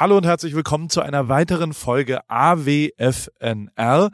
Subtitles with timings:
[0.00, 4.12] Hallo und herzlich willkommen zu einer weiteren Folge AWFNR.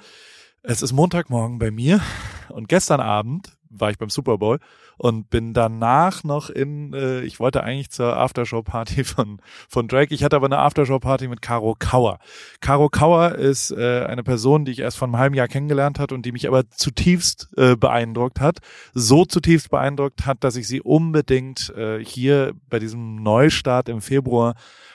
[0.62, 2.00] Es ist Montagmorgen bei mir
[2.48, 4.60] und gestern Abend war ich beim Super Bowl
[4.96, 10.14] und bin danach noch in, äh, ich wollte eigentlich zur Aftershow-Party von, von Drake.
[10.14, 12.18] Ich hatte aber eine Aftershow-Party mit Caro Kauer.
[12.62, 16.12] Caro Kauer ist äh, eine Person, die ich erst vor einem halben Jahr kennengelernt hat
[16.12, 18.60] und die mich aber zutiefst äh, beeindruckt hat.
[18.94, 24.54] So zutiefst beeindruckt hat, dass ich sie unbedingt äh, hier bei diesem Neustart im Februar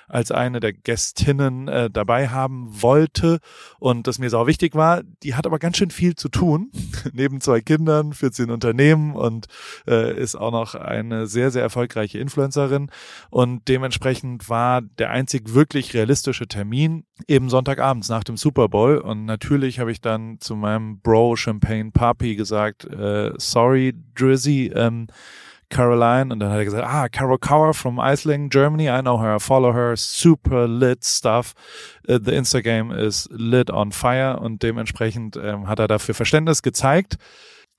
[0.10, 3.40] als eine der Gästinnen äh, dabei haben wollte
[3.80, 5.04] und das mir sau wichtig war.
[5.24, 6.72] Die hat aber ganz schön viel zu tun,
[7.14, 9.48] neben zwei Kindern, 14 Unternehmen und
[9.88, 12.90] äh, ist auch noch eine sehr, sehr erfolgreiche Influencerin
[13.30, 19.26] und dementsprechend war der einzig wirklich realistische Termin eben Sonntagabends nach dem Super Bowl und
[19.26, 25.08] natürlich habe ich dann zu meinem Bro Champagne Papi gesagt, äh, sorry Drizzy, ähm,
[25.70, 29.36] Caroline und dann hat er gesagt, ah, Carol Kauer from Iceland, Germany, I know her,
[29.36, 31.54] I follow her, super lit stuff.
[32.08, 37.18] Uh, the Instagram is lit on fire und dementsprechend ähm, hat er dafür Verständnis gezeigt.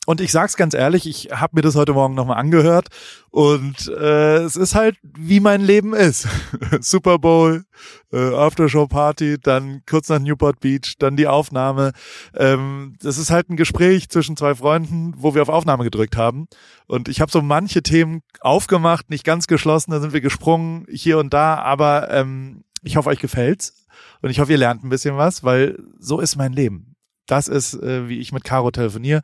[0.06, 2.88] Und ich sag's ganz ehrlich, ich habe mir das heute Morgen nochmal angehört
[3.30, 6.26] und äh, es ist halt, wie mein Leben ist.
[6.80, 7.64] Super Bowl,
[8.10, 11.92] äh, Aftershow Party, dann kurz nach Newport Beach, dann die Aufnahme.
[12.34, 16.48] Ähm, das ist halt ein Gespräch zwischen zwei Freunden, wo wir auf Aufnahme gedrückt haben.
[16.86, 21.18] Und ich habe so manche Themen aufgemacht, nicht ganz geschlossen, da sind wir gesprungen hier
[21.18, 23.86] und da, aber ähm, ich hoffe, euch gefällt's
[24.22, 26.96] und ich hoffe, ihr lernt ein bisschen was, weil so ist mein Leben.
[27.26, 29.20] Das ist, äh, wie ich mit Caro telefoniere.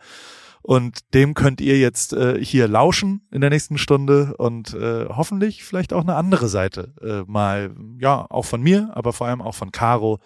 [0.67, 5.63] Und dem könnt ihr jetzt äh, hier lauschen in der nächsten Stunde und äh, hoffentlich
[5.63, 9.55] vielleicht auch eine andere Seite äh, mal, ja, auch von mir, aber vor allem auch
[9.55, 10.19] von Caro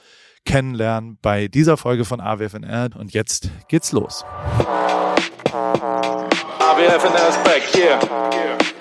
[0.46, 2.88] kennenlernen bei dieser Folge von AWFNR.
[2.98, 4.24] Und jetzt geht's los.
[5.52, 7.98] AWFNR is back, yeah.
[7.98, 8.79] AWFNR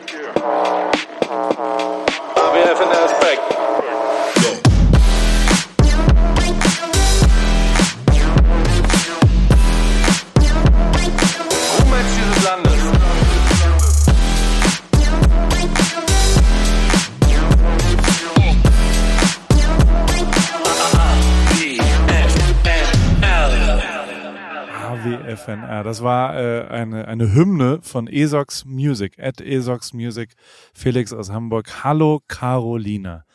[25.04, 25.84] FNR.
[25.84, 30.36] Das war äh, eine, eine Hymne von Esox Music, at Esox Music,
[30.74, 31.84] Felix aus Hamburg.
[31.84, 33.26] Hallo Carolina.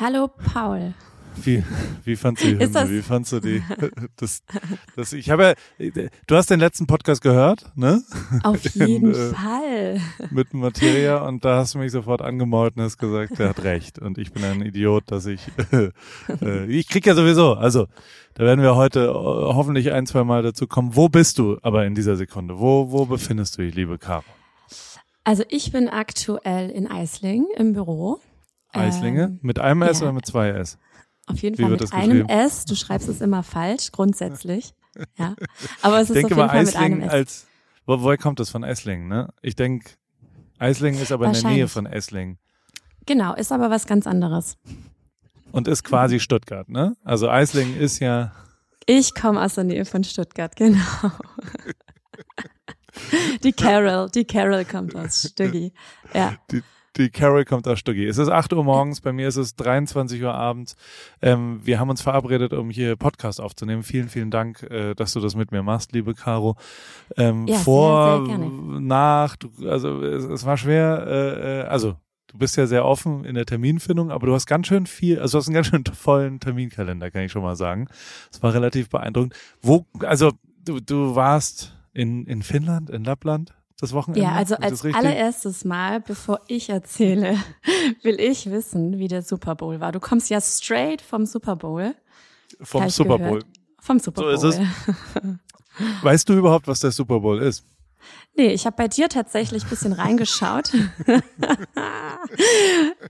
[0.00, 0.94] Hallo Paul.
[1.44, 1.64] Wie,
[2.04, 2.90] wie fandst du die Hymne?
[2.90, 3.62] Wie fandst du die?
[4.16, 4.42] Das,
[4.96, 5.90] das, ich habe ja,
[6.26, 8.02] du hast den letzten Podcast gehört, ne?
[8.42, 10.00] Auf jeden den, äh, Fall.
[10.30, 13.98] Mit Materia und da hast du mich sofort angemault und hast gesagt, er hat recht
[13.98, 15.40] und ich bin ein Idiot, dass ich,
[16.42, 17.86] äh, ich krieg ja sowieso, also
[18.34, 20.96] da werden wir heute äh, hoffentlich ein, zwei Mal dazu kommen.
[20.96, 22.58] Wo bist du aber in dieser Sekunde?
[22.58, 24.24] Wo, wo befindest du dich, liebe Caro?
[25.24, 28.20] Also ich bin aktuell in Eisling im Büro.
[28.72, 29.24] Eislinge?
[29.24, 30.06] Ähm, mit einem S ja.
[30.06, 30.78] oder mit zwei S?
[31.28, 32.64] Auf jeden Wie Fall mit einem S.
[32.64, 34.74] Du schreibst es immer falsch, grundsätzlich.
[35.18, 35.34] ja.
[35.82, 37.12] Aber es ist denke auf jeden mal Fall Eisling mit einem S.
[37.12, 37.46] Als,
[37.86, 39.32] wo, woher kommt das von Esslingen, ne?
[39.42, 39.90] Ich denke,
[40.58, 42.38] Eisling ist aber in der Nähe von Esslingen.
[43.06, 44.56] Genau, ist aber was ganz anderes.
[45.52, 46.96] Und ist quasi Stuttgart, ne?
[47.04, 48.32] Also Eisling ist ja.
[48.86, 50.78] Ich komme aus der Nähe von Stuttgart, genau.
[53.42, 55.72] die Carol, die Carol kommt aus Stüggi.
[56.12, 56.36] Ja.
[56.50, 56.62] Die,
[56.98, 58.06] die Carol kommt aus Stuggi.
[58.06, 60.76] Es ist 8 Uhr morgens, bei mir ist es 23 Uhr abends.
[61.22, 63.82] Ähm, wir haben uns verabredet, um hier Podcast aufzunehmen.
[63.82, 66.56] Vielen, vielen Dank, äh, dass du das mit mir machst, liebe Caro.
[67.16, 68.48] Ähm, ja, vor, sehr, sehr
[68.80, 73.24] nach, du, also es, es, war schwer, äh, äh, also du bist ja sehr offen
[73.24, 75.84] in der Terminfindung, aber du hast ganz schön viel, also du hast einen ganz schön
[75.84, 77.88] vollen Terminkalender, kann ich schon mal sagen.
[78.32, 79.34] Es war relativ beeindruckend.
[79.62, 80.32] Wo, also
[80.64, 83.54] du, du warst in, in Finnland, in Lappland?
[83.80, 84.20] Das Wochenende?
[84.20, 87.36] Ja, also als allererstes Mal, bevor ich erzähle,
[88.02, 89.92] will ich wissen, wie der Super Bowl war.
[89.92, 91.94] Du kommst ja straight vom Super Bowl.
[92.60, 93.44] Vom Super Bowl.
[93.80, 94.36] Vom Super Bowl.
[94.36, 94.66] So ist es.
[96.02, 97.64] weißt du überhaupt, was der Super Bowl ist?
[98.38, 100.70] Nee, ich habe bei dir tatsächlich bisschen reingeschaut.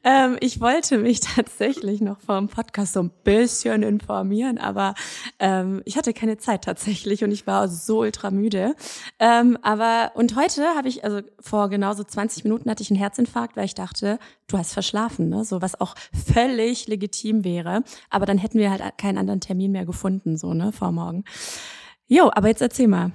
[0.02, 4.94] ähm, ich wollte mich tatsächlich noch vor dem Podcast so ein bisschen informieren, aber
[5.38, 8.74] ähm, ich hatte keine Zeit tatsächlich und ich war so ultra müde.
[9.18, 13.54] Ähm, aber und heute habe ich, also vor genauso 20 Minuten hatte ich einen Herzinfarkt,
[13.54, 15.44] weil ich dachte, du hast verschlafen, ne?
[15.44, 15.94] So was auch
[16.32, 17.84] völlig legitim wäre.
[18.08, 21.24] Aber dann hätten wir halt keinen anderen Termin mehr gefunden, so, ne, vor morgen.
[22.06, 23.12] Jo, aber jetzt erzähl mal.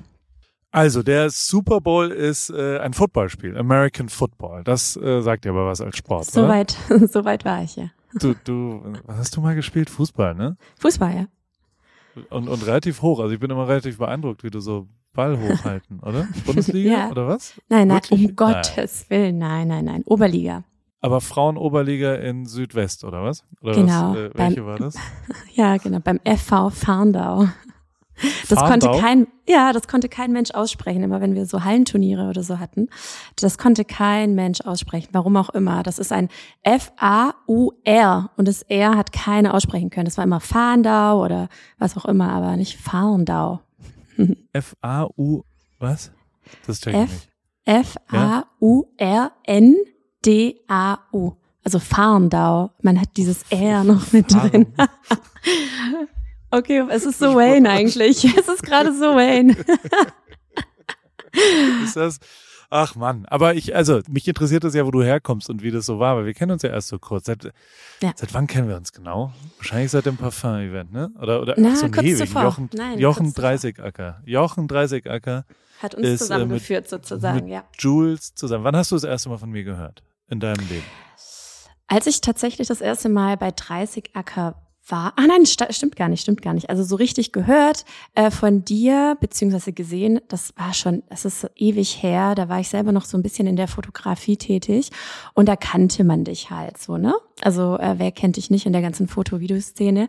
[0.75, 4.63] Also, der Super Bowl ist äh, ein Footballspiel, American Football.
[4.63, 6.75] Das äh, sagt dir aber was als Sport, Soweit,
[7.11, 7.91] so weit war ich, ja.
[8.19, 9.91] Du, du, was hast du mal gespielt?
[9.91, 10.57] Fußball, ne?
[10.79, 11.25] Fußball, ja.
[12.31, 13.19] Und, und relativ hoch.
[13.19, 16.27] Also ich bin immer relativ beeindruckt, wie du so Ball hochhalten, oder?
[16.45, 17.09] Bundesliga ja.
[17.11, 17.53] oder was?
[17.69, 18.29] Nein, nein, Wirklich?
[18.29, 19.19] um Gottes nein.
[19.19, 20.03] Willen, nein, nein, nein.
[20.05, 20.63] Oberliga.
[21.01, 23.43] aber Frauenoberliga in Südwest, oder was?
[23.61, 24.95] Oder Genau, Was, äh, welche beim- war das?
[25.53, 27.47] Ja, genau, beim FV Farndau.
[28.47, 28.91] Das Farndau?
[28.91, 32.59] konnte kein, ja, das konnte kein Mensch aussprechen, immer wenn wir so Hallenturniere oder so
[32.59, 32.87] hatten.
[33.37, 35.81] Das konnte kein Mensch aussprechen, warum auch immer.
[35.83, 36.29] Das ist ein
[36.61, 40.05] F-A-U-R und das R hat keiner aussprechen können.
[40.05, 41.49] Das war immer Farndau oder
[41.79, 43.61] was auch immer, aber nicht Farndau.
[44.53, 45.41] F-A-U,
[45.79, 46.11] was?
[46.67, 47.29] Das check ich F- nicht.
[50.05, 51.31] F-A-U-R-N-D-A-U.
[51.65, 52.71] Also Farndau.
[52.81, 54.67] Man hat dieses R noch mit drin.
[56.53, 58.23] Okay, es ist so Wayne eigentlich.
[58.37, 59.55] Es ist gerade so Wayne.
[61.83, 62.19] Ist das?
[62.69, 65.87] Ach Mann, aber ich, also mich interessiert das ja, wo du herkommst und wie das
[65.87, 67.25] so war, weil wir kennen uns ja erst so kurz.
[67.25, 67.45] Seit,
[68.01, 68.11] Ja.
[68.15, 69.33] seit wann kennen wir uns genau?
[69.57, 71.11] Wahrscheinlich seit dem Parfum-Event, ne?
[71.19, 72.43] Oder, oder Na, so, kurz zuvor.
[72.43, 73.49] Jochen, Nein, Jochen kurz zuvor.
[73.49, 74.21] Dreißigacker.
[74.25, 75.45] Jochen Dreißigacker
[75.81, 77.63] Hat uns Ist, äh, zusammengeführt sozusagen, mit ja.
[77.79, 78.63] Jules zusammen.
[78.63, 80.85] Wann hast du das erste Mal von mir gehört in deinem Leben?
[81.87, 84.55] Als ich tatsächlich das erste Mal bei 30 Acker
[84.87, 86.69] war, ah nein, sta- stimmt gar nicht, stimmt gar nicht.
[86.69, 87.85] Also so richtig gehört
[88.15, 92.59] äh, von dir, beziehungsweise gesehen, das war schon, das ist so ewig her, da war
[92.59, 94.91] ich selber noch so ein bisschen in der Fotografie tätig
[95.33, 97.13] und da kannte man dich halt so, ne?
[97.41, 100.07] Also äh, wer kennt dich nicht in der ganzen Foto-Videoszene?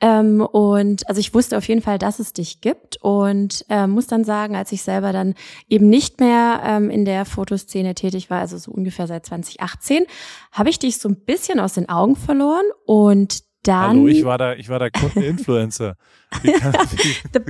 [0.00, 4.06] Ähm, und also ich wusste auf jeden Fall, dass es dich gibt und äh, muss
[4.06, 5.34] dann sagen, als ich selber dann
[5.68, 10.04] eben nicht mehr ähm, in der Fotoszene tätig war, also so ungefähr seit 2018,
[10.52, 14.38] habe ich dich so ein bisschen aus den Augen verloren und dann Hallo, ich war
[14.38, 15.96] da, ich war da Kundeninfluencer.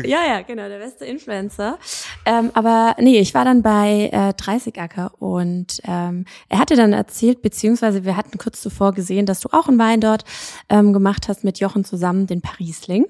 [0.05, 1.79] Ja, ja, genau, der beste Influencer.
[2.27, 6.93] Ähm, aber nee, ich war dann bei äh, 30 Acker und ähm, er hatte dann
[6.93, 10.25] erzählt, beziehungsweise wir hatten kurz zuvor gesehen, dass du auch einen Wein dort
[10.69, 13.07] ähm, gemacht hast mit Jochen zusammen, den Parisling,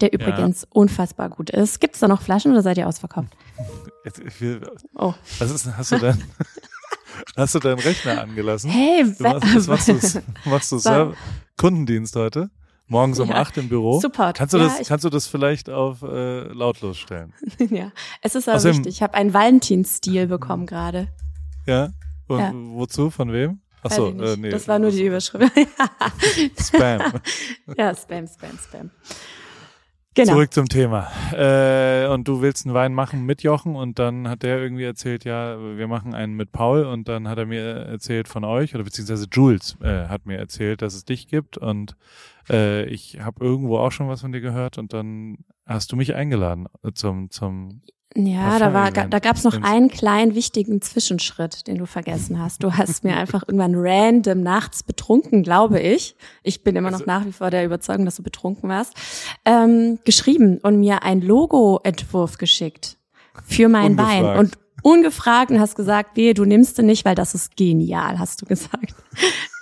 [0.00, 1.80] der übrigens unfassbar gut ist.
[1.80, 3.30] Gibt es da noch Flaschen oder seid ihr ausverkauft?
[4.94, 5.14] Oh.
[5.38, 6.22] Was ist, denn- hast du denn,
[7.36, 8.70] hast du deinen Rechner angelassen?
[8.70, 11.14] Hey, Du machst, was machst du, machst du So.
[11.56, 12.50] Kundendienst heute?
[12.88, 13.36] Morgens um Ja.
[13.36, 14.00] acht im Büro?
[14.00, 14.36] Support.
[14.36, 17.32] Kannst du Ja, das, kannst du das vielleicht auf äh, lautlos stellen?
[17.70, 17.90] ja,
[18.20, 18.94] es ist aber Außerdem- wichtig.
[18.96, 21.08] Ich habe einen Valentinstil bekommen gerade.
[21.66, 21.90] Ja?
[22.28, 22.52] Und Ja.
[22.54, 23.10] wozu?
[23.10, 23.60] Von wem?
[23.80, 24.28] Ach Weiß so, ich nicht.
[24.28, 24.50] äh, nee.
[24.50, 25.52] Das war nur die Überschrift.
[26.60, 27.00] Spam.
[27.76, 28.90] ja, Spam, Spam, Spam.
[30.14, 30.34] Genau.
[30.34, 31.10] Zurück zum Thema.
[31.32, 35.24] Äh, und du willst einen Wein machen mit Jochen und dann hat der irgendwie erzählt,
[35.24, 38.84] ja, wir machen einen mit Paul und dann hat er mir erzählt von euch oder
[38.84, 41.96] beziehungsweise Jules äh, hat mir erzählt, dass es dich gibt und
[42.50, 46.14] äh, ich habe irgendwo auch schon was von dir gehört und dann hast du mich
[46.14, 47.80] eingeladen zum zum
[48.14, 49.14] Ja, da war, Parfum-Event.
[49.14, 52.62] da gab's noch einen kleinen wichtigen Zwischenschritt, den du vergessen hast.
[52.62, 56.14] Du hast mir einfach irgendwann random nachts betrunken, glaube ich.
[56.42, 58.94] Ich bin immer noch Also- nach wie vor der Überzeugung, dass du betrunken warst.
[59.44, 62.98] Ähm, geschrieben und mir ein Logo-Entwurf geschickt
[63.46, 64.38] für meinen Wein Ungefragt.
[64.40, 68.42] und ungefragt und hast gesagt, wehe, du nimmst den nicht, weil das ist genial, hast
[68.42, 68.94] du gesagt.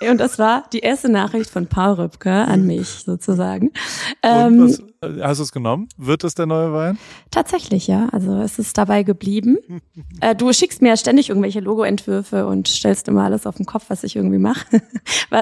[0.09, 3.71] Und das war die erste Nachricht von Paul Rübke an mich sozusagen.
[4.23, 5.89] Ähm, was, äh, hast du es genommen?
[5.97, 6.97] Wird das der neue Wein?
[7.29, 8.09] Tatsächlich, ja.
[8.11, 9.57] Also es ist dabei geblieben.
[10.21, 13.85] äh, du schickst mir ja ständig irgendwelche Logo-Entwürfe und stellst immer alles auf den Kopf,
[13.89, 14.65] was ich irgendwie mache.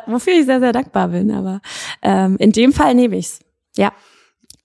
[0.07, 1.31] Wofür ich sehr, sehr dankbar bin.
[1.31, 1.61] Aber
[2.01, 3.39] ähm, in dem Fall nehme ich's.
[3.77, 3.93] Ja.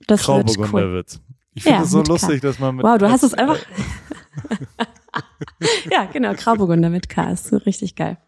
[0.07, 0.93] Das wird cool.
[0.93, 1.21] wird's.
[1.55, 2.13] Ich finde Ja, es so mit K.
[2.13, 3.59] lustig, dass man mit Wow, du hast es einfach.
[5.91, 7.31] ja, genau, Grauburgunder mit K.
[7.33, 8.19] Ist so richtig geil.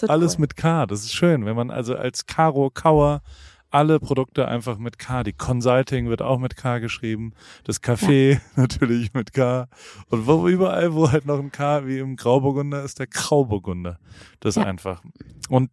[0.00, 0.42] Wird Alles cool.
[0.42, 3.22] mit K, das ist schön, wenn man also als Caro Kauer
[3.70, 7.32] alle Produkte einfach mit K, die Consulting wird auch mit K geschrieben,
[7.64, 9.66] das Café natürlich mit K
[10.10, 13.98] und wo überall, wo halt noch ein K wie im Grauburgunder ist der Grauburgunder.
[14.40, 14.64] Das Ja.
[14.64, 15.02] einfach.
[15.48, 15.70] Und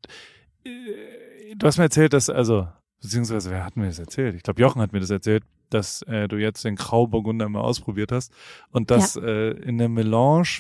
[0.64, 2.68] äh, du hast mir erzählt, dass also
[3.02, 4.36] beziehungsweise wer hat mir das erzählt?
[4.36, 8.12] Ich glaube Jochen hat mir das erzählt, dass äh, du jetzt den Grauburgunder mal ausprobiert
[8.12, 8.34] hast
[8.72, 10.60] und dass äh, in der Melange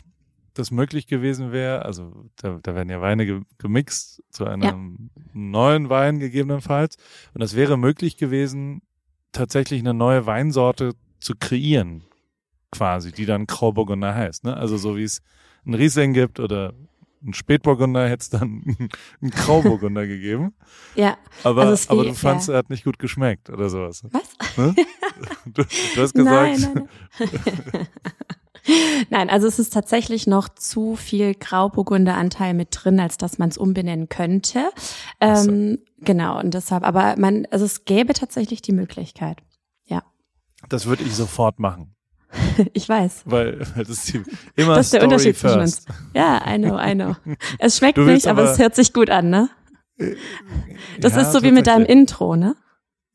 [0.54, 5.89] das möglich gewesen wäre, also da, da werden ja Weine ge gemixt zu einem neuen
[5.89, 6.98] Wein gegebenenfalls
[7.34, 8.82] und das wäre möglich gewesen,
[9.32, 12.04] tatsächlich eine neue Weinsorte zu kreieren,
[12.72, 14.44] quasi, die dann Grauburgunder heißt.
[14.44, 14.56] Ne?
[14.56, 15.22] Also so wie es
[15.66, 16.74] ein Riesling gibt oder
[17.24, 18.64] ein Spätburgunder hätte es dann
[19.22, 20.54] einen Grauburgunder gegeben.
[20.96, 21.18] Ja.
[21.44, 22.56] Aber, Also aber du fandst, ja.
[22.56, 24.04] er hat nicht gut geschmeckt oder sowas.
[24.12, 24.58] Was?
[24.58, 24.76] Ne?
[25.46, 26.88] Du, du hast gesagt, Nein, nein,
[27.74, 27.88] nein.
[29.10, 33.58] Nein, also es ist tatsächlich noch zu viel Grauburgunder-Anteil mit drin, als dass man es
[33.58, 34.70] umbenennen könnte.
[35.20, 35.50] So.
[35.50, 39.42] Ähm, genau, und deshalb, aber man, also es gäbe tatsächlich die Möglichkeit.
[39.86, 40.04] Ja,
[40.68, 41.96] das würde ich sofort machen.
[42.74, 43.24] ich weiß.
[43.26, 44.22] Weil das ist die,
[44.56, 45.86] immer Das ist der Story Unterschied zwischen uns.
[46.14, 47.16] Ja, I know, I know.
[47.60, 49.50] Es schmeckt nicht, aber, aber- es hört sich gut an, ne?
[51.00, 51.86] Das Ja, ist so wie mit deinem.
[51.86, 52.56] Intro, ne?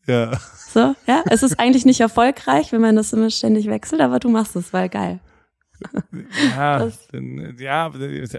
[0.06, 0.33] Ja.
[0.68, 1.23] So, ja.
[1.30, 4.73] Es ist eigentlich nicht erfolgreich, wenn man das immer ständig wechselt, aber du machst es,
[4.73, 5.21] weil geil.
[6.56, 7.09] Ja, Das-
[7.59, 7.90] ja,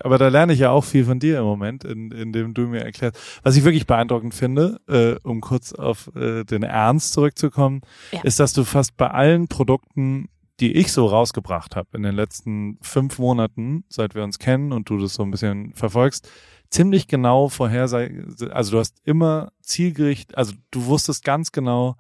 [0.04, 2.62] aber da lerne ich ja auch viel von dir im Moment, in, in dem du
[2.68, 3.18] mir erklärst.
[3.44, 8.22] Was ich wirklich beeindruckend finde, äh, um kurz auf äh, den Ernst zurückzukommen, Ja.
[8.24, 12.78] ist, dass du fast bei allen Produkten, die ich so rausgebracht habe in den letzten
[12.82, 16.30] fünf Monaten, seit wir uns kennen und du das so ein bisschen verfolgst,
[16.70, 18.12] ziemlich genau vorhersag,
[18.52, 21.98] also du hast immer zielgerichtet, also du wusstest ganz genau,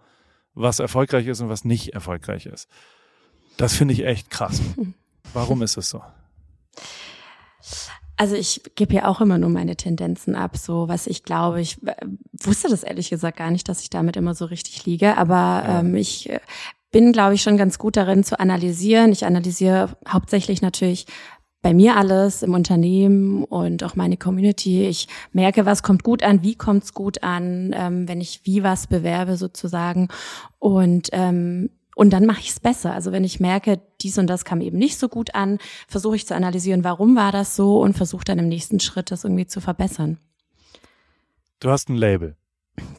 [0.53, 2.69] was erfolgreich ist und was nicht erfolgreich ist.
[3.57, 4.61] Das finde ich echt krass.
[5.33, 6.01] Warum ist es so?
[8.17, 11.59] Also ich gebe ja auch immer nur meine Tendenzen ab, so was ich glaube.
[11.59, 11.77] Ich
[12.31, 15.95] wusste das ehrlich gesagt gar nicht, dass ich damit immer so richtig liege, aber ähm,
[15.95, 16.39] ich äh,
[16.95, 19.11] bin, glaube ich, schon ganz gut darin zu analysieren.
[19.11, 21.07] Ich analysiere hauptsächlich natürlich
[21.61, 24.85] bei mir alles im Unternehmen und auch meine Community.
[24.87, 28.87] Ich merke, was kommt gut an, wie kommt's gut an, ähm, wenn ich wie was
[28.87, 30.07] bewerbe sozusagen.
[30.57, 32.93] Und ähm, und dann mache ich es besser.
[32.93, 35.57] Also wenn ich merke, dies und das kam eben nicht so gut an,
[35.89, 39.25] versuche ich zu analysieren, warum war das so und versuche dann im nächsten Schritt das
[39.25, 40.17] irgendwie zu verbessern.
[41.59, 42.37] Du hast ein Label.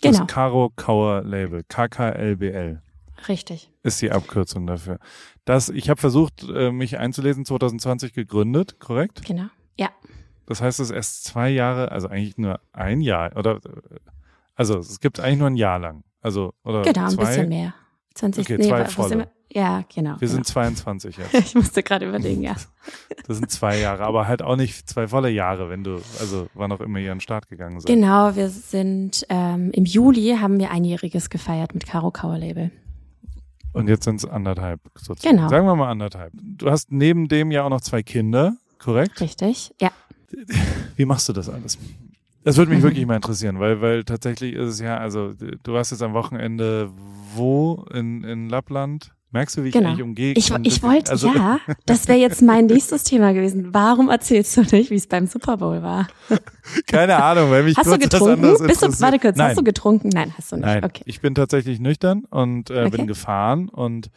[0.02, 1.62] Genau, Das Caro Kauer Label.
[1.66, 2.82] KKLBL
[3.28, 3.70] richtig.
[3.82, 4.98] ist die Abkürzung dafür.
[5.44, 9.24] Das, ich habe versucht, äh, mich einzulesen, 2020 gegründet, korrekt?
[9.24, 9.46] Genau.
[9.78, 9.90] Ja,
[10.46, 13.60] Das heißt, es ist erst zwei Jahre, also eigentlich nur ein Jahr, oder,
[14.54, 16.02] also es gibt eigentlich nur ein Jahr lang.
[16.20, 17.24] Also, oder genau, ein zwei.
[17.26, 17.74] bisschen mehr.
[18.14, 19.28] 20, Okay, zwei wo sind volle.
[19.52, 20.12] Ja, genau.
[20.12, 20.32] Wir genau.
[20.32, 21.34] sind 22 jetzt.
[21.34, 22.56] ich musste gerade überlegen, ja.
[23.26, 26.72] Das sind zwei Jahre, aber halt auch nicht zwei volle Jahre, wenn du, also wann
[26.72, 27.86] auch immer ihr an den Start gegangen seid.
[27.86, 32.70] Genau, wir sind ähm, im Juli haben wir einjähriges gefeiert mit Caro Kauer Label.
[33.76, 35.36] Und jetzt sind es anderthalb sozusagen.
[35.36, 35.48] Genau.
[35.48, 36.32] Sagen wir mal anderthalb.
[36.34, 39.20] Du hast neben dem ja auch noch zwei Kinder, korrekt?
[39.20, 39.72] Richtig?
[39.80, 39.90] Ja.
[40.96, 41.78] Wie machst du das alles?
[42.44, 42.84] Das würde mich Mhm.
[42.84, 46.90] wirklich mal interessieren, weil, weil tatsächlich ist es ja, also du warst jetzt am Wochenende
[47.34, 49.12] wo in, in Lappland?
[49.32, 49.88] Merkst du, wie ich Genau.
[49.90, 50.32] eigentlich umgehe?
[50.32, 53.74] Ich, ich das- wollte, also, ja, das wäre jetzt mein nächstes Thema gewesen.
[53.74, 56.06] Warum erzählst du nicht, wie es beim Super Bowl war?
[56.86, 58.32] Keine Ahnung, weil mich Hast du getrunken?
[58.44, 59.48] anderes Bist du, warte kurz, Nein.
[59.48, 60.08] hast du getrunken?
[60.10, 60.64] Nein, hast du nicht.
[60.64, 61.02] Nein, Okay.
[61.06, 62.90] ich bin tatsächlich nüchtern und äh, Okay.
[62.96, 64.10] bin gefahren und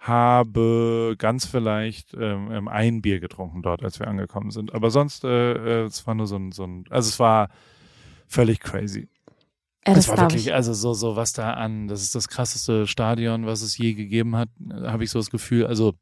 [0.00, 4.72] habe ganz vielleicht ähm, ein Bier getrunken dort, als wir angekommen sind.
[4.74, 7.48] Aber sonst, äh, äh, es war nur so ein, so ein, also es war
[8.28, 9.08] völlig crazy.
[9.86, 10.54] Ja, Es das war wirklich, ich.
[10.54, 14.36] also so, so was da an, das ist das krasseste Stadion, was es je gegeben
[14.36, 15.66] hat, habe ich so das Gefühl.
[15.66, 15.94] Also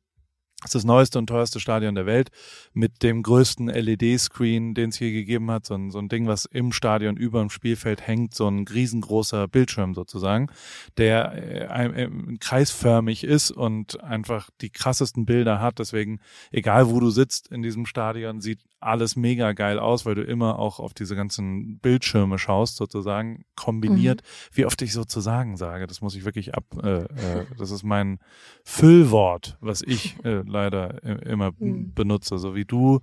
[0.64, 2.30] es ist das neueste und teuerste Stadion der Welt
[2.72, 5.66] mit dem größten LED-Screen, den es je gegeben hat.
[5.66, 9.46] So ein, so ein Ding, was im Stadion über dem Spielfeld hängt, so ein riesengroßer
[9.46, 10.48] Bildschirm sozusagen,
[10.96, 12.10] der äh, äh,
[12.40, 15.78] kreisförmig ist und einfach die krassesten Bilder hat.
[15.78, 20.22] Deswegen, egal wo du sitzt in diesem Stadion, sieht alles mega geil aus, weil du
[20.22, 24.22] immer auch auf diese ganzen Bildschirme schaust, sozusagen kombiniert.
[24.52, 28.18] Wie oft ich sozusagen sage, das muss ich wirklich ab, äh, äh, das ist mein
[28.64, 31.94] Füllwort, was ich äh, leider immer Mhm.
[31.94, 33.00] benutze, so wie du.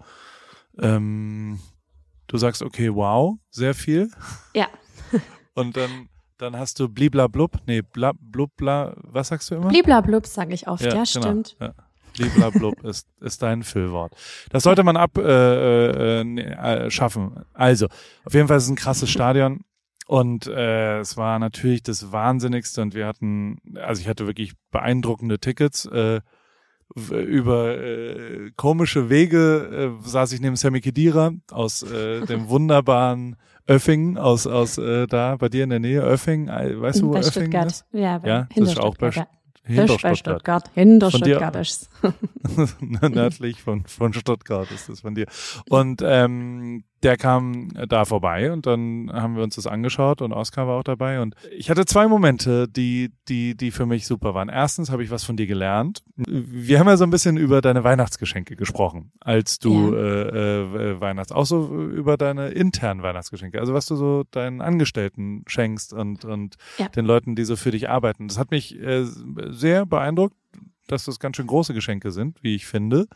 [0.79, 1.59] Ähm,
[2.27, 4.09] du sagst, okay, wow, sehr viel.
[4.55, 4.67] Ja.
[5.55, 9.69] Und dann, dann hast du bliblablub, nee, bla, blubla, was sagst du immer?
[9.69, 10.83] Bliblablub sage ich oft.
[10.83, 11.55] Ja, genau, stimmt.
[11.59, 11.73] Ja.
[12.13, 14.13] Bliblablub ist, ist dein Füllwort.
[14.49, 17.45] Das sollte man ab äh, äh, nee, äh, schaffen.
[17.53, 17.87] Also,
[18.25, 19.61] auf jeden Fall ist es ein krasses Stadion.
[20.07, 25.39] Und äh, es war natürlich das Wahnsinnigste und wir hatten, also ich hatte wirklich beeindruckende
[25.39, 25.85] Tickets.
[25.85, 26.19] Äh,
[26.95, 33.37] über äh, komische Wege äh, saß ich neben Sammy Kedira aus äh, dem wunderbaren
[33.67, 37.11] Öffingen aus aus äh, da bei dir in der Nähe Öffing, äh, weißt du wo
[37.11, 37.67] bei Öffing Stuttgart.
[37.67, 37.85] ist?
[37.93, 39.33] Ja, bei, Ja, das ist auch bei Stuttgart.
[39.63, 40.17] Hinter bei Stuttgart.
[40.17, 40.71] Stuttgart.
[40.73, 41.89] Hinter Von Stuttgart ist
[42.81, 45.27] nördlich von, von Stuttgart ist das von dir.
[45.69, 50.67] Und ähm, der kam da vorbei und dann haben wir uns das angeschaut und Oskar
[50.67, 54.49] war auch dabei und ich hatte zwei Momente, die, die, die für mich super waren.
[54.49, 56.03] Erstens habe ich was von dir gelernt.
[56.15, 59.99] Wir haben ja so ein bisschen über deine Weihnachtsgeschenke gesprochen, als du Ja.
[59.99, 65.43] äh, äh, Weihnachts, auch so über deine internen Weihnachtsgeschenke, also was du so deinen Angestellten
[65.47, 66.87] schenkst und, und Ja.
[66.89, 68.27] den Leuten, die so für dich arbeiten.
[68.27, 70.35] Das hat mich äh, sehr beeindruckt
[70.87, 73.07] dass das ganz schön große Geschenke sind, wie ich finde.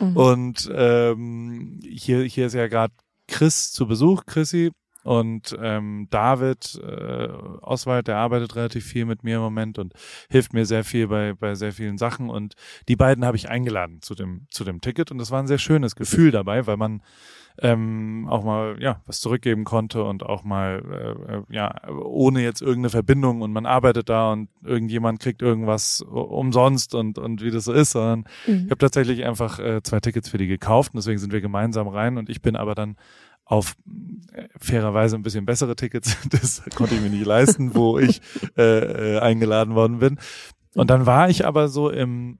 [0.00, 0.16] Mhm.
[0.18, 2.92] Und ähm, hier, hier ist ja gerade
[3.32, 4.70] Chris zu Besuch, Chrissy.
[5.04, 7.26] Und ähm, David äh,
[7.60, 9.94] Oswald, der arbeitet relativ viel mit mir im Moment und
[10.30, 12.30] hilft mir sehr viel bei, bei sehr vielen Sachen.
[12.30, 12.54] Und
[12.86, 15.10] die beiden habe ich eingeladen zu dem, zu dem Ticket.
[15.10, 17.02] Und das war ein sehr schönes Gefühl dabei, weil man
[17.58, 20.82] ähm, auch mal ja was zurückgeben konnte und auch mal
[21.28, 26.00] äh, äh, ja ohne jetzt irgendeine Verbindung und man arbeitet da und irgendjemand kriegt irgendwas
[26.00, 28.64] umsonst und und wie das so ist, sondern Mhm.
[28.64, 31.88] ich habe tatsächlich einfach äh, zwei Tickets für die gekauft und deswegen sind wir gemeinsam
[31.88, 32.96] rein und ich bin aber dann
[33.44, 33.74] auf
[34.32, 38.20] äh, fairerweise ein bisschen bessere Tickets, das konnte ich mir nicht leisten, wo ich
[38.56, 40.18] äh, äh, eingeladen worden bin.
[40.74, 42.38] Und dann war ich aber so im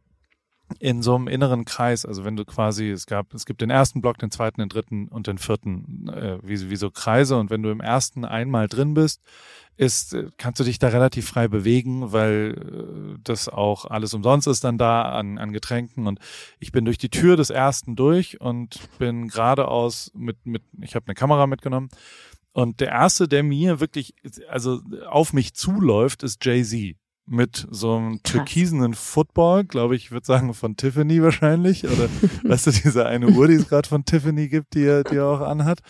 [0.78, 4.00] in so einem inneren Kreis, also wenn du quasi, es gab, es gibt den ersten
[4.00, 7.38] Block, den zweiten, den dritten und den vierten, äh, wie, wie so Kreise.
[7.38, 9.20] Und wenn du im ersten einmal drin bist,
[9.76, 14.46] ist, äh, kannst du dich da relativ frei bewegen, weil äh, das auch alles umsonst
[14.46, 16.06] ist dann da an, an Getränken.
[16.06, 16.18] Und
[16.58, 21.06] ich bin durch die Tür des ersten durch und bin geradeaus mit, mit, ich habe
[21.06, 21.88] eine Kamera mitgenommen.
[22.52, 24.14] Und der erste, der mir wirklich,
[24.48, 26.96] also auf mich zuläuft, ist Jay-Z
[27.32, 32.08] mit so einem türkisenen Football, glaube ich, würde sagen von Tiffany wahrscheinlich oder
[32.44, 35.26] weißt du, diese eine Uhr, die es gerade von Tiffany gibt, die er, die er
[35.26, 35.80] auch anhat.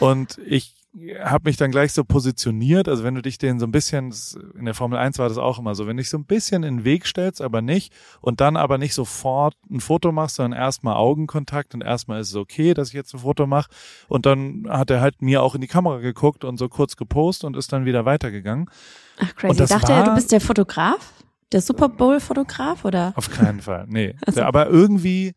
[0.00, 0.74] Und ich
[1.22, 4.14] habe mich dann gleich so positioniert, also wenn du dich den so ein bisschen,
[4.58, 6.62] in der Formel 1 war das auch immer so, wenn du dich so ein bisschen
[6.62, 10.58] in den Weg stellst, aber nicht und dann aber nicht sofort ein Foto machst, sondern
[10.58, 13.70] erstmal Augenkontakt und erstmal ist es okay, dass ich jetzt ein Foto mache
[14.08, 17.44] und dann hat er halt mir auch in die Kamera geguckt und so kurz gepostet
[17.44, 18.70] und ist dann wieder weitergegangen.
[19.18, 21.12] Ach crazy, ich dachte er, du bist der Fotograf?
[21.52, 23.12] Der Super Bowl Fotograf oder?
[23.16, 24.16] Auf keinen Fall, nee.
[24.26, 24.42] Also.
[24.42, 25.34] Aber irgendwie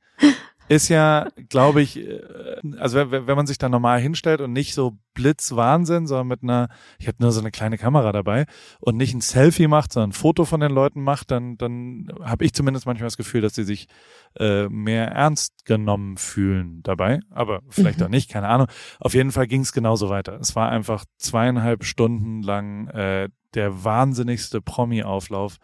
[0.69, 2.21] ist ja, glaube ich, äh,
[2.77, 6.69] also wenn, wenn man sich da normal hinstellt und nicht so Blitzwahnsinn, sondern mit einer,
[6.99, 8.45] ich habe nur so eine kleine Kamera dabei
[8.79, 12.45] und nicht ein Selfie macht, sondern ein Foto von den Leuten macht, dann, dann habe
[12.45, 13.87] ich zumindest manchmal das Gefühl, dass sie sich
[14.39, 17.19] äh, mehr ernst genommen fühlen dabei.
[17.31, 18.05] Aber vielleicht mhm.
[18.05, 18.67] auch nicht, keine Ahnung.
[18.99, 20.39] Auf jeden Fall ging es genauso weiter.
[20.39, 25.57] Es war einfach zweieinhalb Stunden lang äh, der wahnsinnigste Promi-Auflauf,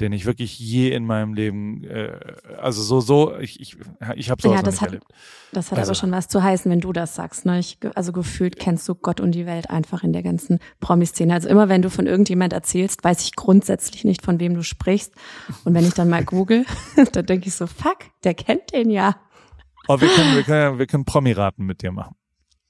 [0.00, 2.18] den ich wirklich je in meinem Leben, äh,
[2.60, 3.76] also so, so, ich, ich,
[4.14, 5.06] ich habe sowas ja, das nicht hat, erlebt.
[5.52, 7.44] Das hat also, aber schon was zu heißen, wenn du das sagst.
[7.44, 7.58] Ne?
[7.58, 11.34] Ich, also gefühlt kennst du Gott und die Welt einfach in der ganzen Promi-Szene.
[11.34, 15.12] Also immer wenn du von irgendjemand erzählst, weiß ich grundsätzlich nicht, von wem du sprichst.
[15.64, 16.64] Und wenn ich dann mal google,
[17.12, 19.16] dann denke ich so, fuck, der kennt den ja.
[19.88, 22.14] Oh, wir können, wir können, wir können Promi-Raten mit dir machen.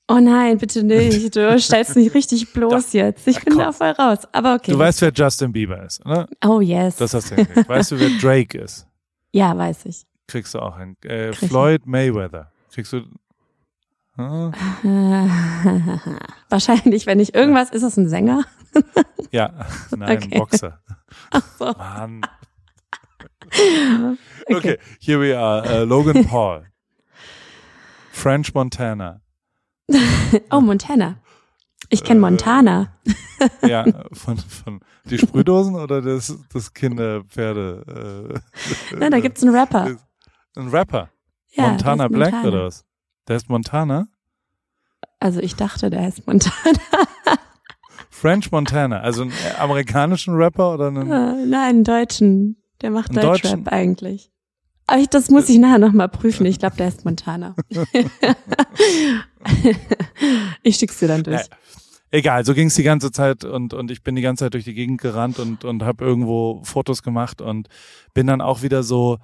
[0.09, 1.35] Oh nein, bitte nicht.
[1.37, 3.26] Du stellst mich richtig bloß da, jetzt.
[3.26, 4.18] Ich bin da voll raus.
[4.32, 4.73] Aber okay.
[4.73, 6.28] Du weißt, wer Justin Bieber ist, oder?
[6.44, 6.97] Oh yes.
[6.97, 7.68] Das hast du ja gekriegt.
[7.68, 8.87] Weißt du, wer Drake ist?
[9.35, 10.02] Ja, weiß ich.
[10.26, 10.94] Kriegst du auch hin.
[11.04, 12.52] Äh, Floyd Mayweather.
[12.71, 13.00] Kriegst du.
[14.16, 14.52] Hm?
[16.50, 18.44] Wahrscheinlich, wenn nicht irgendwas, ist das ein Sänger?
[19.30, 19.54] ja,
[19.97, 20.38] nein, okay.
[20.38, 20.80] Boxer.
[21.30, 21.64] Ach so.
[21.64, 22.21] Mann.
[23.47, 24.55] okay.
[24.55, 25.64] okay, here we are.
[25.64, 26.66] Uh, Logan Paul.
[28.12, 29.21] French Montana.
[30.51, 31.16] oh, Montana.
[31.88, 32.92] Ich kenne äh, Montana.
[33.66, 38.40] ja, von, von die Sprühdosen oder das, das Kinderpferde?
[38.92, 39.97] Äh, Nein, da gibt's einen Rapper.
[40.57, 41.11] Ein Rapper?
[41.51, 42.49] Ja, Montana Black Montana.
[42.49, 42.85] oder was?
[43.29, 44.09] Der ist Montana?
[45.21, 46.79] Also ich dachte, der heißt Montana.
[48.11, 51.11] French Montana, also einen amerikanischen Rapper oder einen?
[51.11, 52.57] Uh, nein, einen deutschen.
[52.81, 54.33] Der macht Deutschrap eigentlich.
[54.87, 56.45] Aber ich, das muss ich nachher nochmal prüfen.
[56.47, 57.55] Ich glaube, der ist Montana.
[60.62, 61.40] ich schick's dir dann durch.
[61.40, 61.57] Ja,
[62.11, 64.74] egal, so ging's die ganze Zeit und, und ich bin die ganze Zeit durch die
[64.74, 67.68] Gegend gerannt und, und habe irgendwo Fotos gemacht und
[68.14, 69.18] bin dann auch wieder so,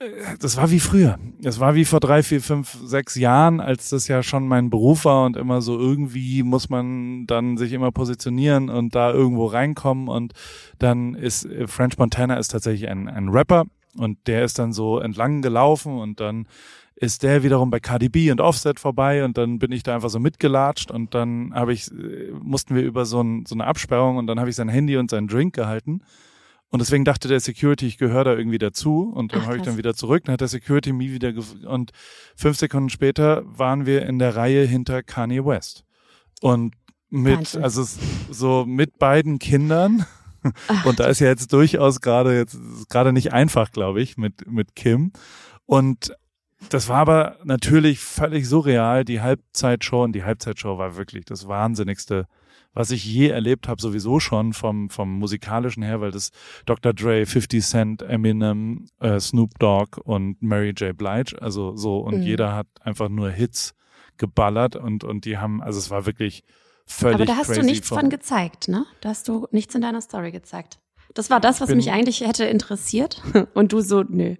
[0.00, 1.18] äh, das war wie früher.
[1.42, 5.04] Es war wie vor drei, vier, fünf, sechs Jahren, als das ja schon mein Beruf
[5.04, 10.08] war und immer so irgendwie muss man dann sich immer positionieren und da irgendwo reinkommen
[10.08, 10.32] und
[10.78, 13.64] dann ist äh, French Montana ist tatsächlich ein, ein Rapper
[13.96, 16.46] und der ist dann so entlang gelaufen und dann
[16.98, 20.18] ist der wiederum bei KDB und Offset vorbei und dann bin ich da einfach so
[20.18, 24.26] mitgelatscht und dann habe ich äh, mussten wir über so, ein, so eine Absperrung und
[24.26, 26.00] dann habe ich sein Handy und seinen Drink gehalten.
[26.68, 29.12] Und deswegen dachte der Security, ich gehöre da irgendwie dazu.
[29.14, 31.32] Und dann habe ich dann wieder zurück, dann hat der Security mich wieder
[31.68, 31.92] und
[32.34, 35.84] fünf Sekunden später waren wir in der Reihe hinter Kanye West.
[36.40, 36.74] Und
[37.08, 37.62] mit Wahnsinn.
[37.62, 37.86] also
[38.30, 40.06] so mit beiden Kindern.
[40.68, 44.50] Ach, und da ist ja jetzt durchaus gerade jetzt gerade nicht einfach, glaube ich, mit
[44.50, 45.12] mit Kim.
[45.66, 46.12] Und
[46.70, 49.04] das war aber natürlich völlig surreal.
[49.04, 52.26] Die Halbzeitshow und die Halbzeitshow war wirklich das Wahnsinnigste,
[52.72, 56.30] was ich je erlebt habe, sowieso schon vom vom musikalischen her, weil das
[56.66, 56.92] Dr.
[56.92, 60.96] Dre, 50 Cent, Eminem, äh, Snoop Dogg und Mary J.
[60.96, 62.22] Blige, also so und mhm.
[62.22, 63.74] jeder hat einfach nur Hits
[64.18, 66.44] geballert und und die haben, also es war wirklich
[66.86, 68.86] völlig Aber da hast du nichts von gezeigt, ne?
[69.00, 70.78] Da hast du nichts in deiner Story gezeigt.
[71.14, 73.22] Das war das, was mich eigentlich hätte interessiert.
[73.54, 74.36] Und du so, nö.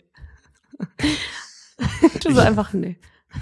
[2.22, 2.94] du so einfach, nö.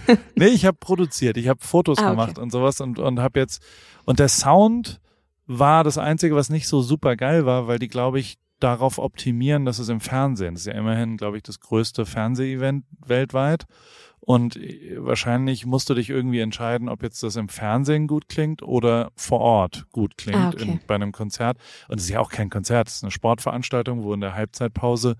[0.34, 2.10] nee, ich habe produziert, ich habe Fotos ah, okay.
[2.10, 3.62] gemacht und sowas und, und habe jetzt,
[4.04, 5.00] und der Sound
[5.46, 9.64] war das Einzige, was nicht so super geil war, weil die, glaube ich, darauf optimieren,
[9.64, 13.64] dass es im Fernsehen, das ist ja immerhin, glaube ich, das größte Fernsehevent weltweit.
[14.20, 18.62] Und äh, wahrscheinlich musst du dich irgendwie entscheiden, ob jetzt das im Fernsehen gut klingt
[18.62, 20.62] oder vor Ort gut klingt ah, okay.
[20.62, 21.58] in, bei einem Konzert.
[21.88, 25.16] Und es ist ja auch kein Konzert, es ist eine Sportveranstaltung, wo in der Halbzeitpause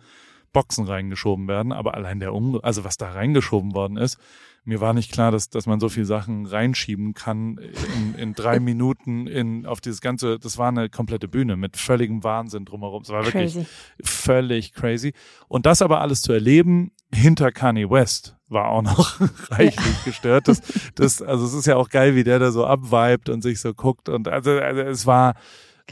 [0.54, 4.18] Boxen reingeschoben werden, aber allein der um, also was da reingeschoben worden ist,
[4.66, 8.60] mir war nicht klar, dass, dass man so viel Sachen reinschieben kann in, in drei
[8.60, 13.02] Minuten in, auf dieses ganze, das war eine komplette Bühne mit völligem Wahnsinn drumherum.
[13.02, 13.66] Es war wirklich crazy.
[14.02, 15.12] völlig crazy.
[15.48, 20.04] Und das aber alles zu erleben hinter Kanye West war auch noch reichlich ja.
[20.06, 20.48] gestört.
[20.48, 20.62] Das,
[20.94, 23.74] das, also es ist ja auch geil, wie der da so abvibet und sich so
[23.74, 25.34] guckt und also, also es war.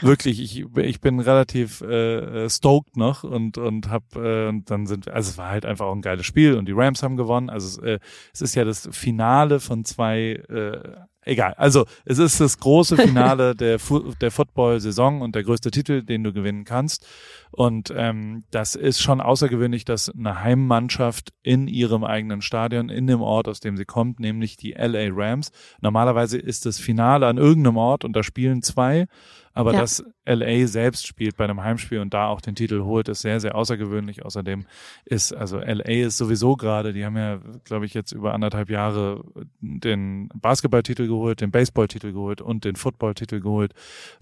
[0.00, 5.09] Wirklich, ich, ich bin relativ äh, stoked noch und und hab äh, und dann sind
[5.09, 7.50] also es war halt einfach auch ein geiles Spiel und die Rams haben gewonnen.
[7.50, 7.98] Also äh,
[8.33, 11.55] es ist ja das Finale von zwei äh, egal.
[11.55, 16.24] Also es ist das große Finale der, Fu der Football-Saison und der größte Titel, den
[16.24, 17.07] du gewinnen kannst.
[17.50, 23.20] Und ähm, das ist schon außergewöhnlich, dass eine Heimmannschaft in ihrem eigenen Stadion, in dem
[23.20, 25.50] Ort, aus dem sie kommt, nämlich die LA Rams.
[25.81, 29.07] Normalerweise ist das Finale an irgendeinem Ort und da spielen zwei.
[29.54, 29.80] Aber ja.
[29.80, 33.40] dass LA selbst spielt bei einem Heimspiel und da auch den Titel holt, ist sehr,
[33.40, 34.24] sehr außergewöhnlich.
[34.24, 34.66] Außerdem
[35.04, 39.24] ist, also LA ist sowieso gerade, die haben ja, glaube ich, jetzt über anderthalb Jahre
[39.61, 43.72] den Basketballtitel geholt, den Baseballtitel geholt und den Footballtitel geholt.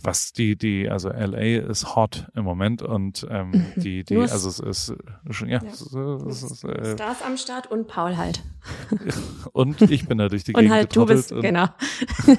[0.03, 4.59] Was die, die, also LA ist hot im Moment und ähm, die, die, also es
[4.59, 4.95] ist
[5.29, 5.71] schon, ja, ja.
[5.71, 8.43] Es, es, es, äh, Stars am Start und Paul halt.
[9.53, 11.67] und ich bin da durch die Gegend Und halt du bist, und, genau.
[12.27, 12.39] Und,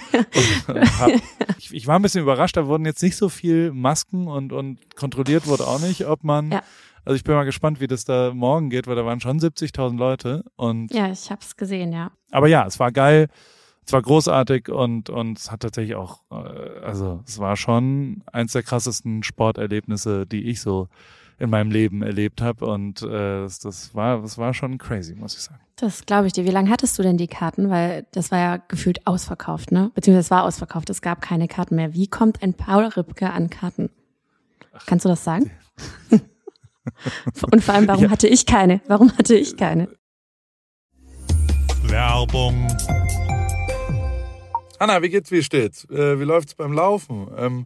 [0.68, 1.12] und hab,
[1.58, 4.96] ich, ich war ein bisschen überrascht, da wurden jetzt nicht so viel Masken und, und
[4.96, 6.64] kontrolliert wurde auch nicht, ob man, ja.
[7.06, 9.98] also ich bin mal gespannt, wie das da morgen geht, weil da waren schon 70.000
[9.98, 10.94] Leute und.
[10.94, 12.12] Ja, ich hab's gesehen, ja.
[12.32, 13.28] Aber ja, es war geil.
[13.86, 18.54] Es war großartig und, und es hat tatsächlich auch, äh, also es war schon eins
[18.54, 20.88] der krassesten Sporterlebnisse, die ich so
[21.42, 25.42] in meinem Leben erlebt habe und äh, das, war das war schon crazy, muss ich
[25.42, 25.60] sagen.
[25.76, 26.46] Das glaube ich dir.
[26.46, 27.72] Wie lange hattest du denn die Karten?
[27.72, 29.92] Weil das war ja gefühlt ausverkauft, ne?
[29.96, 31.96] Beziehungsweise es war ausverkauft, es gab keine Karten mehr.
[31.96, 33.90] Wie kommt ein Paul Ripke an Karten?
[34.86, 35.50] Kannst du das sagen?
[37.52, 38.10] und vor allem, warum ja.
[38.12, 38.80] hatte ich keine?
[38.88, 39.88] Warum hatte ich keine?
[41.84, 42.68] Werbung.
[44.78, 45.86] Anna, wie geht's, wie steht's?
[45.90, 47.28] Äh, wie läuft's beim Laufen?
[47.36, 47.66] Ähm,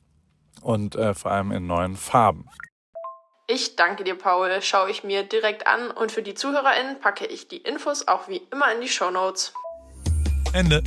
[0.61, 2.45] und äh, vor allem in neuen Farben.
[3.47, 4.61] Ich danke dir, Paul.
[4.61, 8.41] Schaue ich mir direkt an und für die ZuhörerInnen packe ich die Infos auch wie
[8.51, 9.53] immer in die Show Notes.
[10.53, 10.81] Ende.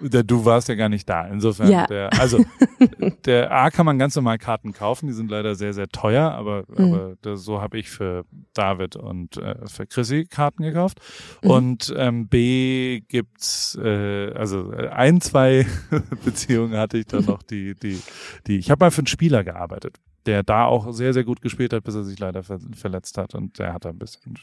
[0.00, 1.26] Du warst ja gar nicht da.
[1.26, 1.86] Insofern, Ja.
[1.86, 2.44] der, also
[3.24, 6.64] der A kann man ganz normal Karten kaufen, die sind leider sehr, sehr teuer, aber,
[6.68, 6.84] Mhm.
[6.94, 11.00] aber das, so habe ich für David und äh, für Chrissy Karten gekauft.
[11.42, 11.50] Mhm.
[11.50, 15.66] Und ähm, B gibt's äh, also äh, ein, zwei
[16.24, 18.00] Beziehungen hatte ich dann noch, die, die,
[18.46, 18.58] die.
[18.58, 19.96] Ich habe mal für einen Spieler gearbeitet,
[20.28, 23.34] der da auch sehr, sehr gut gespielt hat, bis er sich leider ver verletzt hat
[23.34, 24.34] und der hat da ein bisschen.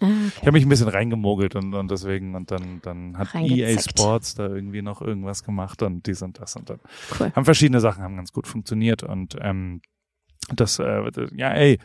[0.00, 3.78] Ah, Ich habe mich ein bisschen reingemogelt und, und deswegen und dann dann hat EA.
[3.80, 6.78] Sports da irgendwie noch irgendwas gemacht und dies und das und dann
[7.18, 7.32] Cool.
[7.34, 9.80] haben verschiedene Sachen haben ganz gut funktioniert und ähm,
[10.54, 11.78] das äh, ja ey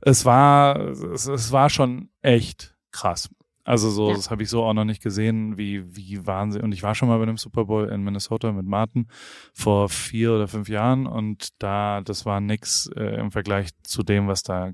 [0.00, 3.28] es war es, es war schon echt krass
[3.66, 4.14] also so Ja.
[4.14, 7.08] das habe ich so auch noch nicht gesehen wie wie Wahnsinn und ich war schon
[7.08, 9.08] mal bei einem Super Bowl in Minnesota mit Martin
[9.52, 14.28] vor vier oder fünf Jahren und da das war nix äh, im Vergleich zu dem
[14.28, 14.70] was da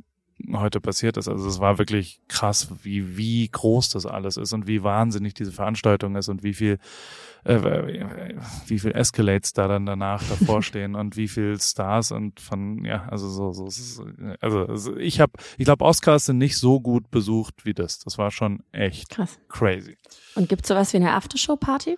[0.53, 1.29] heute passiert ist.
[1.29, 5.53] Also es war wirklich krass, wie, wie groß das alles ist und wie wahnsinnig diese
[5.53, 6.79] Veranstaltung ist und wie viel,
[7.45, 7.59] äh,
[8.67, 13.07] wie viel Escalates da dann danach davor stehen und wie viel Stars und von, ja,
[13.11, 14.01] also so, so, ist,
[14.41, 17.99] also ich habe, ich glaube, Oscars sind nicht so gut besucht wie das.
[18.01, 19.39] Das war schon echt Krass.
[19.49, 19.97] crazy.
[20.35, 21.97] Und gibt's sowas wie eine Aftershow-Party?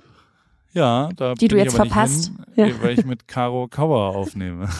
[0.72, 2.32] Ja, da Die du jetzt verpasst.
[2.54, 2.82] hin, Ja.
[2.82, 4.68] weil ich mit Caro Kauer aufnehme.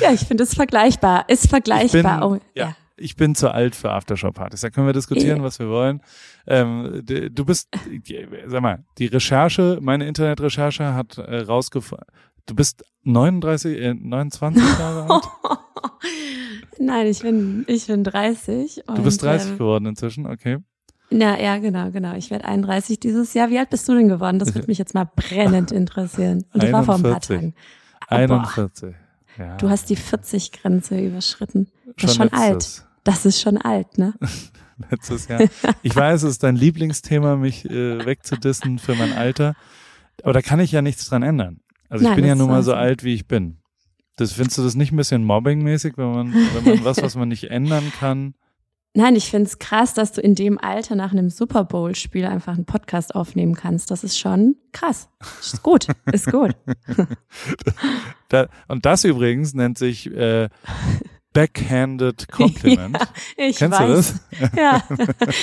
[0.00, 1.28] Ja, ich finde es vergleichbar.
[1.28, 2.14] Ist vergleichbar.
[2.14, 2.76] Ich bin, oh, ja.
[2.96, 4.60] Ich bin zu alt für Aftershow-Partys.
[4.60, 6.02] Da können wir diskutieren, was wir wollen.
[6.46, 7.68] Ähm, du bist,
[8.46, 12.06] sag mal, die Recherche, meine Internetrecherche hat äh, rausgefunden,
[12.46, 15.24] du bist 39, äh, 29 Jahre alt.
[16.78, 18.82] Nein, ich bin, ich bin 30.
[18.86, 20.58] Du bist und, 30 ähm, geworden inzwischen, okay.
[21.10, 22.14] Na, ja, genau, genau.
[22.14, 23.50] Ich werde 31 dieses Jahr.
[23.50, 24.38] Wie alt bist du denn geworden?
[24.38, 26.44] Das würde mich jetzt mal brennend interessieren.
[26.52, 27.36] Und das war vor ein paar 41.
[27.36, 27.54] Tagen.
[28.12, 28.94] Ah, boah, 41.
[29.38, 31.68] Ja, du hast die 40-Grenze überschritten.
[31.96, 32.86] Das ist schon letztes, alt.
[33.04, 34.14] Das ist schon alt, ne?
[34.90, 35.40] Letztes Jahr.
[35.82, 39.54] Ich weiß, es ist dein Lieblingsthema, mich äh, wegzudissen für mein Alter.
[40.22, 41.60] Aber da kann ich ja nichts dran ändern.
[41.88, 43.58] Also ich Nein, bin ja nun mal so alt, wie ich bin.
[44.16, 47.28] Das findest du das nicht ein bisschen mobbingmäßig, wenn man, wenn man was, was man
[47.28, 48.34] nicht ändern kann?
[48.94, 52.66] Nein, ich find's krass, dass du in dem Alter nach einem Super Bowl-Spiel einfach einen
[52.66, 53.90] Podcast aufnehmen kannst.
[53.90, 55.08] Das ist schon krass.
[55.40, 56.52] Ist gut, ist gut.
[58.28, 60.48] Da, und das übrigens nennt sich äh,
[61.34, 62.96] Backhanded Compliment.
[63.36, 63.88] Ich Kennst weiß.
[64.30, 64.50] du das?
[64.56, 64.82] Ja,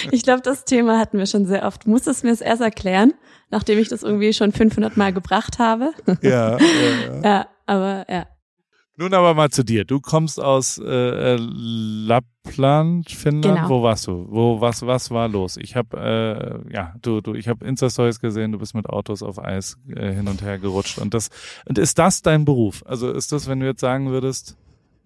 [0.10, 1.86] ich glaube, das Thema hatten wir schon sehr oft.
[1.86, 3.14] Du musstest mir es erst erklären,
[3.52, 5.92] nachdem ich das irgendwie schon 500 Mal gebracht habe.
[6.22, 7.22] Ja, ja, ja.
[7.24, 8.26] Ja, aber ja.
[9.00, 9.86] Nun aber mal zu dir.
[9.86, 13.56] Du kommst aus äh, äh, Lappland, Finnland.
[13.56, 13.70] Genau.
[13.70, 14.26] Wo warst du?
[14.30, 15.56] Wo was was war los?
[15.56, 18.52] Ich habe äh, ja du du ich habe Insta Stories gesehen.
[18.52, 21.30] Du bist mit Autos auf Eis äh, hin und her gerutscht und das
[21.66, 22.84] und ist das dein Beruf?
[22.86, 24.58] Also ist das, wenn du jetzt sagen würdest?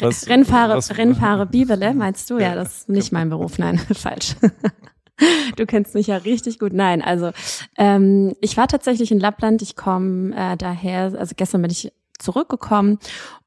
[0.00, 2.38] Was- Rennfahrer, was- Rennfahrer Bibele, meinst du?
[2.38, 3.58] Ja, das ist nicht mein Beruf.
[3.58, 4.36] Nein, falsch.
[5.56, 6.72] Du kennst mich ja richtig gut.
[6.72, 7.30] Nein, also
[7.76, 9.62] ähm, ich war tatsächlich in Lappland.
[9.62, 12.98] Ich komme äh, daher, also gestern bin ich zurückgekommen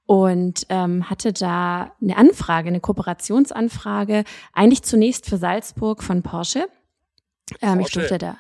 [0.06, 6.68] und ähm, hatte da eine Anfrage, eine Kooperationsanfrage, eigentlich zunächst für Salzburg von Porsche.
[7.62, 8.00] Ähm, ich Porsche.
[8.00, 8.38] durfte da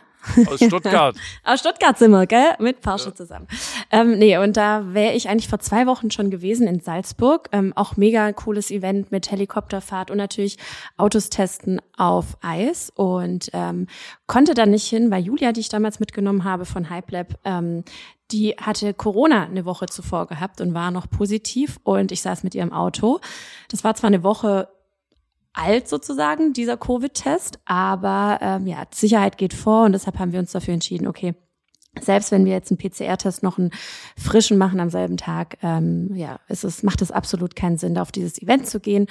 [0.47, 1.15] aus Stuttgart.
[1.43, 2.55] aus Stuttgart sind wir, gell?
[2.59, 3.47] Mit Porsche zusammen.
[3.91, 7.49] Ähm, nee, und da wäre ich eigentlich vor zwei Wochen schon gewesen in Salzburg.
[7.51, 10.57] Ähm, auch mega cooles Event mit Helikopterfahrt und natürlich
[10.97, 12.91] Autos testen auf Eis.
[12.95, 13.87] Und ähm,
[14.27, 17.83] konnte dann nicht hin, weil Julia, die ich damals mitgenommen habe von HypeLab, ähm,
[18.31, 21.79] die hatte Corona eine Woche zuvor gehabt und war noch positiv.
[21.83, 23.19] Und ich saß mit ihr im Auto.
[23.69, 24.67] Das war zwar eine Woche
[25.53, 30.51] alt sozusagen, dieser Covid-Test, aber ähm, ja, Sicherheit geht vor und deshalb haben wir uns
[30.51, 31.33] dafür entschieden, okay,
[32.01, 33.71] selbst wenn wir jetzt einen PCR-Test noch einen
[34.17, 38.01] frischen machen am selben Tag, ähm, ja, ist es, macht es absolut keinen Sinn, da
[38.01, 39.07] auf dieses Event zu gehen.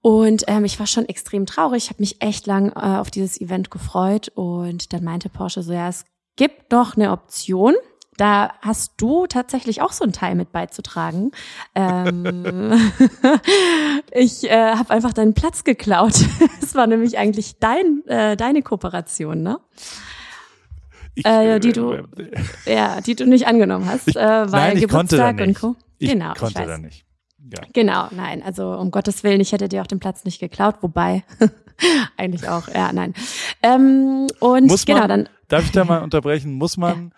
[0.00, 3.70] Und ähm, ich war schon extrem traurig, habe mich echt lang äh, auf dieses Event
[3.70, 7.74] gefreut und dann meinte Porsche so, ja, es gibt noch eine Option.
[8.22, 11.32] Da hast du tatsächlich auch so einen Teil mit beizutragen.
[11.74, 12.72] Ähm,
[14.12, 16.14] ich äh, habe einfach deinen Platz geklaut.
[16.62, 19.58] Es war nämlich eigentlich dein, äh, deine Kooperation, ne?
[21.16, 22.04] Ich, Äh, die du- äh,
[22.64, 24.20] Ja, die du nicht angenommen hast, Ich- äh,
[24.52, 25.74] weil nein, Geburtstag und Co.
[25.98, 26.66] ich genau, konnte ich weiß.
[26.68, 27.04] da nicht.
[27.52, 27.58] Ja.
[27.72, 31.24] Genau, nein, also um Gottes Willen, ich hätte dir auch den Platz nicht geklaut, wobei
[32.16, 33.14] eigentlich auch, ja, nein.
[33.64, 36.54] Ähm, und Muss man- genau, dann Darf ich da mal unterbrechen?
[36.54, 37.12] Muss man,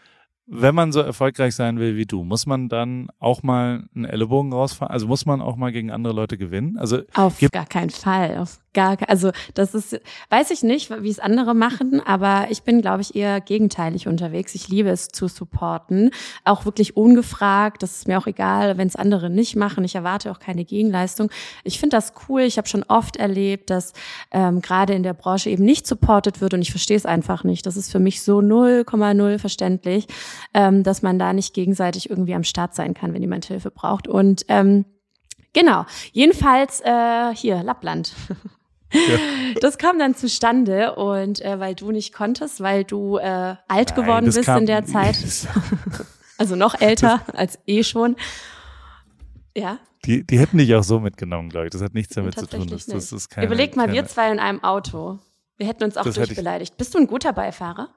[0.47, 4.53] wenn man so erfolgreich sein will wie du, muss man dann auch mal einen Ellenbogen
[4.53, 4.93] rausfahren?
[4.93, 6.77] Also muss man auch mal gegen andere Leute gewinnen?
[6.79, 11.19] Also auf gar keinen Fall, auf gar, also das ist, weiß ich nicht, wie es
[11.19, 14.55] andere machen, aber ich bin, glaube ich, eher gegenteilig unterwegs.
[14.55, 16.11] Ich liebe es zu supporten,
[16.45, 17.83] auch wirklich ungefragt.
[17.83, 19.85] Das ist mir auch egal, wenn es andere nicht machen.
[19.85, 21.31] Ich erwarte auch keine Gegenleistung.
[21.63, 22.43] Ich finde das cool.
[22.43, 23.93] Ich habe schon oft erlebt, dass
[24.31, 27.65] ähm, gerade in der Branche eben nicht supportet wird und ich verstehe es einfach nicht.
[27.67, 30.07] Das ist für mich so 0,0 verständlich,
[30.53, 34.09] ähm, dass man da nicht gegenseitig irgendwie am Start sein kann, wenn jemand Hilfe braucht.
[34.09, 34.85] Und ähm,
[35.55, 35.87] Genau.
[36.13, 38.13] Jedenfalls äh, hier Lappland.
[38.95, 39.19] Ja.
[39.61, 43.95] Das kam dann zustande und äh, weil du nicht konntest, weil du äh, alt Nein,
[43.95, 45.17] geworden bist in der Zeit.
[46.39, 48.17] also noch älter das, als eh schon.
[49.57, 49.79] Ja.
[50.05, 51.73] Die, die hätten dich auch so mitgenommen, glaube ich.
[51.73, 52.67] Das hat nichts damit zu tun.
[52.67, 55.19] Das, das ist keine, Überleg mal, keine, wir zwei in einem Auto.
[55.57, 56.77] Wir hätten uns auch durchbeleidigt.
[56.77, 57.91] Bist du ein guter Beifahrer?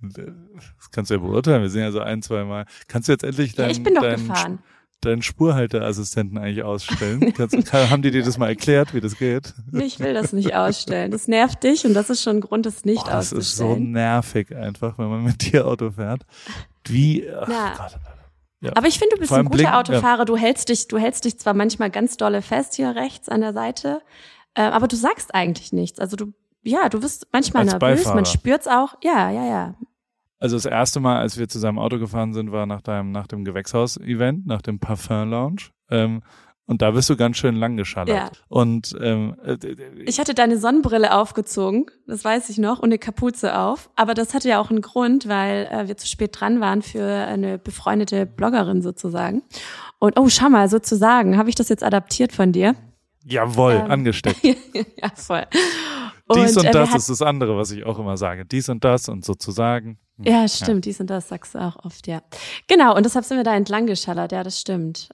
[0.00, 1.62] Das kannst du ja beurteilen.
[1.62, 2.66] Wir sind ja so ein, zwei Mal.
[2.86, 4.58] Kannst du jetzt endlich dein, ja, ich bin doch dein, gefahren
[5.00, 7.32] deinen Spurhalteassistenten eigentlich ausstellen?
[7.34, 9.54] Kannst, haben die dir das mal erklärt, wie das geht?
[9.72, 11.10] Ich will das nicht ausstellen.
[11.10, 13.38] Das nervt dich und das ist schon ein Grund, das nicht oh, auszustellen.
[13.38, 16.22] Das ist so nervig einfach, wenn man mit dir Auto fährt.
[16.86, 17.48] Wie, ach
[18.60, 18.72] ja.
[18.74, 20.20] Aber ich finde, du bist ein guter Blick, Autofahrer.
[20.20, 20.24] Ja.
[20.24, 23.52] Du hältst dich, du hältst dich zwar manchmal ganz dolle fest hier rechts an der
[23.52, 24.02] Seite,
[24.54, 26.00] äh, aber du sagst eigentlich nichts.
[26.00, 26.32] Also du,
[26.62, 28.14] ja, du wirst manchmal Als nervös, Beifahrer.
[28.16, 28.94] man spürt's auch.
[29.02, 29.74] Ja, ja, ja.
[30.38, 33.44] Also das erste Mal, als wir zusammen Auto gefahren sind, war nach deinem, nach dem
[33.44, 35.70] Gewächshaus-Event, nach dem Parfum-Lounge.
[35.90, 36.22] Ähm,
[36.68, 38.14] und da bist du ganz schön lang geschallert.
[38.14, 38.30] Ja.
[38.48, 39.56] Und ähm, äh,
[40.04, 43.88] ich hatte deine Sonnenbrille aufgezogen, das weiß ich noch, und eine Kapuze auf.
[43.96, 47.02] Aber das hatte ja auch einen Grund, weil äh, wir zu spät dran waren für
[47.02, 49.42] eine befreundete Bloggerin sozusagen.
[49.98, 52.74] Und oh, schau mal, sozusagen, habe ich das jetzt adaptiert von dir?
[53.24, 54.42] Jawohl, ähm, angesteckt.
[54.44, 55.46] ja, voll.
[56.34, 58.44] Dies und, und äh, das ist das andere, was ich auch immer sage.
[58.44, 59.98] Dies und das und sozusagen.
[60.16, 60.90] Hm, ja, stimmt, ja.
[60.90, 62.22] dies und das sagst du auch oft, ja.
[62.66, 65.08] Genau, und deshalb sind wir da entlang geschallert, ja, das stimmt.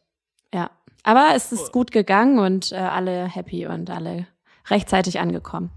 [0.53, 0.71] Ja.
[1.03, 4.27] Aber es ist gut gegangen und äh, alle happy und alle
[4.69, 5.71] rechtzeitig angekommen.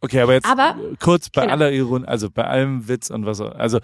[0.00, 1.54] Okay, aber jetzt aber, kurz bei genau.
[1.54, 3.80] aller Ironie, also bei allem Witz und was, also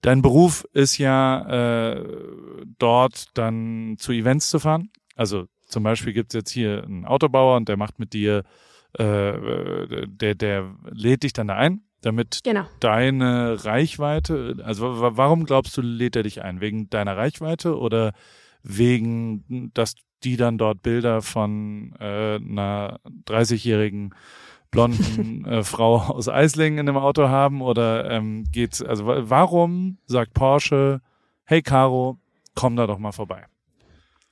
[0.00, 2.04] dein Beruf ist ja äh,
[2.78, 4.90] dort dann zu Events zu fahren.
[5.14, 8.44] Also zum Beispiel gibt's jetzt hier einen Autobauer und der macht mit dir,
[8.98, 12.64] äh, der, der lädt dich dann da ein damit genau.
[12.80, 16.60] deine Reichweite, also warum glaubst du, lädt er dich ein?
[16.60, 18.12] Wegen deiner Reichweite oder
[18.62, 24.14] wegen, dass die dann dort Bilder von äh, einer 30-jährigen
[24.70, 30.34] blonden äh, Frau aus Eislingen in dem Auto haben oder ähm, geht's, also warum sagt
[30.34, 31.00] Porsche,
[31.44, 32.18] hey Caro,
[32.54, 33.46] komm da doch mal vorbei?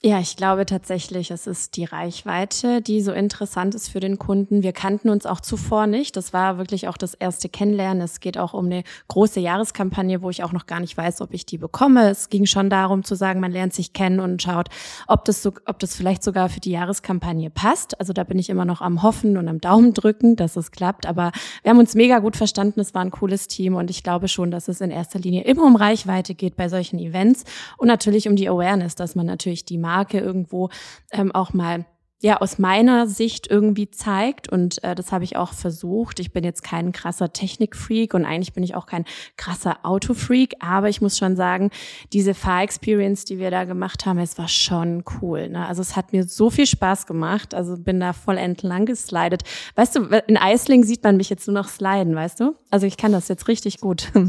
[0.03, 4.63] Ja, ich glaube tatsächlich, es ist die Reichweite, die so interessant ist für den Kunden.
[4.63, 6.17] Wir kannten uns auch zuvor nicht.
[6.17, 8.03] Das war wirklich auch das erste Kennenlernen.
[8.03, 11.35] Es geht auch um eine große Jahreskampagne, wo ich auch noch gar nicht weiß, ob
[11.35, 12.09] ich die bekomme.
[12.09, 14.71] Es ging schon darum zu sagen, man lernt sich kennen und schaut,
[15.07, 18.01] ob das so, ob das vielleicht sogar für die Jahreskampagne passt.
[18.01, 21.05] Also da bin ich immer noch am Hoffen und am Daumen drücken, dass es klappt.
[21.05, 21.31] Aber
[21.63, 22.81] wir haben uns mega gut verstanden.
[22.81, 25.65] Es war ein cooles Team und ich glaube schon, dass es in erster Linie immer
[25.65, 27.45] um Reichweite geht bei solchen Events
[27.77, 30.71] und natürlich um die Awareness, dass man natürlich die Marke irgendwo
[31.13, 31.85] ähm, auch mal
[32.23, 36.21] ja aus meiner Sicht irgendwie zeigt und äh, das habe ich auch versucht.
[36.21, 39.05] Ich bin jetzt kein krasser Technikfreak und eigentlich bin ich auch kein
[39.37, 41.71] krasser Autofreak, aber ich muss schon sagen,
[42.13, 45.49] diese Fahr-Experience, die wir da gemacht haben, es war schon cool.
[45.49, 45.67] Ne?
[45.67, 49.43] Also es hat mir so viel Spaß gemacht, also bin da voll entlang geslidet.
[49.77, 52.55] Weißt du, in Eisling sieht man mich jetzt nur noch sliden, weißt du?
[52.71, 54.13] Also ich kann das jetzt richtig gut.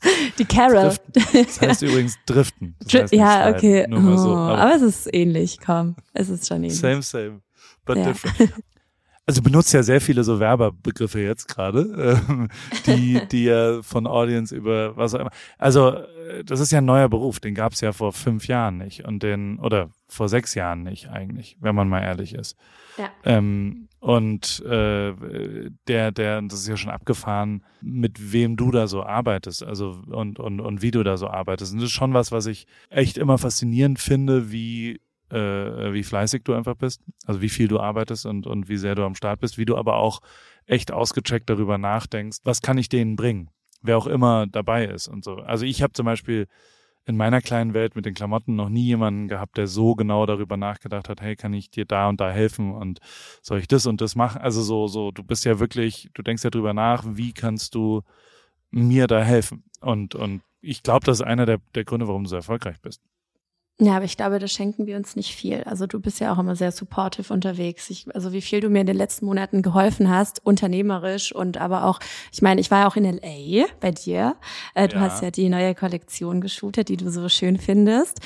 [0.38, 0.88] Die Carol.
[0.88, 1.12] Driften.
[1.32, 2.76] Das heißt übrigens driften.
[2.80, 3.86] Das heißt ja, okay.
[3.90, 4.34] Oh, so.
[4.34, 5.96] aber, aber, es ist ähnlich, komm.
[6.12, 6.78] Es ist schon ähnlich.
[6.78, 7.40] Same, same,
[7.84, 8.04] but ja.
[8.04, 8.52] different.
[9.30, 12.48] Also benutzt ja sehr viele so Werberbegriffe jetzt gerade, ähm,
[12.84, 15.30] die, die ja von Audience über was auch immer.
[15.56, 18.78] Also äh, das ist ja ein neuer Beruf, den gab es ja vor fünf Jahren
[18.78, 22.56] nicht und den oder vor sechs Jahren nicht eigentlich, wenn man mal ehrlich ist.
[22.98, 23.08] Ja.
[23.22, 25.14] Ähm, und äh,
[25.86, 30.40] der, der, das ist ja schon abgefahren, mit wem du da so arbeitest, also und,
[30.40, 31.72] und, und wie du da so arbeitest.
[31.72, 36.42] Und das ist schon was, was ich echt immer faszinierend finde, wie äh, wie fleißig
[36.44, 39.40] du einfach bist, also wie viel du arbeitest und, und wie sehr du am Start
[39.40, 40.20] bist, wie du aber auch
[40.66, 43.50] echt ausgecheckt darüber nachdenkst, was kann ich denen bringen,
[43.82, 45.36] wer auch immer dabei ist und so.
[45.36, 46.46] Also ich habe zum Beispiel
[47.06, 50.56] in meiner kleinen Welt mit den Klamotten noch nie jemanden gehabt, der so genau darüber
[50.56, 53.00] nachgedacht hat, hey, kann ich dir da und da helfen und
[53.42, 54.40] soll ich das und das machen?
[54.40, 58.02] Also so, so, du bist ja wirklich, du denkst ja drüber nach, wie kannst du
[58.70, 59.64] mir da helfen?
[59.80, 63.02] Und, und ich glaube, das ist einer der, der Gründe, warum du so erfolgreich bist.
[63.82, 65.62] Ja, aber ich glaube, da schenken wir uns nicht viel.
[65.64, 67.88] Also du bist ja auch immer sehr supportive unterwegs.
[67.88, 71.84] Ich, also wie viel du mir in den letzten Monaten geholfen hast, unternehmerisch und aber
[71.86, 71.98] auch,
[72.30, 74.36] ich meine, ich war auch in LA bei dir.
[74.74, 75.00] Äh, du ja.
[75.00, 78.20] hast ja die neue Kollektion geshootet, die du so schön findest.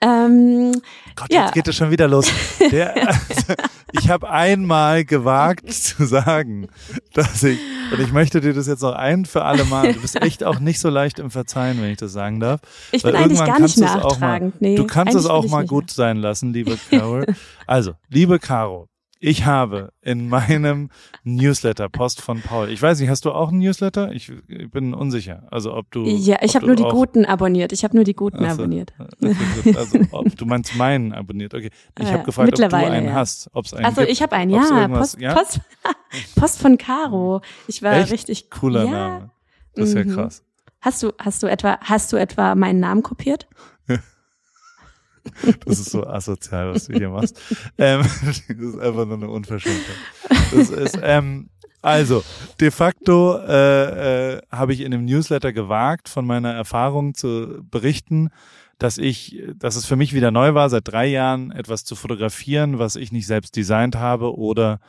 [0.00, 0.80] Ähm,
[1.16, 1.46] Gott, ja.
[1.46, 2.30] jetzt geht es schon wieder los.
[2.70, 3.54] Der, also,
[3.92, 6.68] ich habe einmal gewagt zu sagen,
[7.14, 7.58] dass ich,
[7.92, 10.60] und ich möchte dir das jetzt noch ein für alle Mal, du bist echt auch
[10.60, 12.60] nicht so leicht im Verzeihen, wenn ich das sagen darf.
[12.92, 14.60] Ich bin eigentlich gar nicht nachtragend.
[14.60, 14.76] Nee.
[14.76, 17.26] Du kannst kannst es auch mal gut sein lassen, liebe Carol.
[17.66, 18.88] Also, liebe Caro,
[19.22, 20.88] ich habe in meinem
[21.24, 22.70] Newsletter Post von Paul.
[22.70, 24.12] Ich weiß nicht, hast du auch einen Newsletter?
[24.12, 25.46] Ich, ich bin unsicher.
[25.50, 26.06] Also ob du.
[26.06, 27.70] Ja, ich habe nur die guten abonniert.
[27.72, 28.94] Ich habe nur die guten also, abonniert.
[29.76, 31.52] Also ob du meinst meinen abonniert.
[31.52, 31.70] Okay.
[31.98, 33.12] Ich habe gefragt, ob du einen ja.
[33.12, 33.50] hast.
[33.52, 34.88] Ob es einen Also ich habe einen, ja.
[34.88, 35.34] Post, ja?
[35.34, 35.60] Post,
[36.36, 37.42] Post von Caro.
[37.68, 38.10] Ich war Echt?
[38.10, 38.90] richtig cooler ja.
[38.90, 39.30] Name.
[39.74, 40.14] Das ist ja mhm.
[40.14, 40.44] krass.
[40.80, 43.46] Hast du, hast du etwa, hast du etwa meinen Namen kopiert?
[45.64, 47.40] Das ist so asozial, was du hier machst.
[47.78, 49.96] Ähm, das ist einfach nur eine Unverschämtheit.
[50.52, 51.48] Das ist, ähm,
[51.82, 52.22] also,
[52.60, 58.30] de facto äh, äh, habe ich in dem Newsletter gewagt, von meiner Erfahrung zu berichten,
[58.78, 62.78] dass ich, dass es für mich wieder neu war, seit drei Jahren etwas zu fotografieren,
[62.78, 64.80] was ich nicht selbst designt habe oder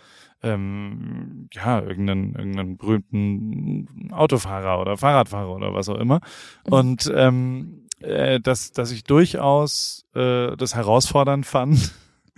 [0.44, 6.20] ähm, ja, irgendeinen, irgendeinen berühmten Autofahrer oder Fahrradfahrer oder was auch immer.
[6.66, 6.74] Mhm.
[6.74, 11.92] Und ähm, äh, dass, dass ich durchaus äh, das herausfordernd fand.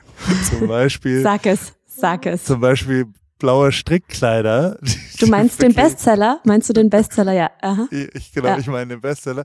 [0.49, 1.21] zum Beispiel.
[1.21, 2.45] Sag es, sag es.
[2.45, 3.07] Zum Beispiel
[3.43, 4.77] blaue Strickkleider.
[5.19, 6.39] Du meinst den Bestseller?
[6.45, 7.33] Meinst du den Bestseller?
[7.33, 7.51] Ja.
[7.61, 7.89] Aha.
[7.91, 8.57] Ich, genau, ja.
[8.57, 9.43] ich meine den Bestseller.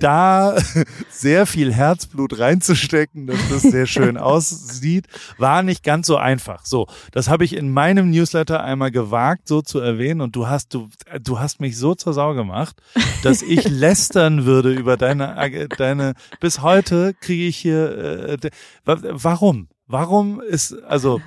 [0.00, 0.54] Da
[1.10, 5.06] sehr viel Herzblut reinzustecken, dass das sehr schön aussieht,
[5.38, 6.66] war nicht ganz so einfach.
[6.66, 10.20] So, das habe ich in meinem Newsletter einmal gewagt, so zu erwähnen.
[10.20, 10.90] Und du hast, du,
[11.22, 12.76] du hast mich so zur Sau gemacht,
[13.22, 16.12] dass ich lästern würde über deine, deine.
[16.40, 18.36] Bis heute kriege ich hier.
[18.42, 18.50] Äh,
[18.84, 19.68] warum?
[19.86, 21.22] Warum ist also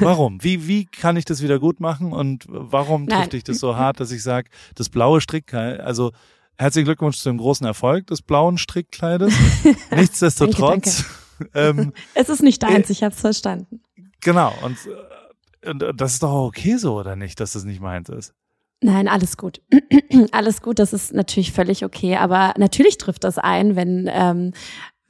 [0.00, 0.42] Warum?
[0.42, 3.18] Wie, wie kann ich das wieder gut machen und warum Nein.
[3.18, 6.12] trifft dich das so hart, dass ich sage, das blaue Strickkleid, also
[6.58, 9.34] herzlichen Glückwunsch zu dem großen Erfolg des blauen Strickkleides.
[9.90, 11.04] Nichtsdestotrotz.
[11.38, 11.80] danke, danke.
[11.80, 13.80] Ähm, es ist nicht deins, äh, ich habe es verstanden.
[14.20, 14.76] Genau, und,
[15.64, 18.34] und das ist doch okay so, oder nicht, dass das nicht meins ist?
[18.82, 19.60] Nein, alles gut.
[20.32, 22.16] alles gut, das ist natürlich völlig okay.
[22.16, 24.52] Aber natürlich trifft das ein, wenn ähm,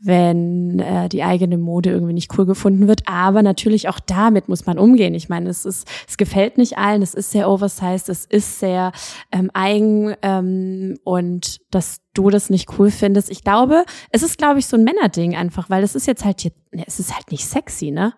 [0.02, 3.02] wenn äh, die eigene Mode irgendwie nicht cool gefunden wird.
[3.06, 5.14] Aber natürlich auch damit muss man umgehen.
[5.14, 8.92] Ich meine, es ist, es gefällt nicht allen, es ist sehr oversized, es ist sehr
[9.30, 13.30] ähm, eigen ähm, und dass du das nicht cool findest.
[13.30, 16.40] Ich glaube, es ist, glaube ich, so ein Männerding einfach, weil es ist jetzt halt,
[16.40, 16.52] hier,
[16.86, 18.14] es ist halt nicht sexy, ne?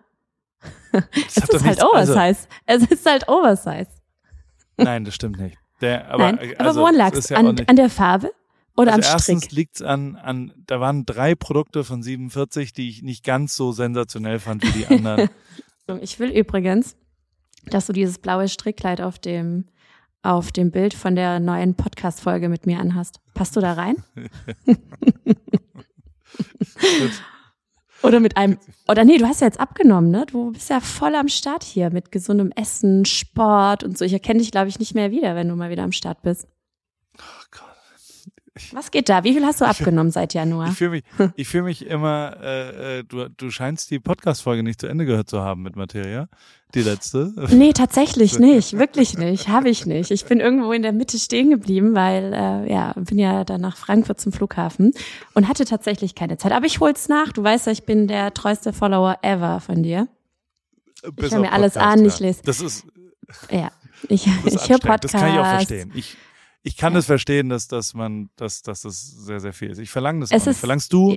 [1.27, 2.47] es ist halt oversized.
[2.65, 4.01] Also, es ist halt oversized.
[4.77, 5.57] Nein, das stimmt nicht.
[5.81, 7.29] Der, aber, Nein, aber also, woran lag es?
[7.29, 8.31] Ja an, an der Farbe?
[8.75, 9.35] Oder also am Strick?
[9.35, 13.71] Erstens liegt's an, an, da waren drei Produkte von 47, die ich nicht ganz so
[13.71, 15.29] sensationell fand wie die anderen.
[16.01, 16.95] ich will übrigens,
[17.65, 19.65] dass du dieses blaue Strickkleid auf dem,
[20.23, 23.19] auf dem Bild von der neuen Podcast-Folge mit mir anhast.
[23.33, 23.97] Passt du da rein?
[28.01, 28.57] oder mit einem,
[28.87, 30.25] oder nee, du hast ja jetzt abgenommen, ne?
[30.25, 34.05] Du bist ja voll am Start hier mit gesundem Essen, Sport und so.
[34.05, 36.47] Ich erkenne dich, glaube ich, nicht mehr wieder, wenn du mal wieder am Start bist.
[38.71, 39.23] Was geht da?
[39.23, 40.69] Wie viel hast du abgenommen seit Januar?
[40.69, 41.03] Ich fühle mich,
[41.35, 45.27] ich fühle mich immer, äh, äh, du, du scheinst die Podcast-Folge nicht zu Ende gehört
[45.27, 46.27] zu haben mit Materia.
[46.75, 47.33] Die letzte.
[47.49, 48.77] Nee, tatsächlich nicht.
[48.77, 49.47] Wirklich nicht.
[49.47, 50.11] Habe ich nicht.
[50.11, 53.77] Ich bin irgendwo in der Mitte stehen geblieben, weil, äh, ja, bin ja dann nach
[53.77, 54.91] Frankfurt zum Flughafen
[55.33, 56.51] und hatte tatsächlich keine Zeit.
[56.51, 57.31] Aber ich hol's nach.
[57.31, 60.07] Du weißt ja, ich bin der treueste Follower ever von dir.
[61.15, 62.41] Bis ich höre mir alles an, ich lese.
[62.45, 62.85] Das ist.
[63.51, 63.71] Ja.
[64.09, 65.05] Ich, ich höre Podcast.
[65.05, 65.91] Das kann ich auch verstehen.
[65.95, 66.17] Ich,
[66.63, 69.79] ich kann es verstehen, dass, dass man, dass, dass das sehr, sehr viel ist.
[69.79, 70.51] Ich verlange das es auch.
[70.51, 71.15] Ist, Verlangst du?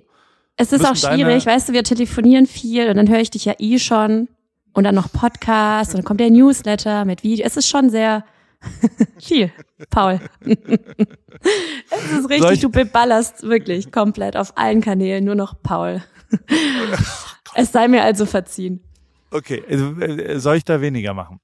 [0.57, 3.55] Es ist auch schwierig, weißt du, wir telefonieren viel und dann höre ich dich ja
[3.59, 4.28] eh schon
[4.72, 7.44] und dann noch Podcast und dann kommt der Newsletter mit Video.
[7.47, 8.24] Es ist schon sehr
[9.20, 9.53] viel,
[9.90, 10.18] Paul.
[10.40, 16.03] es ist richtig, du beballerst wirklich komplett auf allen Kanälen nur noch Paul.
[17.55, 18.82] es sei mir also verziehen.
[19.30, 21.38] Okay, also, äh, soll ich da weniger machen?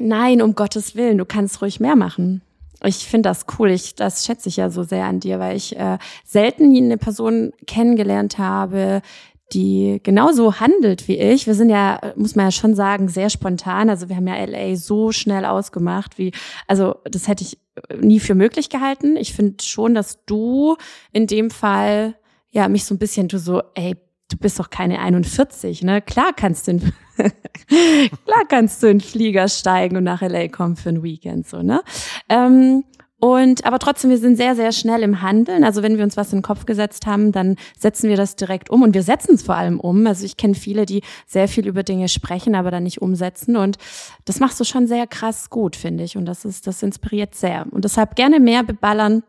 [0.00, 2.42] Nein, um Gottes Willen, du kannst ruhig mehr machen
[2.84, 3.70] ich finde das cool.
[3.70, 7.52] Ich, das schätze ich ja so sehr an dir, weil ich äh, selten eine Person
[7.66, 9.02] kennengelernt habe,
[9.52, 11.46] die genauso handelt wie ich.
[11.46, 13.90] Wir sind ja, muss man ja schon sagen, sehr spontan.
[13.90, 16.32] Also wir haben ja LA so schnell ausgemacht, wie,
[16.66, 17.58] also das hätte ich
[18.00, 19.16] nie für möglich gehalten.
[19.16, 20.76] Ich finde schon, dass du
[21.12, 22.16] in dem Fall
[22.50, 23.96] ja mich so ein bisschen du so, ey,
[24.30, 26.00] du bist doch keine 41, ne?
[26.02, 26.80] Klar kannst du in,
[27.16, 31.82] klar kannst du in Flieger steigen und nach LA kommen für ein Weekend, so, ne?
[32.28, 32.84] Ähm,
[33.20, 35.64] Und aber trotzdem, wir sind sehr, sehr schnell im Handeln.
[35.64, 38.68] Also wenn wir uns was in den Kopf gesetzt haben, dann setzen wir das direkt
[38.68, 40.06] um und wir setzen es vor allem um.
[40.06, 43.56] Also ich kenne viele, die sehr viel über Dinge sprechen, aber dann nicht umsetzen.
[43.56, 43.78] Und
[44.26, 46.18] das machst du schon sehr krass gut, finde ich.
[46.18, 47.64] Und das ist, das inspiriert sehr.
[47.70, 49.22] Und deshalb gerne mehr beballern.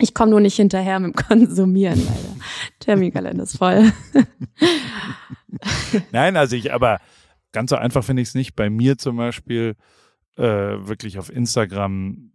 [0.00, 2.36] Ich komme nur nicht hinterher mit dem Konsumieren, leider.
[2.78, 3.92] Terminkalender ist voll.
[6.12, 7.00] Nein, also ich, aber
[7.52, 8.56] ganz so einfach finde ich es nicht.
[8.56, 9.76] Bei mir zum Beispiel
[10.36, 12.32] äh, wirklich auf Instagram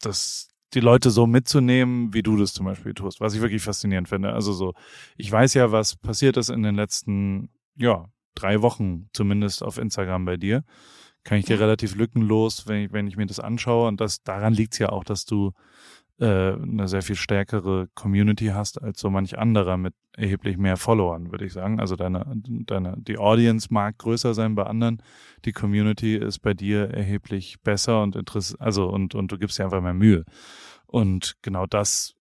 [0.00, 4.08] das die Leute so mitzunehmen, wie du das zum Beispiel tust, was ich wirklich faszinierend
[4.08, 4.32] finde.
[4.32, 4.74] Also so,
[5.16, 10.24] ich weiß ja, was passiert ist in den letzten, ja, drei Wochen zumindest auf Instagram
[10.24, 10.64] bei dir.
[11.24, 13.88] Kann ich dir relativ lückenlos, wenn ich, wenn ich mir das anschaue.
[13.88, 15.52] Und das daran liegt es ja auch, dass du
[16.18, 21.30] äh, eine sehr viel stärkere Community hast als so manch anderer mit erheblich mehr Followern,
[21.30, 21.78] würde ich sagen.
[21.78, 25.02] Also deine, deine, die Audience mag größer sein bei anderen.
[25.44, 29.64] Die Community ist bei dir erheblich besser und interessant, also und, und du gibst dir
[29.64, 30.24] einfach mehr Mühe.
[30.86, 32.14] Und genau das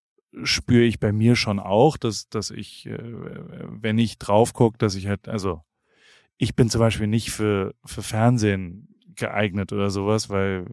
[0.43, 4.95] spüre ich bei mir schon auch, dass, dass ich, äh, wenn ich drauf gucke, dass
[4.95, 5.61] ich halt, also
[6.37, 10.65] ich bin zum Beispiel nicht für, für Fernsehen geeignet oder sowas, weil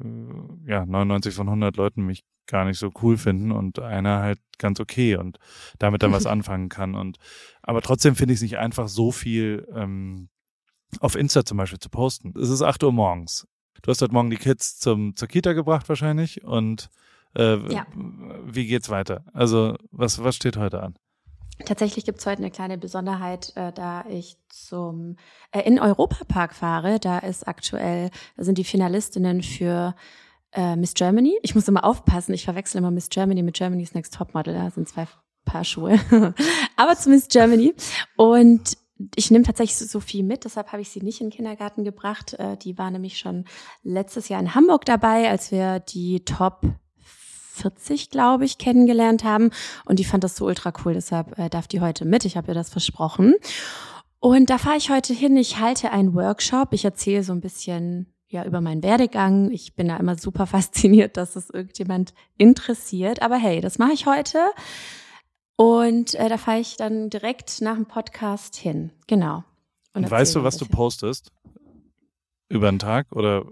[0.67, 4.81] ja 99 von 100 Leuten mich gar nicht so cool finden und einer halt ganz
[4.81, 5.39] okay und
[5.79, 6.95] damit dann was anfangen kann.
[6.95, 7.19] Und
[7.63, 10.29] aber trotzdem finde ich es nicht einfach so viel ähm,
[11.01, 12.35] auf Insta zum Beispiel zu posten.
[12.39, 13.47] Es ist 8 Uhr morgens.
[13.83, 16.89] Du hast heute Morgen die Kids zum zur Kita gebracht wahrscheinlich und
[17.35, 17.87] äh, ja.
[17.95, 19.25] wie geht's weiter?
[19.33, 20.95] Also was was steht heute an?
[21.65, 25.17] Tatsächlich gibt es heute eine kleine Besonderheit, äh, da ich zum
[25.53, 26.99] äh, in Europapark fahre.
[26.99, 29.95] Da ist aktuell, da sind die Finalistinnen für
[30.53, 31.39] äh, Miss Germany.
[31.43, 34.55] Ich muss immer aufpassen, ich verwechsel immer Miss Germany mit Germany's Next Topmodel.
[34.55, 35.07] Da sind zwei
[35.45, 35.99] Paar Schuhe.
[36.77, 37.75] Aber zu Miss Germany.
[38.17, 38.77] Und
[39.17, 42.35] ich nehme tatsächlich Sophie mit, deshalb habe ich sie nicht in den Kindergarten gebracht.
[42.35, 43.45] Äh, die war nämlich schon
[43.83, 46.63] letztes Jahr in Hamburg dabei, als wir die Top
[47.53, 49.51] 40, glaube ich, kennengelernt haben.
[49.85, 52.25] Und die fand das so ultra cool, deshalb äh, darf die heute mit.
[52.25, 53.35] Ich habe ihr das versprochen.
[54.21, 55.37] Und da fahre ich heute hin.
[55.37, 56.73] Ich halte einen Workshop.
[56.73, 59.51] Ich erzähle so ein bisschen ja über meinen Werdegang.
[59.51, 63.23] Ich bin da immer super fasziniert, dass es irgendjemand interessiert.
[63.23, 64.39] Aber hey, das mache ich heute.
[65.57, 68.91] Und äh, da fahre ich dann direkt nach dem Podcast hin.
[69.07, 69.45] Genau.
[69.95, 71.31] Und, Und weißt du, was du postest?
[72.49, 73.45] Über den Tag oder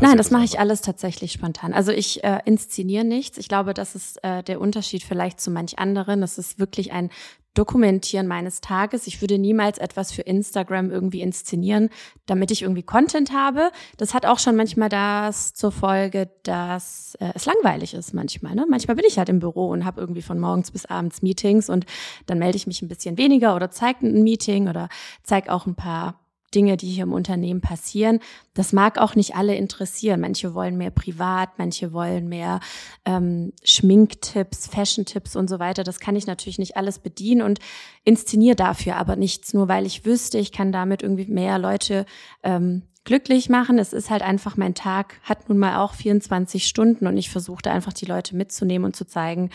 [0.00, 1.74] Nein, das mache ich alles tatsächlich spontan.
[1.74, 3.36] Also ich äh, inszeniere nichts.
[3.36, 6.22] Ich glaube, das ist äh, der Unterschied vielleicht zu manch anderen.
[6.22, 7.10] Das ist wirklich ein
[7.54, 9.06] Dokumentieren meines Tages.
[9.06, 11.90] Ich würde niemals etwas für Instagram irgendwie inszenieren,
[12.24, 13.70] damit ich irgendwie Content habe.
[13.98, 18.54] Das hat auch schon manchmal das zur Folge, dass äh, es langweilig ist manchmal.
[18.54, 18.64] Ne?
[18.70, 21.84] Manchmal bin ich halt im Büro und habe irgendwie von morgens bis abends Meetings und
[22.24, 24.88] dann melde ich mich ein bisschen weniger oder zeige ein Meeting oder
[25.22, 26.22] zeige auch ein paar
[26.54, 28.20] Dinge, die hier im Unternehmen passieren.
[28.54, 30.20] Das mag auch nicht alle interessieren.
[30.20, 32.60] Manche wollen mehr privat, manche wollen mehr
[33.04, 35.84] ähm, Schminktipps, Fashion-Tipps und so weiter.
[35.84, 37.58] Das kann ich natürlich nicht alles bedienen und
[38.04, 42.06] inszeniere dafür aber nichts, nur weil ich wüsste, ich kann damit irgendwie mehr Leute
[42.42, 43.78] ähm, glücklich machen.
[43.78, 47.70] Es ist halt einfach, mein Tag hat nun mal auch 24 Stunden und ich versuchte
[47.70, 49.50] einfach die Leute mitzunehmen und zu zeigen,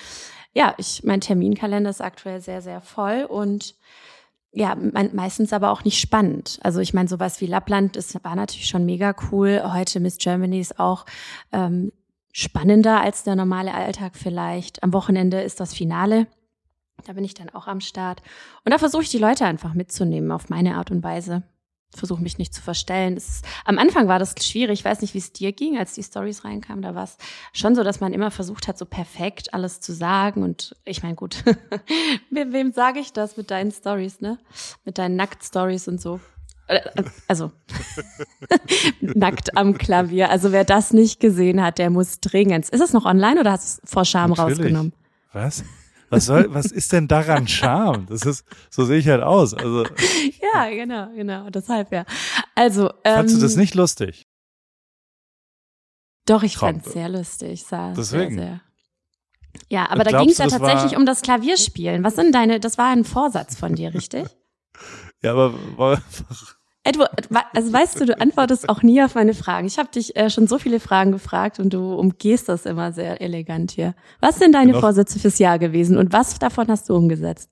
[0.54, 3.76] ja, ich, mein Terminkalender ist aktuell sehr, sehr voll und
[4.58, 4.76] ja,
[5.14, 6.60] meistens aber auch nicht spannend.
[6.64, 9.62] Also ich meine, sowas wie Lappland, das war natürlich schon mega cool.
[9.72, 11.06] Heute Miss Germany ist auch
[11.52, 11.92] ähm,
[12.34, 14.82] spannender als der normale Alltag vielleicht.
[14.82, 16.26] Am Wochenende ist das Finale.
[17.06, 18.24] Da bin ich dann auch am Start.
[18.66, 21.44] Und da versuche ich die Leute einfach mitzunehmen auf meine Art und Weise
[21.96, 23.18] versuche mich nicht zu verstellen.
[23.18, 24.80] Ist, am Anfang war das schwierig.
[24.80, 26.82] Ich weiß nicht, wie es dir ging, als die Stories reinkamen.
[26.82, 27.18] Da war es
[27.54, 30.44] schon so, dass man immer versucht hat, so perfekt alles zu sagen.
[30.44, 31.44] Und ich meine, gut,
[32.30, 34.38] wem, wem sage ich das mit deinen Stories, ne?
[34.86, 36.20] Mit deinen Nackt-Stories und so.
[37.28, 37.52] Also
[39.02, 40.30] nackt am Klavier.
[40.30, 42.68] Also wer das nicht gesehen hat, der muss dringend.
[42.70, 44.60] Ist es noch online oder hast du es vor Scham Natürlich.
[44.60, 44.94] rausgenommen?
[45.32, 45.64] Was?
[46.10, 48.06] Was soll, was ist denn daran Charme?
[48.08, 49.54] Das ist, so sehe ich halt aus.
[49.54, 49.86] Also.
[50.54, 51.50] Ja, genau, genau.
[51.50, 52.06] Deshalb ja.
[52.56, 52.90] Also.
[53.04, 54.28] Ähm, Fandst du das nicht lustig?
[56.26, 57.64] Doch, ich fand es sehr lustig.
[57.64, 58.36] Sah Deswegen.
[58.36, 58.62] Sehr, sehr.
[59.70, 62.04] Ja, aber da ging es ja tatsächlich um das Klavierspielen.
[62.04, 64.26] Was sind deine, das war ein Vorsatz von dir, richtig?
[65.22, 66.02] ja, aber
[66.88, 67.12] Edward,
[67.54, 69.68] also weißt du, du antwortest auch nie auf meine Fragen.
[69.68, 73.22] Ich habe dich äh, schon so viele Fragen gefragt und du umgehst das immer sehr
[73.22, 73.94] elegant hier.
[74.22, 74.80] Was sind deine Noch?
[74.80, 77.50] Vorsätze fürs Jahr gewesen und was davon hast du umgesetzt?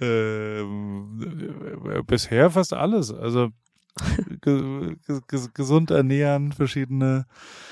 [0.00, 3.12] Ähm, bisher fast alles.
[3.12, 3.50] Also
[4.42, 7.26] ge ge gesund ernähren, verschiedene.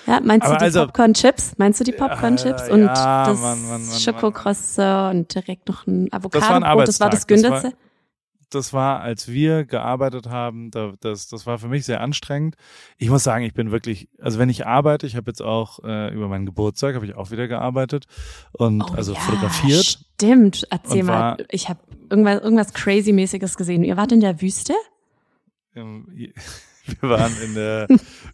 [0.06, 1.54] Ja, meinst du die also, Popcorn-Chips?
[1.58, 2.68] Meinst du die Popcorn-Chips?
[2.68, 6.88] Äh, und ja, das Schokocroissant und direkt noch ein Avocado-Brot?
[6.88, 7.72] Das, das war das günstigste?
[8.50, 12.56] Das war, als wir gearbeitet haben, da, das, das war für mich sehr anstrengend.
[12.98, 16.12] Ich muss sagen, ich bin wirklich, also wenn ich arbeite, ich habe jetzt auch äh,
[16.14, 18.06] über meinen Geburtstag, habe ich auch wieder gearbeitet
[18.52, 19.84] und Oh also ja, fotografiert.
[20.16, 21.12] Stimmt, erzähl mal.
[21.12, 21.80] war- Ich habe
[22.10, 23.84] irgendwas, irgendwas crazy-mäßiges gesehen.
[23.84, 24.74] Ihr wart in der Wüste?
[25.74, 26.06] Ähm,
[27.00, 27.86] Wir waren in der,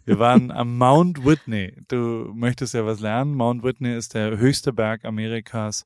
[0.03, 1.73] wir waren am Mount Whitney.
[1.87, 3.33] Du möchtest ja was lernen.
[3.33, 5.85] Mount Whitney ist der höchste Berg Amerikas,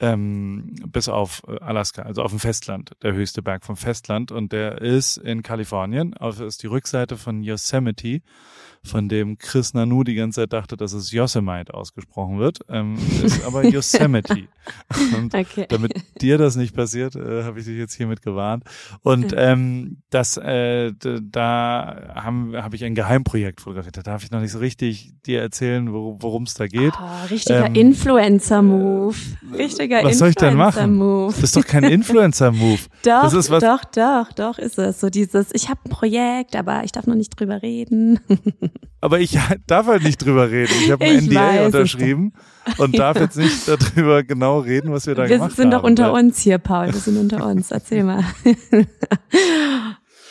[0.00, 4.32] ähm, bis auf äh, Alaska, also auf dem Festland, der höchste Berg vom Festland.
[4.32, 6.14] Und der ist in Kalifornien.
[6.14, 8.22] Also ist die Rückseite von Yosemite,
[8.82, 12.60] von dem Chris Nanu die ganze Zeit dachte, dass es Yosemite ausgesprochen wird.
[12.68, 14.48] Ähm, ist aber Yosemite.
[15.16, 15.66] Und Okay.
[15.68, 18.64] damit dir das nicht passiert, äh, habe ich dich jetzt hiermit gewarnt.
[19.02, 23.96] Und ähm, das, äh, da habe ich ein Geheimprojekt fotografiert.
[23.96, 26.92] Da darf ich noch nicht so richtig dir erzählen, worum es da geht.
[26.98, 29.14] Oh, richtiger Ähm, Influencer-Move.
[29.56, 30.84] Richtiger was soll ich denn machen?
[30.84, 31.32] Influencer-Move.
[31.34, 32.78] Das ist doch kein Influencer-Move.
[33.02, 35.00] Doch, Das ist was- doch, doch, doch ist es.
[35.00, 38.20] So dieses, ich habe ein Projekt, aber ich darf noch nicht drüber reden.
[39.00, 40.72] Aber ich darf halt nicht drüber reden.
[40.84, 42.32] Ich habe ein NDA weiß unterschrieben
[42.78, 45.82] und darf jetzt nicht darüber genau reden, was wir da Wir gemacht sind haben.
[45.82, 46.86] doch unter Weil uns hier, Paul.
[46.86, 47.70] Wir sind unter uns.
[47.70, 48.24] Erzähl mal.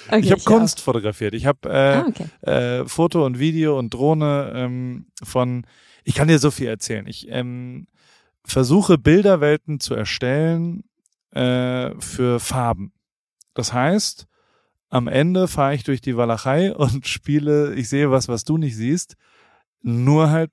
[0.08, 0.42] okay, Ich habe.
[0.44, 1.34] Kunst fotografiert.
[1.34, 2.26] Ich habe äh, Ah, okay.
[2.52, 5.66] äh, Foto und Video und Drohne ähm, von,
[6.04, 7.08] ich kann dir so viel erzählen.
[7.08, 7.88] Ich ähm,
[8.46, 10.84] versuche Bilderwelten zu erstellen
[11.32, 12.94] äh, für Farben.
[13.54, 14.28] Das heißt,
[14.90, 18.76] am Ende fahre ich durch die Walachei und spiele, ich sehe was, was du nicht
[18.76, 19.16] siehst,
[19.82, 20.52] nur halt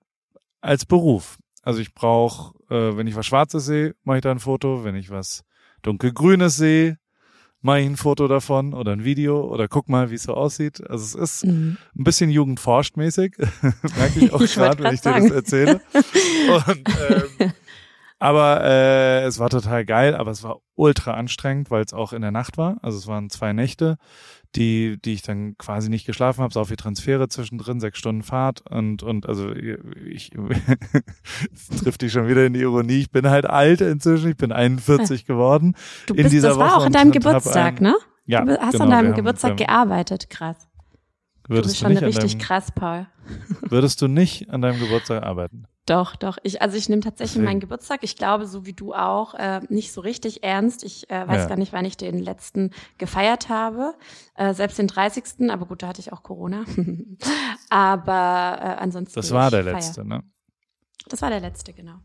[0.61, 1.39] als Beruf.
[1.63, 4.85] Also ich brauche, äh, wenn ich was Schwarzes sehe, mache ich da ein Foto.
[4.85, 5.43] Wenn ich was
[5.83, 6.99] dunkelgrünes sehe,
[7.61, 10.81] mache ich ein Foto davon oder ein Video oder guck mal, wie es so aussieht.
[10.89, 11.77] Also es ist Mhm.
[11.97, 13.37] ein bisschen jugendforschtmäßig,
[13.97, 15.81] merke ich auch gerade, wenn ich dir das erzähle.
[16.49, 17.53] Und, ähm,
[18.19, 22.23] aber äh, es war total geil, aber es war ultra anstrengend, weil es auch in
[22.23, 22.77] der Nacht war.
[22.83, 23.97] Also es waren zwei Nächte,
[24.55, 28.63] die, die ich dann quasi nicht geschlafen habe, so viel Transfere zwischendrin, sechs Stunden Fahrt
[28.71, 30.31] und und also ich
[31.83, 33.01] trifft dich schon wieder in die Ironie.
[33.01, 35.75] Ich bin halt alt inzwischen, ich bin 41 geworden.
[36.07, 37.95] Du in bist, dieser das war Woche auch an deinem Geburtstag, ein- ne?
[38.27, 40.57] Ja, du hast genau, an deinem Geburtstag haben- gearbeitet, krass.
[41.45, 43.07] Du Würdest bist du, schon nicht an richtig deinem, krass, Paul.
[43.61, 45.67] würdest du nicht an deinem Geburtstag arbeiten?
[45.87, 46.37] Doch, doch.
[46.43, 49.93] Ich, also ich nehme tatsächlich meinen Geburtstag, ich glaube, so wie du auch, äh, nicht
[49.93, 50.83] so richtig ernst.
[50.83, 51.47] Ich äh, weiß Ja.
[51.49, 53.95] gar nicht, wann ich den letzten gefeiert habe.
[54.35, 55.49] Äh, selbst den 30.
[55.49, 56.65] Aber gut, da hatte ich auch Corona.
[57.71, 59.15] aber äh, ansonsten.
[59.15, 59.75] Das war der feiern.
[59.77, 60.23] letzte, ne?
[61.09, 61.99] Das war der letzte, genau.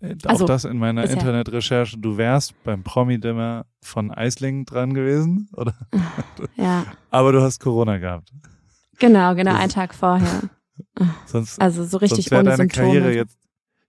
[0.00, 1.18] Äh, Also, auch das in meiner bisher.
[1.18, 1.98] Internetrecherche.
[1.98, 5.74] Du wärst beim Promi-Dimmer von Eislingen dran gewesen, oder?
[6.56, 8.32] Ja, Aber du hast Corona gehabt.
[8.98, 10.42] genau, genau, Das- einen Tag vorher.
[11.26, 12.86] Sonst, Also so richtig sonst wäre deine Symptome.
[12.86, 13.36] Karriere jetzt,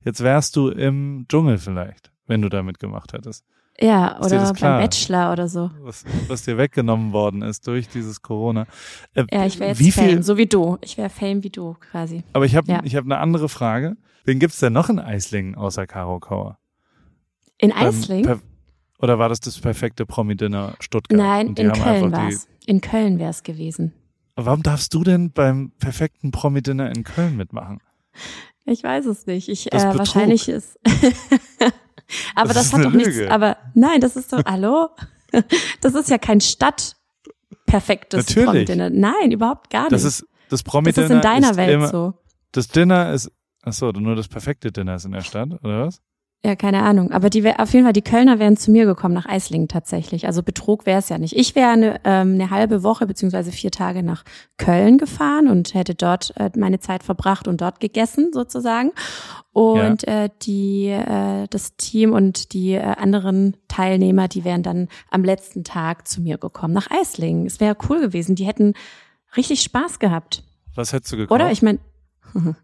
[0.04, 3.44] jetzt wärst du im Dschungel vielleicht, wenn du da mitgemacht hättest.
[3.82, 4.82] ja, oder beim?
[4.82, 5.72] Bachelor oder so.
[5.82, 8.66] Was, was dir weggenommen worden ist durch dieses Corona.
[9.14, 10.78] Äh, Ja, ich wäre jetzt wie Fame, viel, so wie du.
[10.82, 12.24] Ich wäre Fame wie du, quasi.
[12.34, 12.82] aber ich habe Ja.
[12.84, 13.96] ich hab eine andere Frage.
[14.26, 16.58] Wen gibt's denn noch in Eislingen außer Caro Kauer?
[17.58, 18.24] In Beim Eisling?
[18.24, 18.42] Per-
[19.02, 21.18] Oder war das das perfekte Promi-Dinner Stuttgart?
[21.18, 22.48] Nein, die in Köln die- war's.
[22.66, 23.94] In Köln wär's gewesen.
[24.46, 27.80] Warum darfst du denn beim perfekten Promi-Dinner in Köln mitmachen?
[28.66, 29.50] Ich weiß es nicht.
[29.50, 30.80] Ich Das äh, wahrscheinlich ist.
[32.36, 33.16] aber Das das, hat doch nichts.
[33.16, 33.32] Lüge.
[33.32, 34.44] Aber nein, das ist doch.
[34.46, 34.90] hallo?
[35.82, 38.46] Das ist ja kein stadtperfektes Natürlich.
[38.46, 38.90] Promi-Dinner.
[38.90, 39.92] Nein, überhaupt gar nicht.
[39.92, 42.14] Das ist das das Promi-Dinner ist in deiner ist Welt immer, so.
[42.52, 43.32] Das Dinner ist,
[43.62, 46.02] ach so, nur das perfekte Dinner ist in der Stadt, oder was?
[46.46, 47.12] Ja, keine Ahnung.
[47.12, 50.26] Aber die auf jeden Fall, die Kölner wären zu mir gekommen nach Eislingen tatsächlich.
[50.26, 51.36] Also Betrug wäre es ja nicht.
[51.36, 54.24] Ich wäre eine, ähm, eine halbe Woche beziehungsweise vier Tage nach
[54.58, 58.92] Köln gefahren und hätte dort äh, meine Zeit verbracht und dort gegessen sozusagen.
[59.52, 65.26] Und äh, die, äh, das Team und die äh, anderen Teilnehmer, die wären dann am
[65.26, 67.48] letzten Tag zu mir gekommen nach Eislingen.
[67.48, 68.36] Es wäre cool gewesen.
[68.36, 68.76] Die hätten
[69.36, 70.44] richtig Spaß gehabt.
[70.74, 71.42] Was hättest du gekauft?
[71.42, 71.52] Oder?
[71.52, 71.80] Ich meine,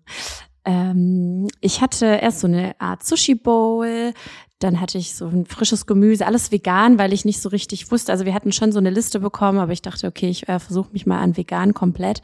[0.66, 4.14] ähm, ich hatte erst so eine Art Sushi Bowl,
[4.60, 8.12] dann hatte ich so ein frisches Gemüse, alles vegan, weil ich nicht so richtig wusste.
[8.12, 10.92] Also wir hatten schon so eine Liste bekommen, aber ich dachte, okay, ich äh, versuche
[10.92, 12.22] mich mal an vegan komplett.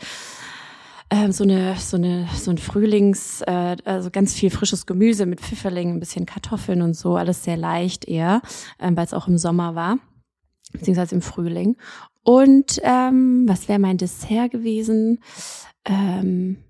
[1.09, 5.41] Ähm, so eine, so eine, so ein Frühlings, äh, also ganz viel frisches Gemüse mit
[5.41, 8.41] Pfifferlingen, ein bisschen Kartoffeln und so, alles sehr leicht eher,
[8.79, 9.97] ähm, weil es auch im Sommer war,
[10.71, 11.75] beziehungsweise im Frühling.
[12.23, 15.19] Und ähm, was wäre mein Dessert gewesen?
[15.83, 16.63] Ähm,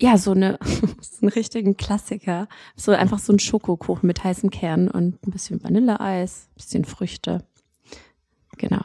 [0.00, 0.58] ja, so eine,
[1.00, 2.48] so einen richtigen Klassiker.
[2.76, 7.44] So einfach so ein Schokokuchen mit heißem Kern und ein bisschen Vanilleeis, ein bisschen Früchte.
[8.56, 8.82] Genau.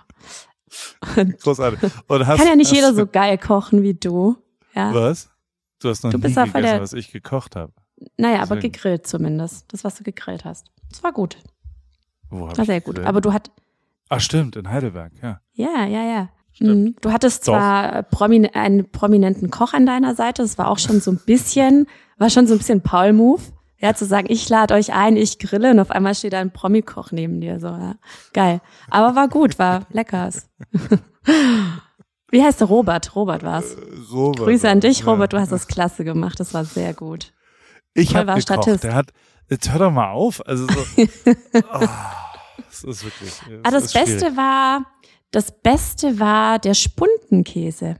[1.18, 1.92] Und Großartig.
[2.08, 4.38] Und hast, kann ja nicht hast, jeder so geil kochen wie du.
[4.74, 4.94] Ja.
[4.94, 5.30] Was?
[5.80, 7.74] Du hast noch Du nie bist gegessen, der- was ich gekocht habe.
[8.18, 8.72] Naja, aber Deswegen.
[8.74, 9.72] gegrillt zumindest.
[9.72, 10.68] Das, was du gegrillt hast.
[10.90, 11.38] Das war gut.
[12.30, 12.96] Wo War sehr gut.
[12.96, 13.08] gegrillt?
[13.08, 13.52] Aber du hat,
[14.10, 15.40] Ach stimmt, in Heidelberg, ja.
[15.54, 16.30] Ja, ja, ja.
[16.60, 16.96] Mhm.
[17.02, 21.12] Du hattest zwar promin einen prominenten Koch an deiner Seite, das war auch schon so
[21.12, 21.88] ein bisschen,
[22.18, 23.42] war schon so ein bisschen Paul-Move.
[23.80, 26.52] Ja, zu sagen, ich lade euch ein, ich grille und auf einmal steht da ein
[26.52, 27.60] Promi-Koch neben dir.
[27.60, 27.96] So, ja.
[28.32, 28.62] Geil.
[28.90, 30.30] Aber war gut, war lecker.
[32.32, 33.16] Wie heißt der Robert?
[33.16, 33.74] Robert war's.
[33.74, 33.80] Äh,
[34.12, 34.46] Robert.
[34.46, 35.34] Grüße an dich, Robert.
[35.34, 36.40] Du hast das klasse gemacht.
[36.40, 37.34] Das war sehr gut.
[37.94, 38.42] Ich habe gekocht.
[38.44, 38.84] Statist.
[38.86, 39.10] Der hat,
[39.50, 40.42] jetzt hör doch mal auf.
[40.48, 40.80] Also so,
[41.74, 41.88] oh,
[42.58, 43.40] das ist wirklich.
[43.40, 44.86] Das, ah, das Beste war,
[45.34, 47.96] das Beste war der Spundenkäse.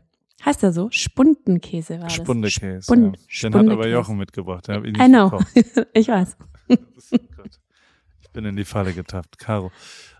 [0.46, 0.90] Heißt er so?
[0.92, 2.14] Spundenkäse war das.
[2.14, 2.84] Spundekäse.
[2.84, 3.50] Spund, ja.
[3.50, 4.68] Den hat aber Jochen mitgebracht.
[4.68, 5.40] Der ihn nicht I know.
[5.94, 6.38] ich weiß.
[6.68, 9.40] ich bin in die Falle getappt.
[9.40, 9.72] Caro.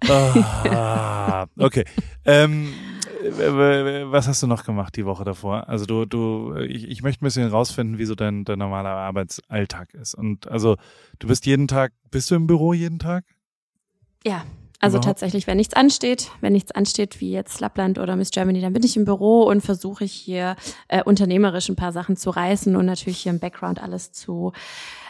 [0.10, 1.86] Ah, okay.
[2.26, 2.74] Ähm,
[4.10, 5.70] was hast du noch gemacht die Woche davor?
[5.70, 9.94] Also du, du, ich, ich möchte ein bisschen rausfinden, wie so dein, dein normaler Arbeitsalltag
[9.94, 10.16] ist.
[10.16, 10.78] Und also
[11.20, 13.24] du bist jeden Tag, bist du im Büro jeden Tag?
[14.26, 14.46] Ja,
[14.84, 15.20] also Überhaupt?
[15.20, 18.84] tatsächlich, wenn nichts ansteht, wenn nichts ansteht, wie jetzt Lappland oder Miss Germany, dann bin
[18.84, 20.58] ich im Büro und versuche hier
[20.90, 24.52] äh, unternehmerisch ein paar Sachen zu reißen und natürlich hier im Background alles zu,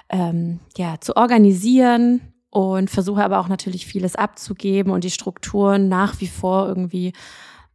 [0.10, 2.22] ähm, ja, zu organisieren
[2.52, 7.14] und versuche aber auch natürlich vieles abzugeben und die Strukturen nach wie vor irgendwie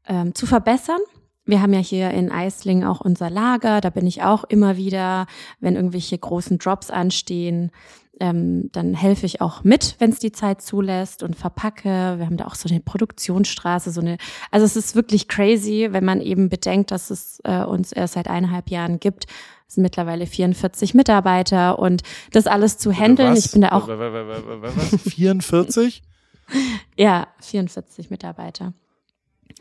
[0.07, 1.01] ähm, zu verbessern.
[1.47, 5.27] Wir haben ja hier in Eisling auch unser Lager, da bin ich auch immer wieder,
[5.59, 7.73] wenn irgendwelche großen Drops anstehen,
[8.21, 12.15] ähm, dann helfe ich auch mit, wenn es die Zeit zulässt und verpacke.
[12.19, 14.19] Wir haben da auch so eine Produktionsstraße, so eine,
[14.51, 18.29] also es ist wirklich crazy, wenn man eben bedenkt, dass es äh, uns erst seit
[18.29, 19.27] eineinhalb Jahren gibt.
[19.67, 22.03] Es sind mittlerweile 44 Mitarbeiter und
[22.33, 23.37] das alles zu handeln.
[23.37, 23.89] Ich bin da auch.
[23.89, 25.13] Was?
[25.13, 26.03] 44?
[26.97, 28.73] ja, 44 Mitarbeiter.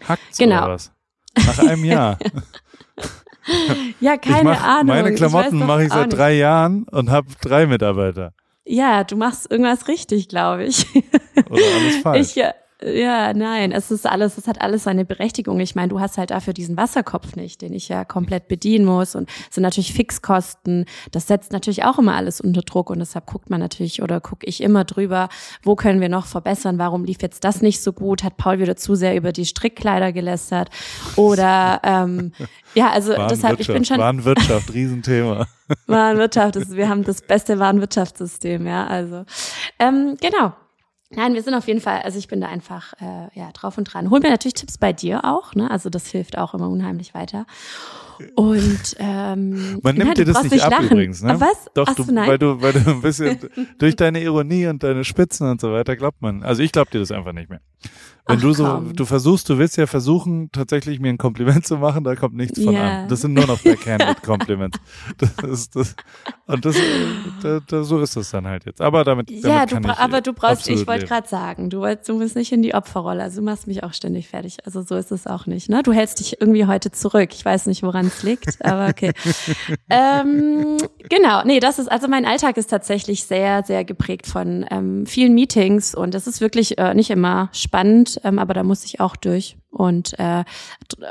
[0.07, 0.63] Hackt's genau.
[0.63, 0.91] oder was?
[1.35, 2.17] Nach einem Jahr.
[3.99, 4.87] ja, keine mach, Ahnung.
[4.87, 8.33] Meine Klamotten mache ich seit drei Jahren und habe drei Mitarbeiter.
[8.67, 10.85] Ja, du machst irgendwas richtig, glaube ich.
[11.49, 12.35] Oder alles falsch.
[12.35, 12.43] Ich,
[12.83, 15.59] ja, nein, es ist alles, es hat alles seine Berechtigung.
[15.59, 19.15] Ich meine, du hast halt dafür diesen Wasserkopf nicht, den ich ja komplett bedienen muss
[19.15, 20.85] und es sind natürlich Fixkosten.
[21.11, 24.45] Das setzt natürlich auch immer alles unter Druck und deshalb guckt man natürlich oder gucke
[24.45, 25.29] ich immer drüber,
[25.63, 26.77] wo können wir noch verbessern?
[26.77, 28.23] Warum lief jetzt das nicht so gut?
[28.23, 30.69] Hat Paul wieder zu sehr über die Strickkleider gelästert?
[31.15, 32.31] Oder ähm,
[32.75, 35.47] ja, also deshalb ich bin schon Warenwirtschaft, Riesenthema.
[35.87, 39.25] Warenwirtschaft, ist, wir haben das beste Warenwirtschaftssystem, ja, also
[39.79, 40.53] ähm, genau.
[41.09, 43.85] Nein, wir sind auf jeden Fall, also ich bin da einfach äh, ja drauf und
[43.85, 44.09] dran.
[44.09, 45.71] Hol mir natürlich Tipps bei dir auch, ne?
[45.71, 47.45] Also das hilft auch immer unheimlich weiter.
[48.35, 50.87] Und ähm, man nimmt ja, dir das nicht ab lachen.
[50.87, 51.39] übrigens, ne?
[51.39, 51.69] was?
[51.73, 53.39] Doch, du, weil du, weil du ein bisschen
[53.77, 56.43] durch deine Ironie und deine Spitzen und so weiter glaubt man.
[56.43, 57.61] Also ich glaube dir das einfach nicht mehr.
[58.27, 58.93] Wenn Ach, du so, komm.
[58.93, 62.61] du versuchst, du willst ja versuchen, tatsächlich mir ein Kompliment zu machen, da kommt nichts
[62.61, 63.03] von yeah.
[63.03, 63.07] an.
[63.07, 64.77] Das sind nur noch backhanded Compliments.
[65.17, 65.95] Das ist, das,
[66.45, 66.75] und das,
[67.41, 68.81] da, da, so ist das dann halt jetzt.
[68.81, 72.13] Aber damit, damit ja, du, ich aber du brauchst, ich wollte gerade sagen, du, du
[72.15, 73.23] musst nicht in die Opferrolle.
[73.23, 74.57] Also du machst mich auch ständig fertig.
[74.65, 75.69] Also so ist es auch nicht.
[75.69, 75.81] Ne?
[75.83, 77.29] Du hältst dich irgendwie heute zurück.
[77.33, 79.13] Ich weiß nicht, woran es liegt, aber okay.
[79.89, 80.77] ähm,
[81.09, 85.33] genau, nee, das ist, also mein Alltag ist tatsächlich sehr, sehr geprägt von ähm, vielen
[85.33, 89.15] Meetings und es ist wirklich äh, nicht immer spannend ähm, aber da muss ich auch
[89.15, 89.57] durch.
[89.69, 90.43] Und äh,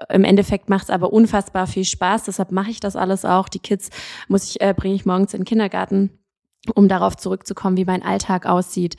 [0.09, 2.25] im Endeffekt macht es aber unfassbar viel Spaß.
[2.25, 3.49] Deshalb mache ich das alles auch.
[3.49, 3.91] Die Kids
[4.29, 6.11] muss ich, äh, bringe ich morgens in den Kindergarten,
[6.75, 8.97] um darauf zurückzukommen, wie mein Alltag aussieht.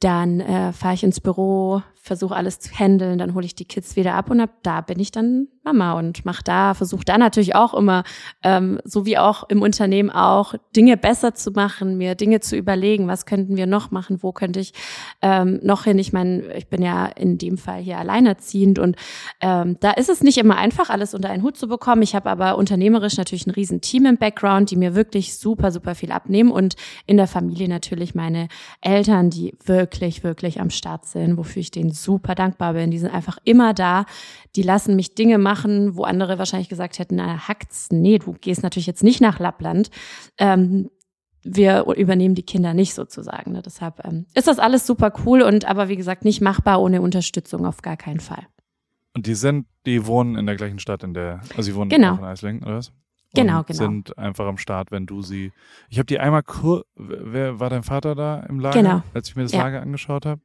[0.00, 3.96] Dann äh, fahre ich ins Büro, versuche alles zu handeln, dann hole ich die Kids
[3.96, 7.54] wieder ab und ab da bin ich dann Mama und mache da, versuche da natürlich
[7.54, 8.04] auch immer,
[8.42, 13.08] ähm, so wie auch im Unternehmen auch, Dinge besser zu machen, mir Dinge zu überlegen,
[13.08, 14.72] was könnten wir noch machen, wo könnte ich
[15.20, 15.98] ähm, noch hin.
[15.98, 18.96] Ich meine, ich bin ja in dem Fall hier alleinerziehend und
[19.42, 22.02] ähm, da ist es nicht immer einfach, alles unter einen Hut zu bekommen.
[22.02, 25.94] Ich habe aber unternehmerisch natürlich ein riesen Team im Background, die mir wirklich super, super
[25.94, 26.76] viel abnehmen und
[27.06, 28.48] in der Familie natürlich meine
[28.80, 32.90] Eltern, die wirklich, wirklich am Start sind, wofür ich denen super dankbar bin.
[32.90, 34.06] Die sind einfach immer da.
[34.56, 37.88] Die lassen mich Dinge machen, wo andere wahrscheinlich gesagt hätten, na, hackt's.
[37.90, 39.90] Nee, du gehst natürlich jetzt nicht nach Lappland.
[40.38, 40.90] Ähm,
[41.42, 43.52] wir übernehmen die Kinder nicht sozusagen.
[43.52, 43.62] Ne?
[43.62, 47.66] Deshalb ähm, ist das alles super cool und aber wie gesagt nicht machbar ohne Unterstützung
[47.66, 48.46] auf gar keinen Fall.
[49.14, 52.16] Und die sind, die wohnen in der gleichen Stadt, in der, also sie wohnen genau.
[52.16, 52.92] in Eislingen, oder was?
[53.34, 53.78] Genau, und genau.
[53.78, 55.52] sind einfach am Start, wenn du sie.
[55.88, 59.02] Ich habe die einmal kur wer war dein Vater da im Lager, genau.
[59.14, 59.62] als ich mir das ja.
[59.62, 60.40] Lager angeschaut habe?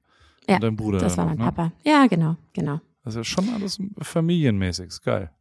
[0.48, 1.00] Ja, und dein Bruder.
[1.00, 1.46] Das war mein ne?
[1.46, 1.72] Papa.
[1.84, 2.80] Ja, genau, genau.
[3.04, 5.32] Also schon alles familienmäßig, ist geil.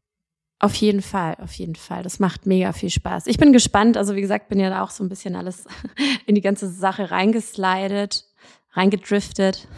[0.61, 2.03] Auf jeden Fall, auf jeden Fall.
[2.03, 3.27] Das macht mega viel Spaß.
[3.27, 3.97] Ich bin gespannt.
[3.97, 5.67] Also wie gesagt, bin ja da auch so ein bisschen alles
[6.27, 8.25] in die ganze Sache reingeslidet,
[8.73, 9.69] reingedriftet.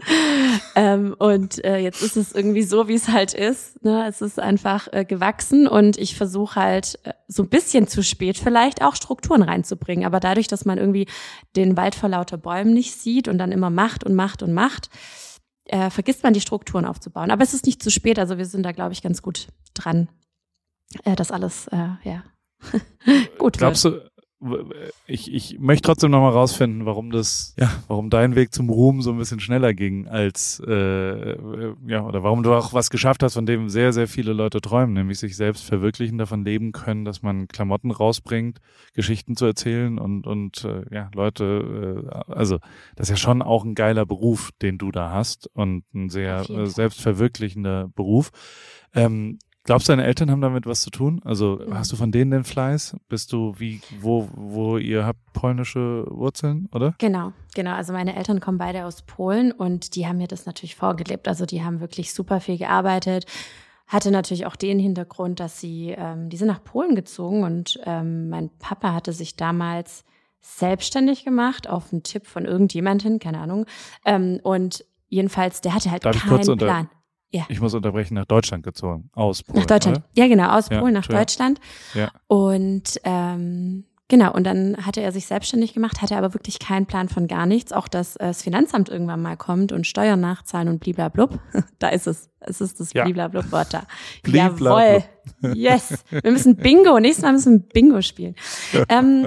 [0.74, 3.82] ähm, und äh, jetzt ist es irgendwie so, wie es halt ist.
[3.84, 4.06] Ne?
[4.08, 8.36] Es ist einfach äh, gewachsen und ich versuche halt äh, so ein bisschen zu spät
[8.38, 10.04] vielleicht auch Strukturen reinzubringen.
[10.04, 11.06] Aber dadurch, dass man irgendwie
[11.54, 14.90] den Wald vor lauter Bäumen nicht sieht und dann immer macht und macht und macht,
[15.66, 17.30] äh, vergisst man die Strukturen aufzubauen.
[17.30, 20.08] Aber es ist nicht zu spät, also wir sind da, glaube ich, ganz gut dran,
[21.04, 22.24] äh, das alles, äh, ja,
[23.38, 24.04] gut Glaubst wird.
[24.04, 24.13] du,
[25.06, 29.12] ich, ich möchte trotzdem nochmal rausfinden, warum das, ja, warum dein Weg zum Ruhm so
[29.12, 31.36] ein bisschen schneller ging als, äh,
[31.86, 34.94] ja, oder warum du auch was geschafft hast, von dem sehr, sehr viele Leute träumen,
[34.94, 38.60] nämlich sich selbst verwirklichen, davon leben können, dass man Klamotten rausbringt,
[38.92, 42.58] Geschichten zu erzählen und, und äh, ja, Leute, äh, also
[42.96, 46.48] das ist ja schon auch ein geiler Beruf, den du da hast und ein sehr
[46.50, 48.30] äh, selbstverwirklichender Beruf.
[48.94, 51.22] Ähm, Glaubst du, deine Eltern haben damit was zu tun?
[51.24, 51.76] Also mhm.
[51.76, 52.96] hast du von denen den Fleiß?
[53.08, 56.94] Bist du wie, wo, wo ihr habt polnische Wurzeln, oder?
[56.98, 57.72] Genau, genau.
[57.72, 61.28] Also meine Eltern kommen beide aus Polen und die haben mir das natürlich vorgelebt.
[61.28, 63.24] Also die haben wirklich super viel gearbeitet.
[63.86, 68.28] Hatte natürlich auch den Hintergrund, dass sie, ähm, die sind nach Polen gezogen und ähm,
[68.28, 70.04] mein Papa hatte sich damals
[70.40, 73.64] selbstständig gemacht auf einen Tipp von irgendjemandem, keine Ahnung.
[74.04, 76.88] Ähm, und jedenfalls, der hatte halt Darf keinen Plan.
[77.34, 77.46] Ja.
[77.48, 79.10] Ich muss unterbrechen, nach Deutschland gezogen.
[79.12, 79.58] Aus Polen.
[79.58, 79.98] Nach Deutschland.
[79.98, 80.06] Oder?
[80.14, 81.58] Ja, genau, aus Polen ja, nach Deutschland.
[81.92, 82.12] Ja.
[82.28, 87.08] Und ähm, genau, und dann hatte er sich selbstständig gemacht, hatte aber wirklich keinen Plan
[87.08, 87.72] von gar nichts.
[87.72, 91.40] Auch dass äh, das Finanzamt irgendwann mal kommt und Steuern nachzahlen und bliblablub.
[91.80, 92.30] da ist es.
[92.38, 93.02] Es ist das ja.
[93.02, 93.82] bliblablub-Wort da.
[94.26, 95.02] Jawohl.
[95.54, 96.04] Yes.
[96.10, 97.00] Wir müssen Bingo.
[97.00, 98.36] Nächstes Mal müssen wir Bingo spielen.
[98.88, 99.26] ähm,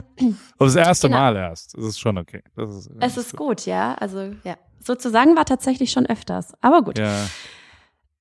[0.58, 1.20] das erste genau.
[1.20, 1.78] Mal erst.
[1.78, 2.42] Das ist schon okay.
[2.56, 3.96] Ist, es ist gut, ja.
[3.96, 4.56] Also, ja.
[4.80, 6.54] Sozusagen war tatsächlich schon öfters.
[6.62, 6.98] Aber gut.
[6.98, 7.26] Ja.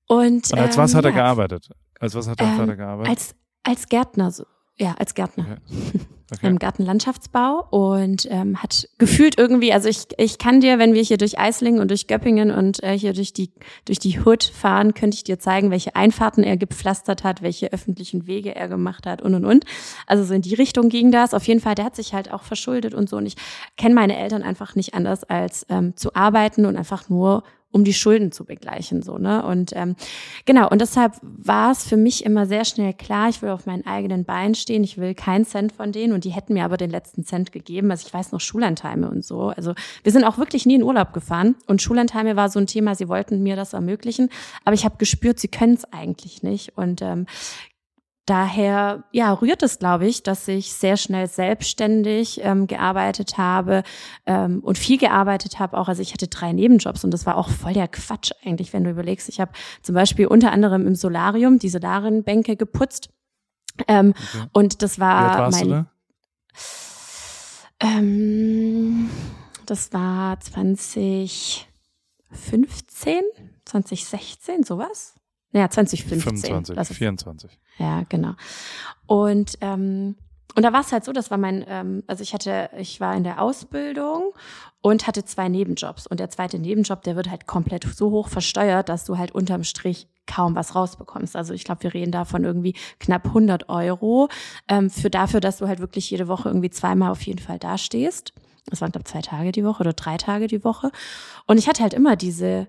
[0.07, 1.69] Und, Und als ähm, was hat er ja, gearbeitet?
[1.99, 3.11] Als was hat dein ähm, Vater gearbeitet?
[3.11, 4.45] Als, als Gärtner, so.
[4.77, 5.59] ja, als Gärtner.
[5.69, 6.01] Okay.
[6.33, 6.49] Okay.
[6.49, 11.19] Im Gartenlandschaftsbau und ähm, hat gefühlt irgendwie, also ich, ich kann dir, wenn wir hier
[11.19, 13.53] durch Eislingen und durch Göppingen und äh, hier durch die,
[13.85, 18.27] durch die Hood fahren, könnte ich dir zeigen, welche Einfahrten er gepflastert hat, welche öffentlichen
[18.27, 19.67] Wege er gemacht hat und und und.
[20.09, 21.33] Also so in die Richtung ging das.
[21.33, 23.19] Auf jeden Fall, der hat sich halt auch verschuldet und so.
[23.19, 23.37] Und ich
[23.77, 27.45] kenne meine Eltern einfach nicht anders als ähm, zu arbeiten und einfach nur
[27.77, 29.45] um die Schulden zu begleichen, so, ne?
[29.45, 29.97] Und ähm,
[30.47, 33.87] genau, und deshalb war es für mich immer sehr schnell klar, ich will auf meinen
[33.87, 36.89] eigenen Beinen stehen, ich will keinen Cent von denen und die hätten mir aber den
[36.89, 37.91] letzten Cent gegeben.
[37.91, 39.49] Also ich weiß noch Schullandheime und so.
[39.49, 42.95] Also wir sind auch wirklich nie in Urlaub gefahren und Schullandheime war so ein Thema,
[42.95, 44.31] sie wollten mir das ermöglichen,
[44.65, 46.79] aber ich habe gespürt, sie können es eigentlich nicht.
[46.79, 47.27] Und ähm,
[48.27, 53.83] daher ja rührt es, glaube ich, dass ich sehr schnell selbstständig ähm, gearbeitet habe
[54.27, 55.79] ähm, und viel gearbeitet habe.
[55.79, 58.85] Auch also ich hatte drei Nebenjobs und das war auch voll der Quatsch eigentlich, wenn
[58.85, 59.29] du überlegst.
[59.29, 59.53] Ich habe
[59.83, 63.11] zum Beispiel unter anderem im Solarium die Solarenbänke geputzt
[63.89, 64.47] ähm, okay.
[64.53, 65.87] und das war mein.
[67.81, 69.11] Ähm,
[69.67, 71.67] das war 2015,
[73.65, 75.15] 2016, sowas.
[75.53, 76.37] Ja, 2015.
[76.37, 77.59] 25, 24.
[77.79, 78.35] Ja, genau.
[79.07, 80.17] Und ähm,
[80.57, 83.15] und da war es halt so, das war mein, ähm, also ich hatte, ich war
[83.15, 84.33] in der Ausbildung
[84.81, 86.07] und hatte zwei Nebenjobs.
[86.07, 89.65] Und der zweite Nebenjob, der wird halt komplett so hoch versteuert, dass du halt unterm
[89.65, 91.37] Strich kaum was rausbekommst.
[91.37, 94.31] Also ich glaube, wir reden da von irgendwie knapp 100 Euro
[94.67, 98.33] ähm, für dafür, dass du halt wirklich jede Woche irgendwie zweimal auf jeden Fall dastehst.
[98.65, 100.91] Das waren, glaube zwei Tage die Woche oder drei Tage die Woche.
[101.47, 102.69] Und ich hatte halt immer diese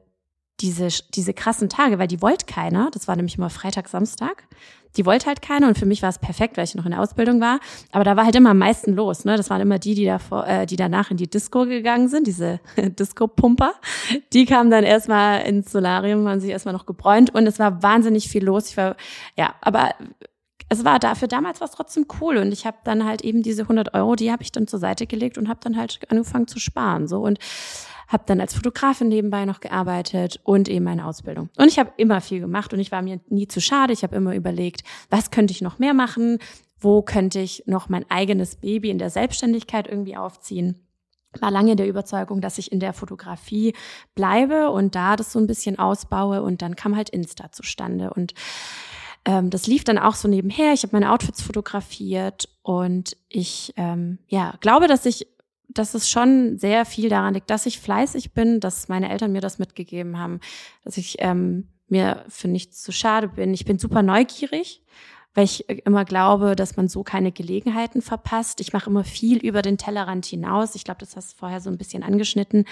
[0.60, 2.90] diese, diese krassen Tage, weil die wollte keiner.
[2.92, 4.48] Das war nämlich immer Freitag, Samstag.
[4.96, 7.02] Die wollte halt keiner und für mich war es perfekt, weil ich noch in der
[7.02, 7.60] Ausbildung war.
[7.92, 9.26] Aber da war halt immer am meisten los.
[9.26, 9.38] Ne?
[9.38, 12.60] Das waren immer die, die, davor, äh, die danach in die Disco gegangen sind, diese
[12.78, 13.74] Disco-Pumper.
[14.34, 18.28] Die kamen dann erstmal ins Solarium, haben sich erstmal noch gebräunt und es war wahnsinnig
[18.30, 18.70] viel los.
[18.70, 18.96] Ich war,
[19.36, 19.92] ja, aber
[20.70, 23.94] es war dafür damals was trotzdem cool und ich habe dann halt eben diese 100
[23.94, 27.08] Euro, die habe ich dann zur Seite gelegt und habe dann halt angefangen zu sparen
[27.08, 27.40] so und
[28.08, 31.50] habe dann als Fotografin nebenbei noch gearbeitet und eben meine Ausbildung.
[31.58, 33.94] Und ich habe immer viel gemacht und ich war mir nie zu schade.
[33.94, 36.40] Ich habe immer überlegt, was könnte ich noch mehr machen?
[36.80, 40.88] Wo könnte ich noch mein eigenes Baby in der Selbstständigkeit irgendwie aufziehen?
[41.42, 43.74] war lange der Überzeugung, dass ich in der Fotografie
[44.16, 48.34] bleibe und da das so ein bisschen ausbaue und dann kam halt Insta zustande und
[49.26, 50.74] ähm, das lief dann auch so nebenher.
[50.74, 55.28] Ich habe meine Outfits fotografiert und ich ähm, ja glaube, dass ich
[55.78, 59.42] dass es schon sehr viel daran liegt, dass ich fleißig bin, dass meine Eltern mir
[59.42, 60.40] das mitgegeben haben,
[60.84, 63.54] dass ich ähm, mir für nichts zu schade bin.
[63.54, 64.84] Ich bin super neugierig
[65.38, 68.60] weil ich immer glaube, dass man so keine Gelegenheiten verpasst.
[68.60, 70.74] Ich mache immer viel über den Tellerrand hinaus.
[70.74, 72.66] Ich glaube, das hast du vorher so ein bisschen angeschnitten.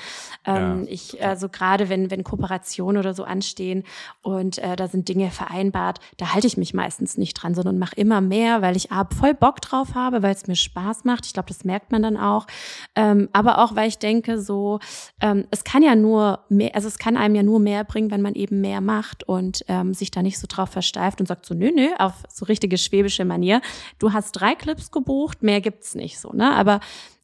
[0.46, 0.90] Ähm, ja.
[0.90, 3.84] Ich, also gerade wenn, wenn Kooperationen oder so anstehen
[4.24, 7.98] und äh, da sind Dinge vereinbart, da halte ich mich meistens nicht dran, sondern mache
[7.98, 11.28] immer mehr, weil ich A, voll Bock drauf habe, weil es mir Spaß macht.
[11.28, 12.48] Ich glaube, das merkt man dann auch.
[12.96, 14.80] Ähm, aber auch, weil ich denke, so,
[15.22, 18.24] ähm, es kann ja nur mehr, also es kann einem ja nur mehr bringen, wenn
[18.24, 21.54] man eben mehr macht und ähm, sich da nicht so drauf versteift und sagt so,
[21.54, 23.62] nö, nö, auf so richtige schwäbische Manier.
[24.00, 26.56] Du hast drei Clips gebucht, mehr gibt's nicht so, ne?
[26.56, 26.80] Aber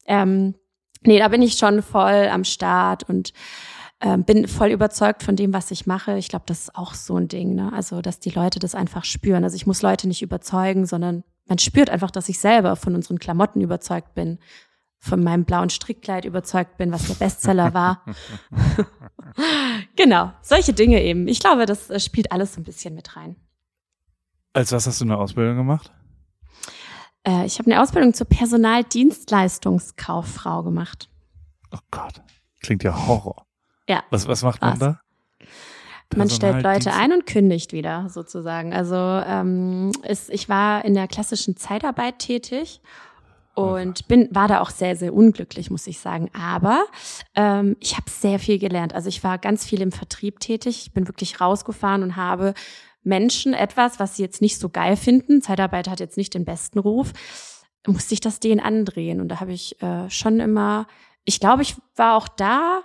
[0.06, 0.56] ähm,
[1.04, 3.32] nee, da bin ich schon voll am Start und
[4.02, 6.18] ähm, bin voll überzeugt von dem, was ich mache.
[6.18, 7.72] Ich glaube, das ist auch so ein Ding, ne?
[7.74, 9.44] Also, dass die Leute das einfach spüren.
[9.44, 13.20] Also ich muss Leute nicht überzeugen, sondern man spürt einfach, dass ich selber von unseren
[13.20, 14.40] Klamotten überzeugt bin,
[14.98, 18.04] von meinem blauen Strickkleid überzeugt bin, was der Bestseller war.
[19.96, 21.28] genau, solche Dinge eben.
[21.28, 23.36] Ich glaube, das äh, spielt alles so ein bisschen mit rein.
[24.54, 25.92] Als was hast du eine Ausbildung gemacht?
[27.26, 31.10] Äh, ich habe eine Ausbildung zur Personaldienstleistungskauffrau gemacht.
[31.72, 32.22] Oh Gott,
[32.62, 33.48] klingt ja Horror.
[33.88, 34.04] Ja.
[34.10, 34.80] Was, was macht man Was?
[34.80, 35.00] da?
[36.16, 38.74] Man stellt Leute ein und kündigt wieder, sozusagen.
[38.74, 42.82] Also ähm, ist, ich war in der klassischen Zeitarbeit tätig
[43.54, 46.86] und bin war da auch sehr sehr unglücklich muss ich sagen aber
[47.36, 50.94] ähm, ich habe sehr viel gelernt also ich war ganz viel im Vertrieb tätig ich
[50.94, 52.54] bin wirklich rausgefahren und habe
[53.04, 56.80] Menschen etwas was sie jetzt nicht so geil finden Zeitarbeit hat jetzt nicht den besten
[56.80, 57.14] Ruf
[57.88, 60.88] musste ich das denen andrehen und da habe ich äh, schon immer
[61.24, 62.84] ich glaube ich war auch da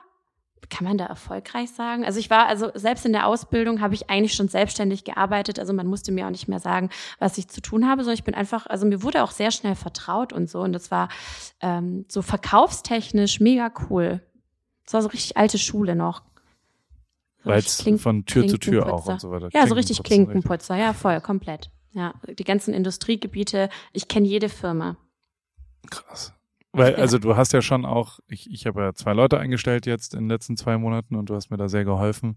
[0.69, 2.05] kann man da erfolgreich sagen?
[2.05, 5.59] Also ich war, also selbst in der Ausbildung habe ich eigentlich schon selbstständig gearbeitet.
[5.59, 8.25] Also man musste mir auch nicht mehr sagen, was ich zu tun habe, sondern ich
[8.25, 10.61] bin einfach, also mir wurde auch sehr schnell vertraut und so.
[10.61, 11.09] Und das war
[11.61, 14.21] ähm, so verkaufstechnisch mega cool.
[14.85, 16.23] Das war so richtig alte Schule noch.
[17.47, 19.49] Weil es von Tür zu Tür auch und so weiter.
[19.53, 21.71] Ja, so richtig Klinkenputzer, Klinkenputzer, ja, voll, komplett.
[21.93, 24.97] Ja, die ganzen Industriegebiete, ich kenne jede Firma.
[25.91, 26.35] Krass.
[26.73, 26.99] Weil, Ja.
[26.99, 30.25] also du hast ja schon auch, ich, ich habe ja zwei Leute eingestellt jetzt in
[30.25, 32.37] den letzten zwei Monaten und du hast mir da sehr geholfen,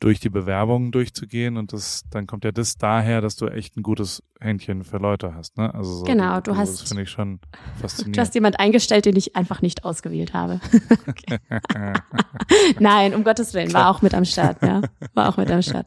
[0.00, 3.82] durch die Bewerbungen durchzugehen und das, dann kommt ja das daher, dass du echt ein
[3.82, 5.72] gutes Händchen für Leute hast, ne?
[5.74, 7.38] Also so, Genau, du hast- Das finde ich schon
[7.76, 8.18] Du faszinierend.
[8.18, 10.60] hast jemand eingestellt, den ich einfach nicht ausgewählt habe.
[12.80, 14.80] Nein, um Gottes Willen, war auch mit am Start, ja.
[15.14, 15.86] War auch mit am Start.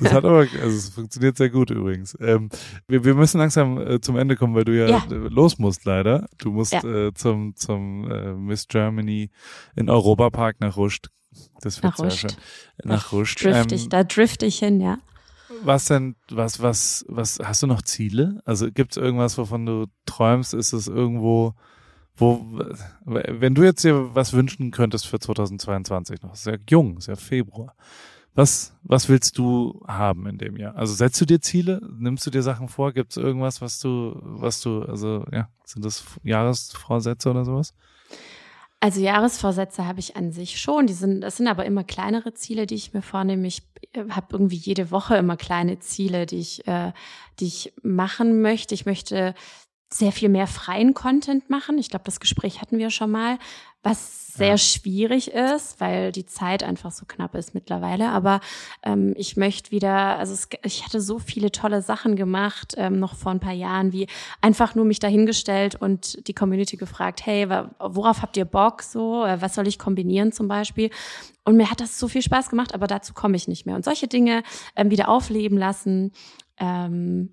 [0.00, 2.16] Das hat aber, also es funktioniert sehr gut übrigens.
[2.20, 2.48] Ähm,
[2.86, 5.02] wir, wir müssen langsam äh, zum Ende kommen, weil du ja, Ja.
[5.10, 6.26] los musst leider.
[6.38, 6.82] Du musst Ja.
[6.82, 9.30] äh, zum zum äh, Miss Germany
[9.76, 11.08] in Europapark nach Ruscht.
[11.60, 12.30] Das wird sehr schön.
[12.84, 13.44] Nach Ruscht.
[13.44, 14.98] Drift Ähm, ich, da drift ich hin, ja.
[15.62, 18.40] was denn, was, was, was, hast du noch Ziele?
[18.44, 20.54] Also gibt es irgendwas, wovon du träumst?
[20.54, 21.54] Ist es irgendwo,
[22.16, 22.60] wo,
[23.04, 27.74] wenn du jetzt dir was wünschen könntest für 2022 noch, ja jung, ja Februar.
[28.34, 30.76] Was, was willst du haben in dem Jahr?
[30.76, 31.80] Also setzt du dir Ziele?
[31.98, 32.92] Nimmst du dir Sachen vor?
[32.92, 37.74] Gibt es irgendwas, was du, was du, also ja, sind das Jahresvorsätze oder sowas?
[38.80, 40.86] Also Jahresvorsätze habe ich an sich schon.
[40.86, 43.46] Die sind, das sind aber immer kleinere Ziele, die ich mir vornehme.
[43.48, 43.62] Ich
[44.08, 46.92] habe irgendwie jede Woche immer kleine Ziele, die ich, äh,
[47.40, 48.74] die ich machen möchte.
[48.74, 49.34] Ich möchte
[49.90, 51.78] sehr viel mehr freien Content machen.
[51.78, 53.38] Ich glaube, das Gespräch hatten wir schon mal,
[53.82, 54.58] was sehr Ja.
[54.58, 58.10] schwierig ist, weil die Zeit einfach so knapp ist mittlerweile.
[58.10, 58.40] Aber
[58.82, 63.14] ähm, ich möchte wieder, also es, ich hatte so viele tolle Sachen gemacht, ähm, noch
[63.14, 64.06] vor ein paar Jahren, wie
[64.42, 69.24] einfach nur mich dahingestellt und die Community gefragt, hey, worauf habt ihr Bock so?
[69.24, 70.90] Äh, Was soll ich kombinieren zum Beispiel?
[71.44, 73.74] Und mir hat das so viel Spaß gemacht, aber dazu komme ich nicht mehr.
[73.74, 74.42] Und solche Dinge
[74.76, 76.12] ähm, wieder aufleben lassen.
[76.58, 77.32] Ähm,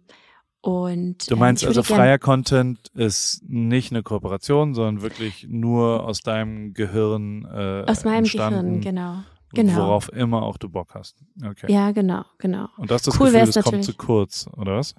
[0.65, 6.21] und Du ähm, meinst also freier Content ist nicht eine Kooperation, sondern wirklich nur aus
[6.21, 9.17] deinem Gehirn äh, aus meinem Gehirn, genau.
[9.53, 9.75] Genau.
[9.75, 11.23] worauf immer auch du Bock hast.
[11.45, 11.71] Okay.
[11.71, 12.67] Ja, genau, genau.
[12.77, 13.97] Und das ist das Cool Gefühl, das kommt zu natürlich.
[13.97, 14.95] kurz, oder was?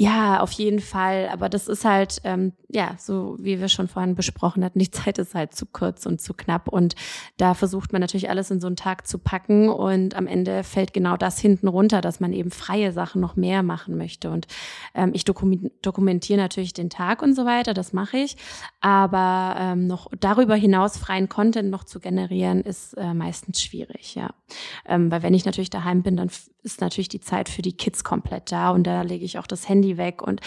[0.00, 1.28] Ja, auf jeden Fall.
[1.30, 5.18] Aber das ist halt, ähm, ja, so wie wir schon vorhin besprochen hatten, die Zeit
[5.18, 6.68] ist halt zu kurz und zu knapp.
[6.68, 6.94] Und
[7.36, 9.68] da versucht man natürlich alles in so einen Tag zu packen.
[9.68, 13.62] Und am Ende fällt genau das hinten runter, dass man eben freie Sachen noch mehr
[13.62, 14.30] machen möchte.
[14.30, 14.46] Und
[14.94, 18.38] ähm, ich dokumen- dokumentiere natürlich den Tag und so weiter, das mache ich.
[18.80, 24.30] Aber ähm, noch darüber hinaus freien Content noch zu generieren, ist äh, meistens schwierig, ja.
[24.86, 26.30] Ähm, weil wenn ich natürlich daheim bin, dann
[26.62, 29.68] ist natürlich die Zeit für die Kids komplett da und da lege ich auch das
[29.68, 30.22] Handy weg.
[30.22, 30.40] Und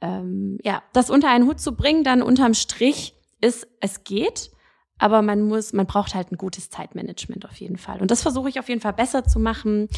[0.00, 4.50] ähm, ja, das unter einen Hut zu bringen, dann unterm Strich ist, es geht,
[5.02, 8.00] aber man muss, man braucht halt ein gutes Zeitmanagement auf jeden Fall.
[8.00, 9.88] Und das versuche ich auf jeden Fall besser zu machen.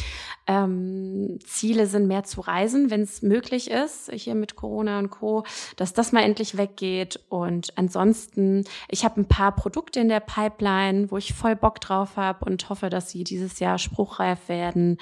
[0.47, 5.45] Ähm, Ziele sind mehr zu reisen, wenn es möglich ist, hier mit Corona und Co.,
[5.75, 7.19] dass das mal endlich weggeht.
[7.29, 12.17] Und ansonsten, ich habe ein paar Produkte in der Pipeline, wo ich voll Bock drauf
[12.17, 14.97] habe und hoffe, dass sie dieses Jahr spruchreif werden.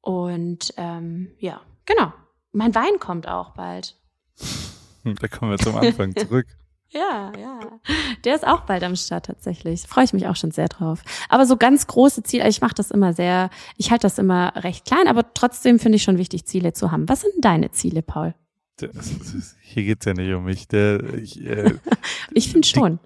[0.00, 2.10] Und ähm, ja, genau.
[2.54, 3.96] Mein Wein kommt auch bald.
[5.02, 6.46] Hm, Da kommen wir zum Anfang zurück.
[6.90, 7.58] Ja, ja.
[8.24, 9.82] Der ist auch bald am Start tatsächlich.
[9.82, 11.02] Freue ich mich auch schon sehr drauf.
[11.28, 14.84] Aber so ganz große Ziele, ich mache das immer sehr, ich halte das immer recht
[14.84, 17.08] klein, aber trotzdem finde ich schon wichtig, Ziele zu haben.
[17.08, 18.34] Was sind deine Ziele, Paul?
[18.76, 18.92] Das,
[19.62, 20.68] hier geht's ja nicht um mich.
[20.68, 21.74] Der, ich, äh,
[22.32, 23.00] Ich finde schon.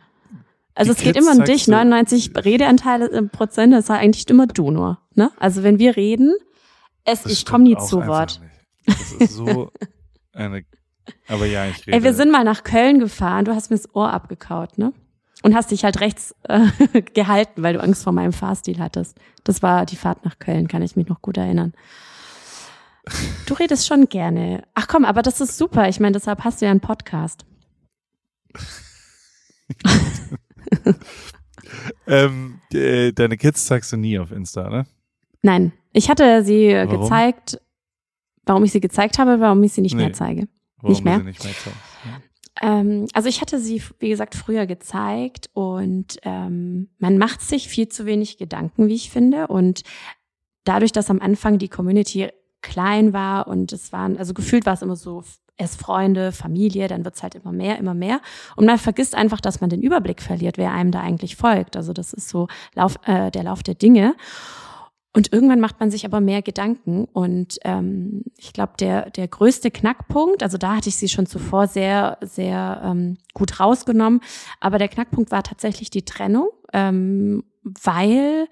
[0.74, 4.46] Also es geht immer um dich, du- 99 Redeanteile im Prozent, das war eigentlich immer
[4.46, 4.98] du nur.
[5.14, 5.30] Ne?
[5.38, 6.34] Also wenn wir reden,
[7.04, 8.40] es, ich komme nie zu Wort.
[8.88, 9.70] Das ist so
[10.32, 10.64] eine,
[11.26, 11.96] aber ja, ich rede.
[11.96, 14.92] Ey, wir sind mal nach Köln gefahren, du hast mir das Ohr abgekaut, ne?
[15.42, 19.16] Und hast dich halt rechts äh, gehalten, weil du Angst vor meinem Fahrstil hattest.
[19.44, 21.74] Das war die Fahrt nach Köln, kann ich mich noch gut erinnern.
[23.46, 24.64] Du redest schon gerne.
[24.74, 25.88] Ach komm, aber das ist super.
[25.88, 27.46] Ich meine, deshalb hast du ja einen Podcast.
[32.06, 34.86] ähm, äh, deine Kids zeigst du nie auf Insta, ne?
[35.42, 37.02] Nein, ich hatte sie warum?
[37.02, 37.60] gezeigt,
[38.48, 40.04] warum ich sie gezeigt habe, warum ich sie nicht nee.
[40.04, 40.48] mehr zeige.
[40.82, 41.18] Nicht mehr.
[41.18, 41.54] Nicht mehr
[42.60, 47.88] ähm, also ich hatte sie, wie gesagt, früher gezeigt und ähm, man macht sich viel
[47.88, 49.46] zu wenig Gedanken, wie ich finde.
[49.46, 49.82] Und
[50.64, 52.28] dadurch, dass am Anfang die Community
[52.60, 55.22] klein war und es waren, also gefühlt war es immer so
[55.56, 58.20] erst Freunde, Familie, dann wird's halt immer mehr, immer mehr.
[58.56, 61.76] Und man vergisst einfach, dass man den Überblick verliert, wer einem da eigentlich folgt.
[61.76, 64.14] Also das ist so Lauf, äh, der Lauf der Dinge.
[65.14, 67.06] Und irgendwann macht man sich aber mehr Gedanken.
[67.06, 71.66] Und ähm, ich glaube, der, der größte Knackpunkt, also da hatte ich sie schon zuvor
[71.66, 74.20] sehr, sehr ähm, gut rausgenommen,
[74.60, 78.48] aber der Knackpunkt war tatsächlich die Trennung, ähm, weil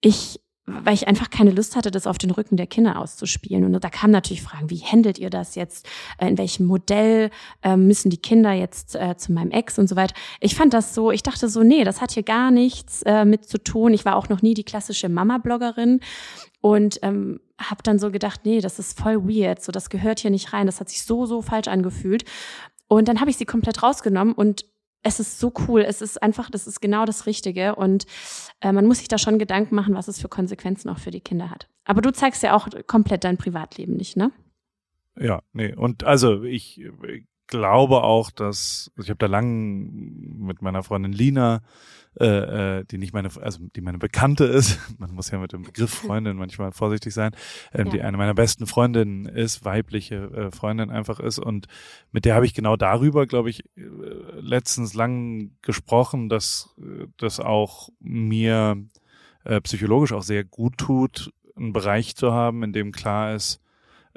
[0.00, 0.40] ich
[0.84, 3.64] weil ich einfach keine Lust hatte, das auf den Rücken der Kinder auszuspielen.
[3.64, 5.88] Und da kamen natürlich Fragen, wie handelt ihr das jetzt?
[6.18, 7.30] Äh, in welchem Modell
[7.62, 10.14] äh, müssen die Kinder jetzt äh, zu meinem Ex und so weiter?
[10.40, 13.58] Ich fand das so, ich dachte so, nee, das hat hier gar nichts mit zu
[13.58, 13.94] tun.
[13.94, 16.00] Ich war auch noch nie die klassische Mama-Bloggerin
[16.60, 20.30] und ähm, habe dann so gedacht, nee, das ist voll weird, so das gehört hier
[20.30, 20.66] nicht rein.
[20.66, 22.24] Das hat sich so, so falsch angefühlt.
[22.88, 24.64] Und dann habe ich sie komplett rausgenommen und
[25.02, 25.82] es ist so cool.
[25.82, 27.74] Es ist einfach, das ist genau das Richtige.
[27.74, 28.06] Und
[28.60, 31.20] äh, man muss sich da schon Gedanken machen, was es für Konsequenzen auch für die
[31.20, 31.68] Kinder hat.
[31.84, 34.32] Aber du zeigst ja auch komplett dein Privatleben nicht, ne?
[35.18, 35.74] Ja, nee.
[35.74, 39.90] Und also ich, ich glaube auch, dass also ich habe da lang
[40.38, 41.60] mit meiner Freundin Lina
[42.18, 44.80] äh, äh, die nicht meine, also die meine Bekannte ist.
[44.98, 47.30] Man muss ja mit dem Begriff Freundin manchmal vorsichtig sein,
[47.72, 47.92] ähm, ja.
[47.92, 51.38] die eine meiner besten Freundinnen ist, weibliche äh, Freundin einfach ist.
[51.38, 51.68] Und
[52.10, 53.82] mit der habe ich genau darüber, glaube ich, äh,
[54.40, 58.76] letztens lang gesprochen, dass äh, das auch mir
[59.44, 63.60] äh, psychologisch auch sehr gut tut, einen Bereich zu haben, in dem klar ist,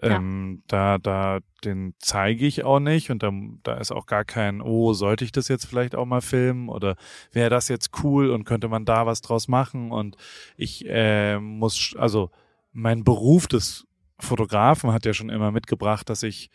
[0.01, 0.63] ähm, ja.
[0.67, 3.31] Da, da, den zeige ich auch nicht und da,
[3.63, 6.95] da ist auch gar kein, oh, sollte ich das jetzt vielleicht auch mal filmen oder
[7.31, 10.17] wäre das jetzt cool und könnte man da was draus machen und
[10.57, 12.31] ich äh, muss, also
[12.71, 13.85] mein Beruf des
[14.19, 16.49] Fotografen hat ja schon immer mitgebracht, dass ich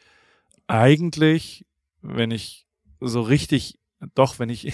[0.66, 1.64] eigentlich,
[2.02, 2.66] wenn ich
[3.00, 3.78] so richtig,
[4.14, 4.72] doch, wenn ich,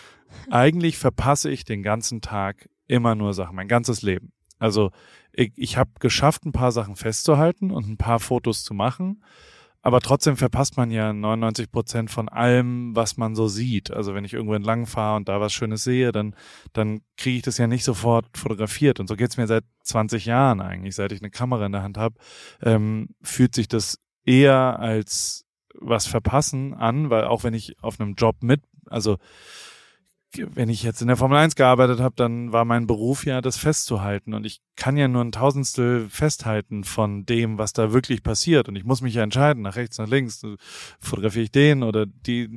[0.50, 4.32] eigentlich verpasse ich den ganzen Tag immer nur Sachen, mein ganzes Leben.
[4.58, 4.92] Also
[5.32, 9.22] ich, ich habe geschafft, ein paar Sachen festzuhalten und ein paar Fotos zu machen.
[9.84, 13.90] Aber trotzdem verpasst man ja 99 Prozent von allem, was man so sieht.
[13.90, 16.36] Also wenn ich irgendwo entlang fahre und da was Schönes sehe, dann,
[16.72, 19.00] dann kriege ich das ja nicht sofort fotografiert.
[19.00, 21.98] Und so geht's mir seit 20 Jahren eigentlich, seit ich eine Kamera in der Hand
[21.98, 22.14] habe,
[22.62, 28.14] ähm, fühlt sich das eher als was verpassen an, weil auch wenn ich auf einem
[28.14, 29.18] Job mit, also
[30.54, 33.56] wenn ich jetzt in der Formel 1 gearbeitet habe, dann war mein Beruf ja, das
[33.56, 34.34] festzuhalten.
[34.34, 38.68] Und ich kann ja nur ein Tausendstel festhalten von dem, was da wirklich passiert.
[38.68, 40.42] Und ich muss mich ja entscheiden, nach rechts, nach links.
[41.00, 42.48] Fotografiere ich den oder die,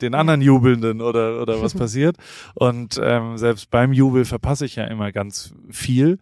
[0.00, 2.16] den anderen Jubelnden oder, oder was passiert.
[2.54, 6.18] Und ähm, selbst beim Jubel verpasse ich ja immer ganz viel.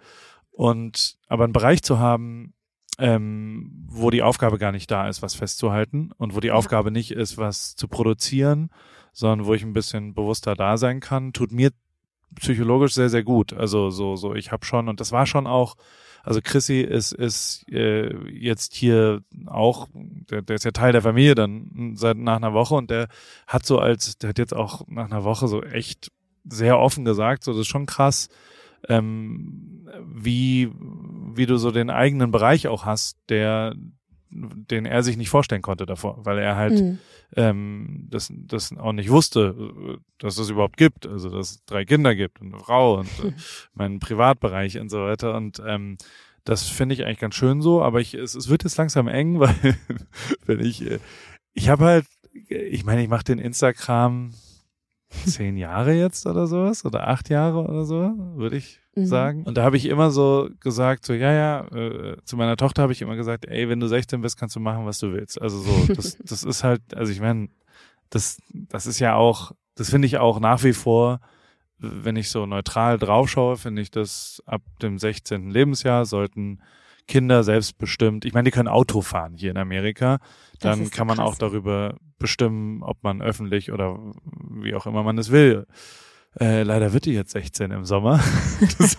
[0.50, 2.52] Und aber einen Bereich zu haben,
[2.98, 7.12] ähm, wo die Aufgabe gar nicht da ist, was festzuhalten und wo die Aufgabe nicht
[7.12, 8.70] ist, was zu produzieren,
[9.12, 11.70] sondern wo ich ein bisschen bewusster da sein kann, tut mir
[12.36, 13.52] psychologisch sehr, sehr gut.
[13.52, 15.76] Also so, so, ich habe schon, und das war schon auch,
[16.22, 21.34] also Chrissy ist, ist äh, jetzt hier auch, der, der ist ja Teil der Familie
[21.34, 23.08] dann seit nach einer Woche und der
[23.46, 26.10] hat so als, der hat jetzt auch nach einer Woche so echt
[26.44, 28.28] sehr offen gesagt, so das ist schon krass,
[28.88, 30.70] ähm, wie,
[31.34, 33.74] wie du so den eigenen Bereich auch hast, der,
[34.30, 36.98] den er sich nicht vorstellen konnte davor, weil er halt mhm.
[37.36, 42.14] Ähm, das, das auch nicht wusste, dass es überhaupt gibt, also dass es drei Kinder
[42.14, 43.32] gibt und eine Frau und äh,
[43.74, 45.36] meinen Privatbereich und so weiter.
[45.36, 45.98] Und ähm,
[46.44, 49.40] das finde ich eigentlich ganz schön so, aber ich es, es wird jetzt langsam eng,
[49.40, 49.76] weil
[50.46, 50.98] wenn ich äh,
[51.52, 52.06] ich habe halt
[52.48, 54.32] ich meine, ich mache den Instagram
[55.10, 59.06] zehn Jahre jetzt oder sowas oder acht Jahre oder so, würde ich mhm.
[59.06, 59.42] sagen.
[59.44, 62.92] Und da habe ich immer so gesagt, so ja, ja, äh, zu meiner Tochter habe
[62.92, 65.40] ich immer gesagt, ey, wenn du 16 bist, kannst du machen, was du willst.
[65.40, 67.48] Also so, das, das ist halt, also ich meine,
[68.10, 71.20] das, das ist ja auch, das finde ich auch nach wie vor,
[71.78, 75.50] wenn ich so neutral draufschaue, finde ich, dass ab dem 16.
[75.50, 76.60] Lebensjahr sollten
[77.08, 80.18] Kinder selbstbestimmt, ich meine, die können Auto fahren hier in Amerika,
[80.60, 81.26] dann kann man krass.
[81.26, 83.98] auch darüber bestimmen, ob man öffentlich oder
[84.60, 85.66] wie auch immer man es will,
[86.38, 88.20] Äh, leider wird die jetzt 16 im Sommer.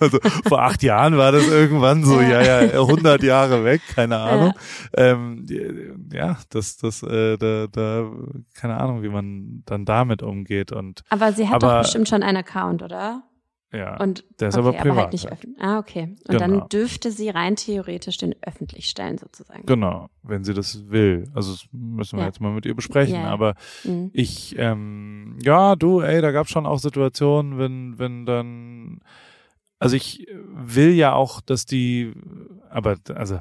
[0.01, 4.53] Also, vor acht Jahren war das irgendwann so, ja, ja, 100 Jahre weg, keine Ahnung.
[4.97, 5.45] Ja, ähm,
[6.11, 8.09] ja das, das, äh, da, da,
[8.55, 10.71] keine Ahnung, wie man dann damit umgeht.
[10.71, 13.23] Und, aber sie hat aber, doch bestimmt schon einen Account, oder?
[13.71, 13.97] Ja.
[14.01, 14.91] Und, der ist okay, aber privat.
[14.91, 15.61] Aber halt nicht öffentlich.
[15.61, 16.03] Ah, okay.
[16.03, 16.39] Und genau.
[16.39, 19.65] dann dürfte sie rein theoretisch den öffentlich stellen, sozusagen.
[19.65, 21.29] Genau, wenn sie das will.
[21.35, 22.27] Also das müssen wir ja.
[22.27, 23.15] jetzt mal mit ihr besprechen.
[23.15, 23.29] Ja.
[23.29, 24.09] Aber mhm.
[24.13, 29.01] ich, ähm, ja, du, ey, da gab es schon auch Situationen, wenn, wenn dann,
[29.77, 32.13] also ich will ja auch, dass die,
[32.69, 33.39] aber also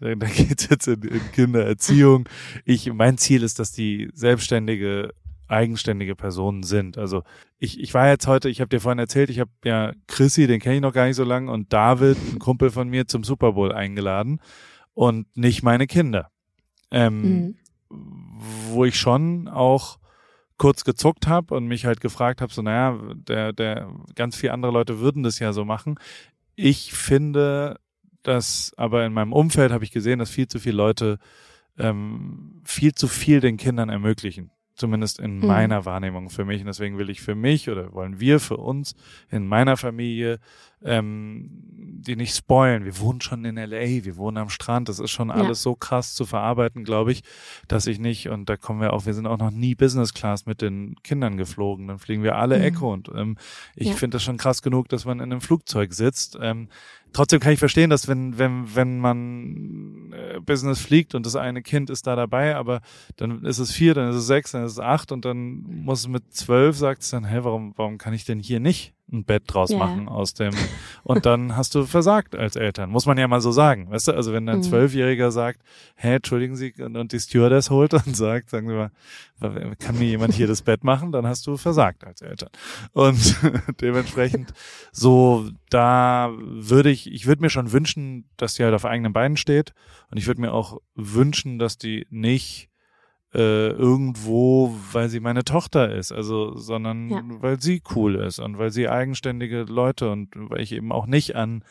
[0.00, 2.28] da geht jetzt in, in Kindererziehung.
[2.64, 5.12] Ich, mein Ziel ist, dass die selbstständige
[5.48, 6.98] eigenständige Personen sind.
[6.98, 7.22] Also
[7.58, 10.60] ich, ich war jetzt heute, ich habe dir vorhin erzählt, ich habe ja Chrissy, den
[10.60, 13.52] kenne ich noch gar nicht so lange, und David, ein Kumpel von mir, zum Super
[13.52, 14.40] Bowl eingeladen
[14.94, 16.30] und nicht meine Kinder.
[16.90, 17.56] Ähm, mhm.
[18.70, 19.98] Wo ich schon auch
[20.58, 24.72] kurz gezuckt habe und mich halt gefragt habe, so naja, der, der ganz viele andere
[24.72, 25.98] Leute würden das ja so machen.
[26.56, 27.78] Ich finde,
[28.22, 31.18] dass aber in meinem Umfeld habe ich gesehen, dass viel zu viele Leute
[31.78, 35.46] ähm, viel zu viel den Kindern ermöglichen zumindest in mhm.
[35.46, 36.60] meiner Wahrnehmung für mich.
[36.60, 38.94] Und deswegen will ich für mich oder wollen wir für uns
[39.30, 40.38] in meiner Familie
[40.84, 41.50] ähm,
[42.00, 42.84] die nicht spoilen.
[42.84, 44.88] Wir wohnen schon in LA, wir wohnen am Strand.
[44.88, 45.62] Das ist schon alles ja.
[45.62, 47.22] so krass zu verarbeiten, glaube ich,
[47.66, 50.46] dass ich nicht, und da kommen wir auch, wir sind auch noch nie Business Class
[50.46, 51.88] mit den Kindern geflogen.
[51.88, 52.64] Dann fliegen wir alle mhm.
[52.64, 53.36] Echo und ähm,
[53.74, 53.94] ich ja.
[53.94, 56.38] finde das schon krass genug, dass man in einem Flugzeug sitzt.
[56.40, 56.68] Ähm,
[57.18, 61.62] trotzdem kann ich verstehen, dass wenn, wenn, wenn man äh, Business fliegt und das eine
[61.62, 62.80] Kind ist da dabei, aber
[63.16, 66.00] dann ist es vier, dann ist es sechs, dann ist es acht und dann muss
[66.00, 69.24] es mit zwölf sagt es dann, hä, warum, warum kann ich denn hier nicht ein
[69.24, 69.78] Bett draus yeah.
[69.78, 70.52] machen aus dem.
[71.02, 74.12] Und dann hast du versagt als Eltern, muss man ja mal so sagen, weißt du,
[74.12, 74.62] also wenn dein mhm.
[74.62, 75.62] Zwölfjähriger sagt,
[75.96, 78.90] hä, entschuldigen Sie, und, und die Stewardess holt und sagt, sagen Sie mal,
[79.78, 82.50] kann mir jemand hier das Bett machen, dann hast du versagt als Eltern.
[82.92, 83.36] Und
[83.80, 84.52] dementsprechend
[84.92, 89.36] so, da würde ich, ich würde mir schon wünschen, dass die halt auf eigenen Beinen
[89.36, 89.72] steht.
[90.10, 92.68] Und ich würde mir auch wünschen, dass die nicht
[93.34, 97.22] äh, irgendwo, weil sie meine Tochter ist, also, sondern ja.
[97.40, 101.36] weil sie cool ist und weil sie eigenständige Leute und weil ich eben auch nicht
[101.36, 101.62] an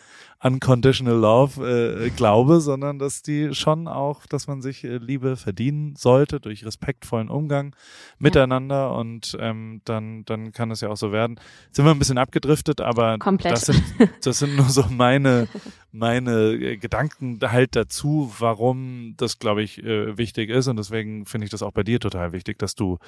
[0.44, 5.96] unconditional love äh, glaube, sondern dass die schon auch, dass man sich äh, Liebe verdienen
[5.96, 7.76] sollte durch respektvollen Umgang
[8.20, 8.88] miteinander ja.
[8.90, 11.40] und ähm, dann dann kann es ja auch so werden.
[11.66, 13.54] Jetzt sind wir ein bisschen abgedriftet, aber Komplett.
[13.54, 13.84] das sind
[14.22, 15.48] das sind nur so meine
[15.98, 21.46] meine äh, Gedanken halt dazu, warum das glaube ich äh, wichtig ist und deswegen finde
[21.46, 23.00] ich das auch bei dir total wichtig, dass du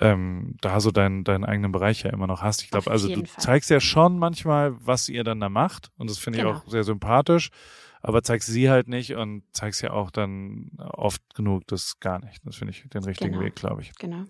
[0.00, 2.62] ähm, da so deinen deinen eigenen Bereich ja immer noch hast.
[2.62, 3.42] Ich glaube, also du Fall.
[3.42, 6.50] zeigst ja schon manchmal, was ihr dann da macht und das finde genau.
[6.52, 7.50] ich auch sehr sympathisch,
[8.00, 12.40] aber zeigst sie halt nicht und zeigst ja auch dann oft genug das gar nicht.
[12.44, 13.44] Das finde ich den richtigen genau.
[13.44, 13.92] Weg, glaube ich.
[13.98, 14.24] Genau.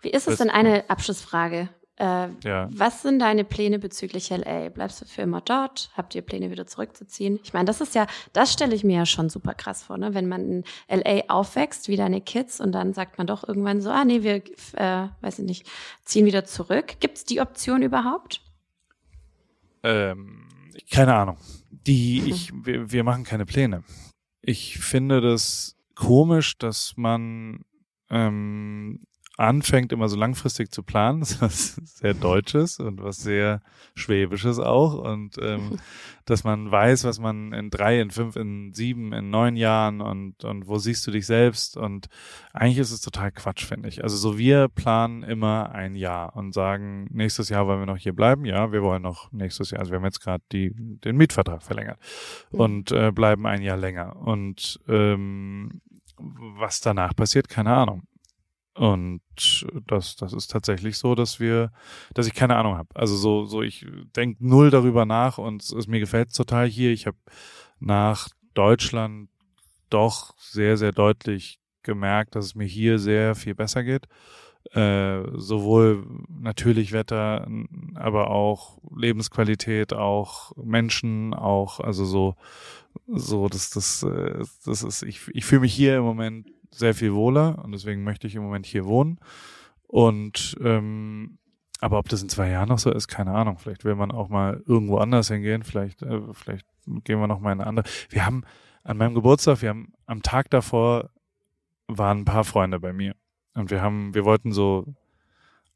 [0.00, 1.68] Wie ist es denn eine Abschlussfrage?
[2.00, 2.66] Äh, ja.
[2.72, 4.70] Was sind deine Pläne bezüglich LA?
[4.70, 5.90] Bleibst du für immer dort?
[5.94, 7.38] Habt ihr Pläne wieder zurückzuziehen?
[7.44, 10.14] Ich meine, das ist ja, das stelle ich mir ja schon super krass vor, ne?
[10.14, 13.90] Wenn man in LA aufwächst, wie deine Kids, und dann sagt man doch irgendwann so,
[13.90, 14.36] ah nee, wir,
[14.76, 15.66] äh, weiß ich nicht,
[16.06, 16.96] ziehen wieder zurück.
[17.00, 18.40] Gibt es die Option überhaupt?
[19.82, 20.48] Ähm,
[20.90, 21.36] keine Ahnung.
[21.86, 23.84] Die, ich, wir, wir machen keine Pläne.
[24.40, 27.60] Ich finde das komisch, dass man
[28.08, 29.00] ähm,
[29.40, 33.62] anfängt, immer so langfristig zu planen, was sehr Deutsches und was sehr
[33.94, 34.94] Schwäbisches auch.
[34.94, 35.78] Und ähm,
[36.26, 40.44] dass man weiß, was man in drei, in fünf, in sieben, in neun Jahren und,
[40.44, 41.76] und wo siehst du dich selbst.
[41.76, 42.08] Und
[42.52, 44.04] eigentlich ist es total Quatsch, finde ich.
[44.04, 48.14] Also so wir planen immer ein Jahr und sagen, nächstes Jahr wollen wir noch hier
[48.14, 48.44] bleiben.
[48.44, 49.80] Ja, wir wollen noch nächstes Jahr.
[49.80, 51.98] Also wir haben jetzt gerade den Mietvertrag verlängert
[52.50, 54.16] und äh, bleiben ein Jahr länger.
[54.16, 55.80] Und ähm,
[56.58, 58.02] was danach passiert, keine Ahnung.
[58.74, 59.20] Und
[59.86, 61.72] das, das ist tatsächlich so, dass wir,
[62.14, 62.88] dass ich keine Ahnung habe.
[62.94, 63.86] Also so, so ich
[64.16, 66.92] denke null darüber nach und es, mir gefällt total hier.
[66.92, 67.18] Ich habe
[67.80, 69.28] nach Deutschland
[69.90, 74.06] doch sehr, sehr deutlich gemerkt, dass es mir hier sehr viel besser geht.
[74.72, 77.48] Äh, sowohl natürlich Wetter,
[77.94, 82.36] aber auch Lebensqualität, auch Menschen, auch also so
[83.06, 87.14] so das das äh, das ist ich ich fühle mich hier im Moment sehr viel
[87.14, 89.18] wohler und deswegen möchte ich im Moment hier wohnen.
[89.86, 91.38] Und ähm,
[91.80, 93.58] aber ob das in zwei Jahren noch so ist, keine Ahnung.
[93.58, 95.62] Vielleicht will man auch mal irgendwo anders hingehen.
[95.62, 96.66] Vielleicht, äh, vielleicht
[97.04, 97.86] gehen wir noch mal in eine andere.
[98.10, 98.44] Wir haben
[98.84, 101.10] an meinem Geburtstag, wir haben am Tag davor
[101.86, 103.14] waren ein paar Freunde bei mir
[103.54, 104.94] und wir haben, wir wollten so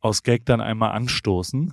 [0.00, 1.72] aus Gag dann einmal anstoßen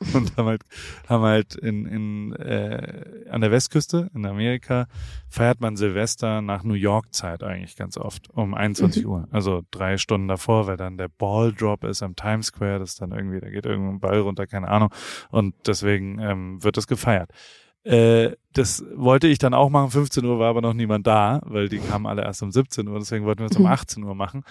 [0.14, 0.62] und haben halt,
[1.08, 4.86] haben halt in, in, äh, an der Westküste in Amerika
[5.28, 9.10] feiert man Silvester nach New York Zeit eigentlich ganz oft um 21 mhm.
[9.10, 9.28] Uhr.
[9.30, 13.12] Also drei Stunden davor, weil dann der Ball Drop ist am Times Square, das dann
[13.12, 14.90] irgendwie, da geht irgendwo ein Ball runter, keine Ahnung.
[15.30, 17.30] Und deswegen ähm, wird das gefeiert.
[17.86, 19.90] Äh, das wollte ich dann auch machen.
[19.90, 22.98] 15 Uhr war aber noch niemand da, weil die kamen alle erst um 17 Uhr.
[22.98, 24.08] Deswegen wollten wir es um 18 mhm.
[24.08, 24.42] Uhr machen.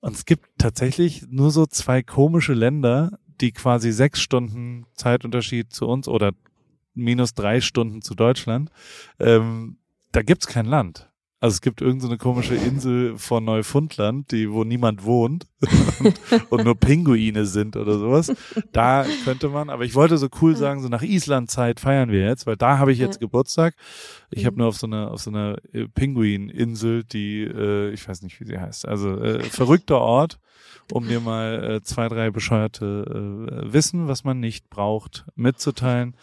[0.00, 5.86] Und es gibt tatsächlich nur so zwei komische Länder, die quasi sechs Stunden Zeitunterschied zu
[5.86, 6.32] uns oder
[6.94, 8.70] minus drei Stunden zu Deutschland.
[9.18, 9.78] Ähm,
[10.12, 11.11] da gibt's kein Land.
[11.42, 15.48] Also es gibt irgendeine so komische Insel von Neufundland, die, wo niemand wohnt
[15.98, 18.32] und, und, nur Pinguine sind oder sowas.
[18.70, 22.46] Da könnte man, aber ich wollte so cool sagen, so nach Island-Zeit feiern wir jetzt,
[22.46, 23.26] weil da habe ich jetzt ja.
[23.26, 23.74] Geburtstag.
[24.30, 24.46] Ich mhm.
[24.46, 28.38] habe nur auf so einer auf so einer äh, Pinguininsel, die, äh, ich weiß nicht,
[28.38, 28.86] wie sie heißt.
[28.86, 30.38] Also äh, verrückter Ort,
[30.92, 36.14] um mir mal äh, zwei, drei bescheuerte äh, Wissen, was man nicht braucht, mitzuteilen.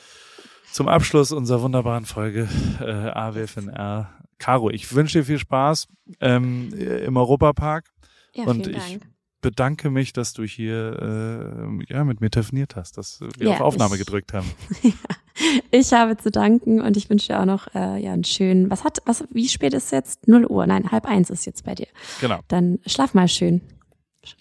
[0.71, 2.47] Zum Abschluss unserer wunderbaren Folge
[2.79, 5.88] äh, AWFNR Caro, ich wünsche dir viel Spaß
[6.22, 7.86] ähm, im Europapark.
[8.34, 8.99] Ja, und vielen ich
[9.41, 13.61] bedanke mich, dass du hier äh, ja, mit mir telefoniert hast, dass wir ja, auf
[13.61, 14.49] Aufnahme ich, gedrückt haben.
[15.72, 18.70] ich habe zu danken und ich wünsche dir auch noch äh, ja einen schönen.
[18.70, 19.24] Was hat was?
[19.32, 20.28] Wie spät ist es jetzt?
[20.28, 20.66] Null Uhr?
[20.68, 21.88] Nein, halb eins ist jetzt bei dir.
[22.22, 22.40] Genau.
[22.48, 23.61] Dann schlaf mal schön.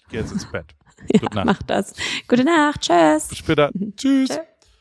[0.09, 0.75] Geh jetzt ins Bett.
[1.13, 1.45] ja, Gute Nacht.
[1.45, 1.93] Mach das.
[2.27, 2.81] Gute Nacht.
[2.81, 3.27] Tschüss.
[3.27, 3.71] Bis später.
[3.95, 4.29] Tschüss.
[4.29, 4.39] Tschüss.